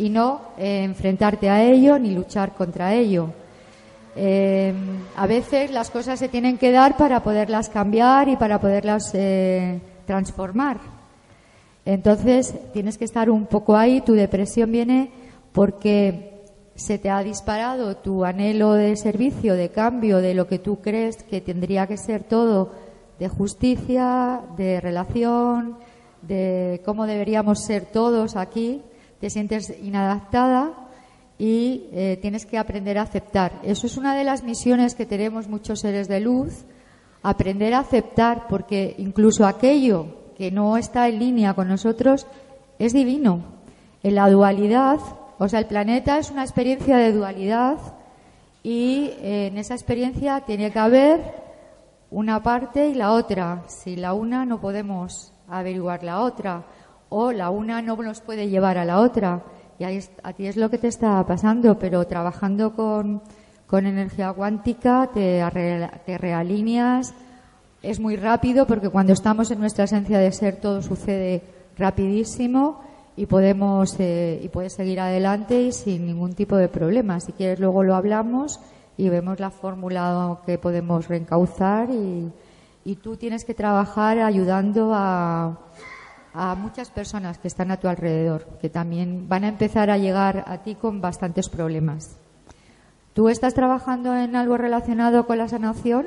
y 0.00 0.08
no 0.08 0.40
eh, 0.56 0.82
enfrentarte 0.82 1.50
a 1.50 1.62
ello 1.62 1.98
ni 1.98 2.14
luchar 2.14 2.54
contra 2.54 2.94
ello. 2.94 3.28
Eh, 4.16 4.72
a 5.14 5.26
veces 5.26 5.70
las 5.70 5.90
cosas 5.90 6.18
se 6.18 6.28
tienen 6.28 6.56
que 6.56 6.72
dar 6.72 6.96
para 6.96 7.22
poderlas 7.22 7.68
cambiar 7.68 8.28
y 8.28 8.36
para 8.36 8.58
poderlas 8.58 9.10
eh, 9.14 9.78
transformar. 10.06 10.78
Entonces 11.84 12.54
tienes 12.72 12.96
que 12.96 13.04
estar 13.04 13.28
un 13.28 13.44
poco 13.44 13.76
ahí. 13.76 14.00
Tu 14.00 14.14
depresión 14.14 14.72
viene 14.72 15.10
porque 15.52 16.44
se 16.74 16.98
te 16.98 17.10
ha 17.10 17.22
disparado 17.22 17.96
tu 17.98 18.24
anhelo 18.24 18.72
de 18.72 18.96
servicio, 18.96 19.54
de 19.54 19.68
cambio, 19.68 20.18
de 20.18 20.32
lo 20.32 20.46
que 20.46 20.58
tú 20.58 20.80
crees 20.80 21.22
que 21.24 21.42
tendría 21.42 21.86
que 21.86 21.98
ser 21.98 22.24
todo, 22.24 22.72
de 23.18 23.28
justicia, 23.28 24.40
de 24.56 24.80
relación, 24.80 25.76
de 26.22 26.80
cómo 26.86 27.06
deberíamos 27.06 27.62
ser 27.64 27.84
todos 27.84 28.34
aquí. 28.36 28.82
Te 29.20 29.30
sientes 29.30 29.74
inadaptada 29.82 30.72
y 31.38 31.88
eh, 31.92 32.18
tienes 32.20 32.44
que 32.46 32.58
aprender 32.58 32.98
a 32.98 33.02
aceptar. 33.02 33.52
Eso 33.62 33.86
es 33.86 33.96
una 33.96 34.14
de 34.14 34.24
las 34.24 34.42
misiones 34.42 34.94
que 34.94 35.06
tenemos 35.06 35.48
muchos 35.48 35.80
seres 35.80 36.08
de 36.08 36.20
luz, 36.20 36.64
aprender 37.22 37.74
a 37.74 37.80
aceptar, 37.80 38.46
porque 38.48 38.94
incluso 38.98 39.46
aquello 39.46 40.32
que 40.36 40.50
no 40.50 40.76
está 40.76 41.08
en 41.08 41.18
línea 41.18 41.54
con 41.54 41.68
nosotros 41.68 42.26
es 42.78 42.92
divino. 42.92 43.42
En 44.02 44.14
la 44.14 44.28
dualidad, 44.30 45.00
o 45.38 45.48
sea, 45.48 45.60
el 45.60 45.66
planeta 45.66 46.18
es 46.18 46.30
una 46.30 46.42
experiencia 46.42 46.96
de 46.96 47.12
dualidad 47.12 47.78
y 48.62 49.12
eh, 49.20 49.48
en 49.50 49.58
esa 49.58 49.74
experiencia 49.74 50.40
tiene 50.40 50.70
que 50.70 50.78
haber 50.78 51.20
una 52.10 52.42
parte 52.42 52.88
y 52.88 52.94
la 52.94 53.12
otra. 53.12 53.64
Si 53.66 53.96
la 53.96 54.12
una 54.12 54.44
no 54.44 54.60
podemos 54.60 55.32
averiguar 55.48 56.02
la 56.04 56.20
otra 56.20 56.64
o 57.10 57.32
la 57.32 57.50
una 57.50 57.82
no 57.82 57.96
nos 57.96 58.20
puede 58.22 58.48
llevar 58.48 58.78
a 58.78 58.84
la 58.84 59.00
otra. 59.00 59.42
Y 59.78 59.84
ahí 59.84 60.00
a 60.22 60.32
ti 60.32 60.46
es 60.46 60.56
lo 60.56 60.70
que 60.70 60.78
te 60.78 60.88
está 60.88 61.24
pasando, 61.26 61.78
pero 61.78 62.06
trabajando 62.06 62.74
con, 62.74 63.22
con 63.66 63.86
energía 63.86 64.32
cuántica 64.32 65.10
te, 65.12 65.44
te 66.06 66.18
realineas. 66.18 67.12
Es 67.82 67.98
muy 67.98 68.16
rápido 68.16 68.66
porque 68.66 68.88
cuando 68.88 69.12
estamos 69.12 69.50
en 69.50 69.60
nuestra 69.60 69.84
esencia 69.84 70.18
de 70.18 70.32
ser 70.32 70.56
todo 70.56 70.82
sucede 70.82 71.42
rapidísimo 71.76 72.80
y 73.16 73.26
podemos 73.26 73.98
eh, 73.98 74.40
y 74.42 74.48
puedes 74.48 74.74
seguir 74.74 75.00
adelante 75.00 75.60
y 75.62 75.72
sin 75.72 76.06
ningún 76.06 76.34
tipo 76.34 76.56
de 76.56 76.68
problema. 76.68 77.20
Si 77.20 77.32
quieres 77.32 77.58
luego 77.58 77.82
lo 77.82 77.94
hablamos 77.94 78.60
y 78.96 79.08
vemos 79.08 79.40
la 79.40 79.50
fórmula 79.50 80.38
que 80.44 80.58
podemos 80.58 81.08
reencauzar 81.08 81.90
y, 81.90 82.30
y 82.84 82.96
tú 82.96 83.16
tienes 83.16 83.44
que 83.44 83.54
trabajar 83.54 84.18
ayudando 84.18 84.92
a, 84.94 85.58
a 86.32 86.54
muchas 86.54 86.90
personas 86.90 87.38
que 87.38 87.48
están 87.48 87.70
a 87.70 87.78
tu 87.78 87.88
alrededor, 87.88 88.46
que 88.60 88.68
también 88.68 89.28
van 89.28 89.44
a 89.44 89.48
empezar 89.48 89.90
a 89.90 89.98
llegar 89.98 90.44
a 90.46 90.58
ti 90.58 90.74
con 90.74 91.00
bastantes 91.00 91.48
problemas. 91.48 92.16
¿Tú 93.14 93.28
estás 93.28 93.54
trabajando 93.54 94.14
en 94.14 94.36
algo 94.36 94.56
relacionado 94.56 95.26
con 95.26 95.38
la 95.38 95.48
sanación? 95.48 96.06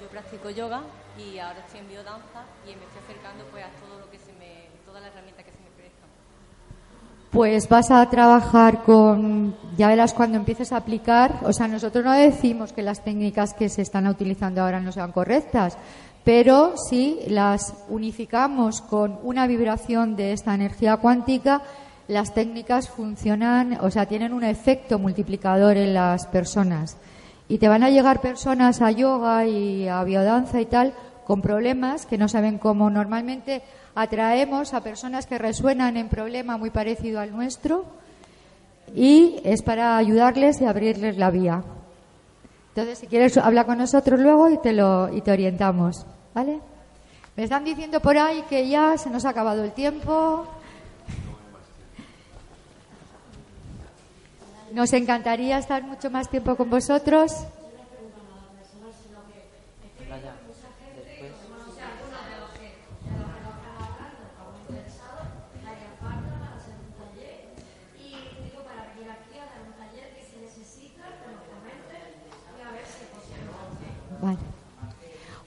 Yo 0.00 0.08
practico 0.08 0.50
yoga 0.50 0.82
y 1.16 1.38
ahora 1.38 1.60
estoy 1.64 1.80
en 1.80 1.88
biodanza 1.88 2.42
y 2.64 2.74
me 2.74 2.84
estoy 2.84 3.02
acercando 3.04 3.44
pues 3.52 3.64
a 3.64 3.68
todo 3.80 4.00
lo 4.00 4.10
que 4.10 4.18
se 4.18 4.32
me, 4.32 4.66
todas 4.84 5.02
las 5.02 5.12
herramientas 5.12 5.44
que 5.44 5.52
se 5.52 5.58
me 5.58 5.70
prestan. 5.76 6.08
Pues 7.30 7.68
vas 7.68 7.90
a 7.92 8.10
trabajar 8.10 8.82
con, 8.82 9.54
ya 9.76 9.88
verás 9.88 10.12
cuando 10.12 10.36
empieces 10.36 10.72
a 10.72 10.78
aplicar, 10.78 11.38
o 11.44 11.52
sea, 11.52 11.68
nosotros 11.68 12.04
no 12.04 12.12
decimos 12.12 12.72
que 12.72 12.82
las 12.82 13.04
técnicas 13.04 13.54
que 13.54 13.68
se 13.68 13.82
están 13.82 14.08
utilizando 14.08 14.62
ahora 14.62 14.80
no 14.80 14.90
sean 14.90 15.12
correctas, 15.12 15.78
pero 16.26 16.74
si 16.76 17.20
las 17.28 17.72
unificamos 17.88 18.80
con 18.80 19.20
una 19.22 19.46
vibración 19.46 20.16
de 20.16 20.32
esta 20.32 20.56
energía 20.56 20.96
cuántica, 20.96 21.62
las 22.08 22.34
técnicas 22.34 22.88
funcionan, 22.88 23.78
o 23.80 23.92
sea, 23.92 24.06
tienen 24.06 24.32
un 24.32 24.42
efecto 24.42 24.98
multiplicador 24.98 25.76
en 25.76 25.94
las 25.94 26.26
personas. 26.26 26.96
Y 27.48 27.58
te 27.58 27.68
van 27.68 27.84
a 27.84 27.90
llegar 27.90 28.20
personas 28.20 28.82
a 28.82 28.90
yoga 28.90 29.46
y 29.46 29.86
a 29.86 30.02
biodanza 30.02 30.60
y 30.60 30.66
tal 30.66 30.94
con 31.24 31.42
problemas 31.42 32.06
que 32.06 32.18
no 32.18 32.26
saben 32.26 32.58
cómo. 32.58 32.90
Normalmente 32.90 33.62
atraemos 33.94 34.74
a 34.74 34.82
personas 34.82 35.28
que 35.28 35.38
resuenan 35.38 35.96
en 35.96 36.08
problema 36.08 36.56
muy 36.56 36.70
parecido 36.70 37.20
al 37.20 37.30
nuestro 37.30 37.84
y 38.96 39.36
es 39.44 39.62
para 39.62 39.96
ayudarles 39.96 40.60
y 40.60 40.64
abrirles 40.64 41.18
la 41.18 41.30
vía. 41.30 41.62
Entonces, 42.70 42.98
si 42.98 43.06
quieres, 43.06 43.38
habla 43.38 43.62
con 43.62 43.78
nosotros 43.78 44.18
luego 44.18 44.50
y 44.50 44.58
te, 44.58 44.72
lo, 44.72 45.08
y 45.14 45.20
te 45.20 45.30
orientamos. 45.30 46.04
¿Vale? 46.36 46.60
Me 47.34 47.44
están 47.44 47.64
diciendo 47.64 47.98
por 47.98 48.18
ahí 48.18 48.42
que 48.42 48.68
ya 48.68 48.98
se 48.98 49.08
nos 49.08 49.24
ha 49.24 49.30
acabado 49.30 49.64
el 49.64 49.72
tiempo. 49.72 50.46
Nos 54.70 54.92
encantaría 54.92 55.56
estar 55.56 55.82
mucho 55.82 56.10
más 56.10 56.28
tiempo 56.28 56.54
con 56.54 56.68
vosotros. 56.68 57.32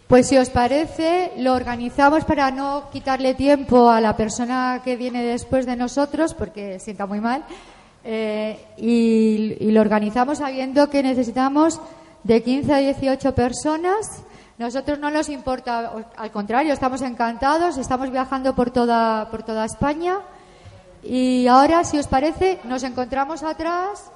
Pues 0.10 0.26
si 0.26 0.40
os 0.40 0.50
parece, 0.50 1.34
lo 1.38 1.54
organizamos 1.54 2.26
para 2.26 2.50
no 2.50 2.90
quitarle 2.92 3.36
tiempo 3.36 3.92
a 3.92 4.02
la 4.02 4.18
persona 4.18 4.82
que 4.84 4.96
viene 4.96 5.24
después 5.24 5.68
de 5.68 5.76
nosotros, 5.76 6.34
porque 6.34 6.80
sienta 6.80 7.06
muy 7.06 7.20
mal, 7.20 7.44
eh, 8.04 8.58
y, 8.76 9.70
lo 9.70 9.82
organizamos 9.82 10.40
sabiendo 10.40 10.90
que 10.90 11.04
necesitamos 11.04 11.80
de 12.24 12.42
15 12.42 12.74
a 12.74 12.78
18 12.78 13.36
personas. 13.36 14.24
Nosotros 14.58 14.98
no 14.98 15.12
nos 15.12 15.30
importa, 15.30 15.94
al 16.18 16.32
contrario, 16.32 16.74
estamos 16.74 17.04
encantados, 17.04 17.78
estamos 17.78 18.10
viajando 18.10 18.56
por 18.56 18.72
toda, 18.72 19.30
por 19.30 19.44
toda 19.44 19.64
España. 19.64 20.22
Y 21.04 21.46
ahora, 21.46 21.84
si 21.84 22.00
os 22.00 22.08
parece, 22.08 22.60
nos 22.64 22.82
encontramos 22.82 23.44
atrás 23.44 24.10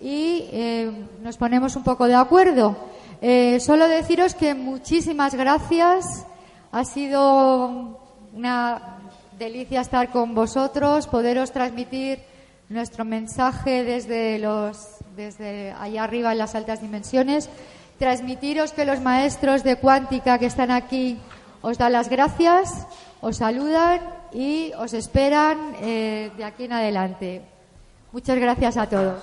y 0.00 0.48
eh, 0.50 0.90
nos 1.22 1.36
ponemos 1.36 1.76
un 1.76 1.84
poco 1.84 2.08
de 2.08 2.16
acuerdo. 2.16 2.95
Eh, 3.20 3.58
solo 3.60 3.88
deciros 3.88 4.34
que 4.34 4.54
muchísimas 4.54 5.34
gracias. 5.34 6.26
Ha 6.72 6.84
sido 6.84 8.00
una 8.34 8.98
delicia 9.38 9.80
estar 9.80 10.10
con 10.10 10.34
vosotros, 10.34 11.06
poderos 11.06 11.52
transmitir 11.52 12.20
nuestro 12.68 13.04
mensaje 13.04 13.84
desde 13.84 14.38
los 14.38 14.96
desde 15.16 15.72
allá 15.72 16.04
arriba 16.04 16.32
en 16.32 16.38
las 16.38 16.54
altas 16.54 16.82
dimensiones, 16.82 17.48
transmitiros 17.98 18.72
que 18.72 18.84
los 18.84 19.00
maestros 19.00 19.64
de 19.64 19.76
cuántica 19.76 20.38
que 20.38 20.46
están 20.46 20.70
aquí 20.70 21.18
os 21.62 21.78
dan 21.78 21.92
las 21.92 22.10
gracias, 22.10 22.86
os 23.22 23.38
saludan 23.38 24.00
y 24.32 24.72
os 24.78 24.92
esperan 24.92 25.74
eh, 25.80 26.30
de 26.36 26.44
aquí 26.44 26.64
en 26.64 26.74
adelante. 26.74 27.42
Muchas 28.12 28.38
gracias 28.38 28.76
a 28.76 28.86
todos. 28.86 29.22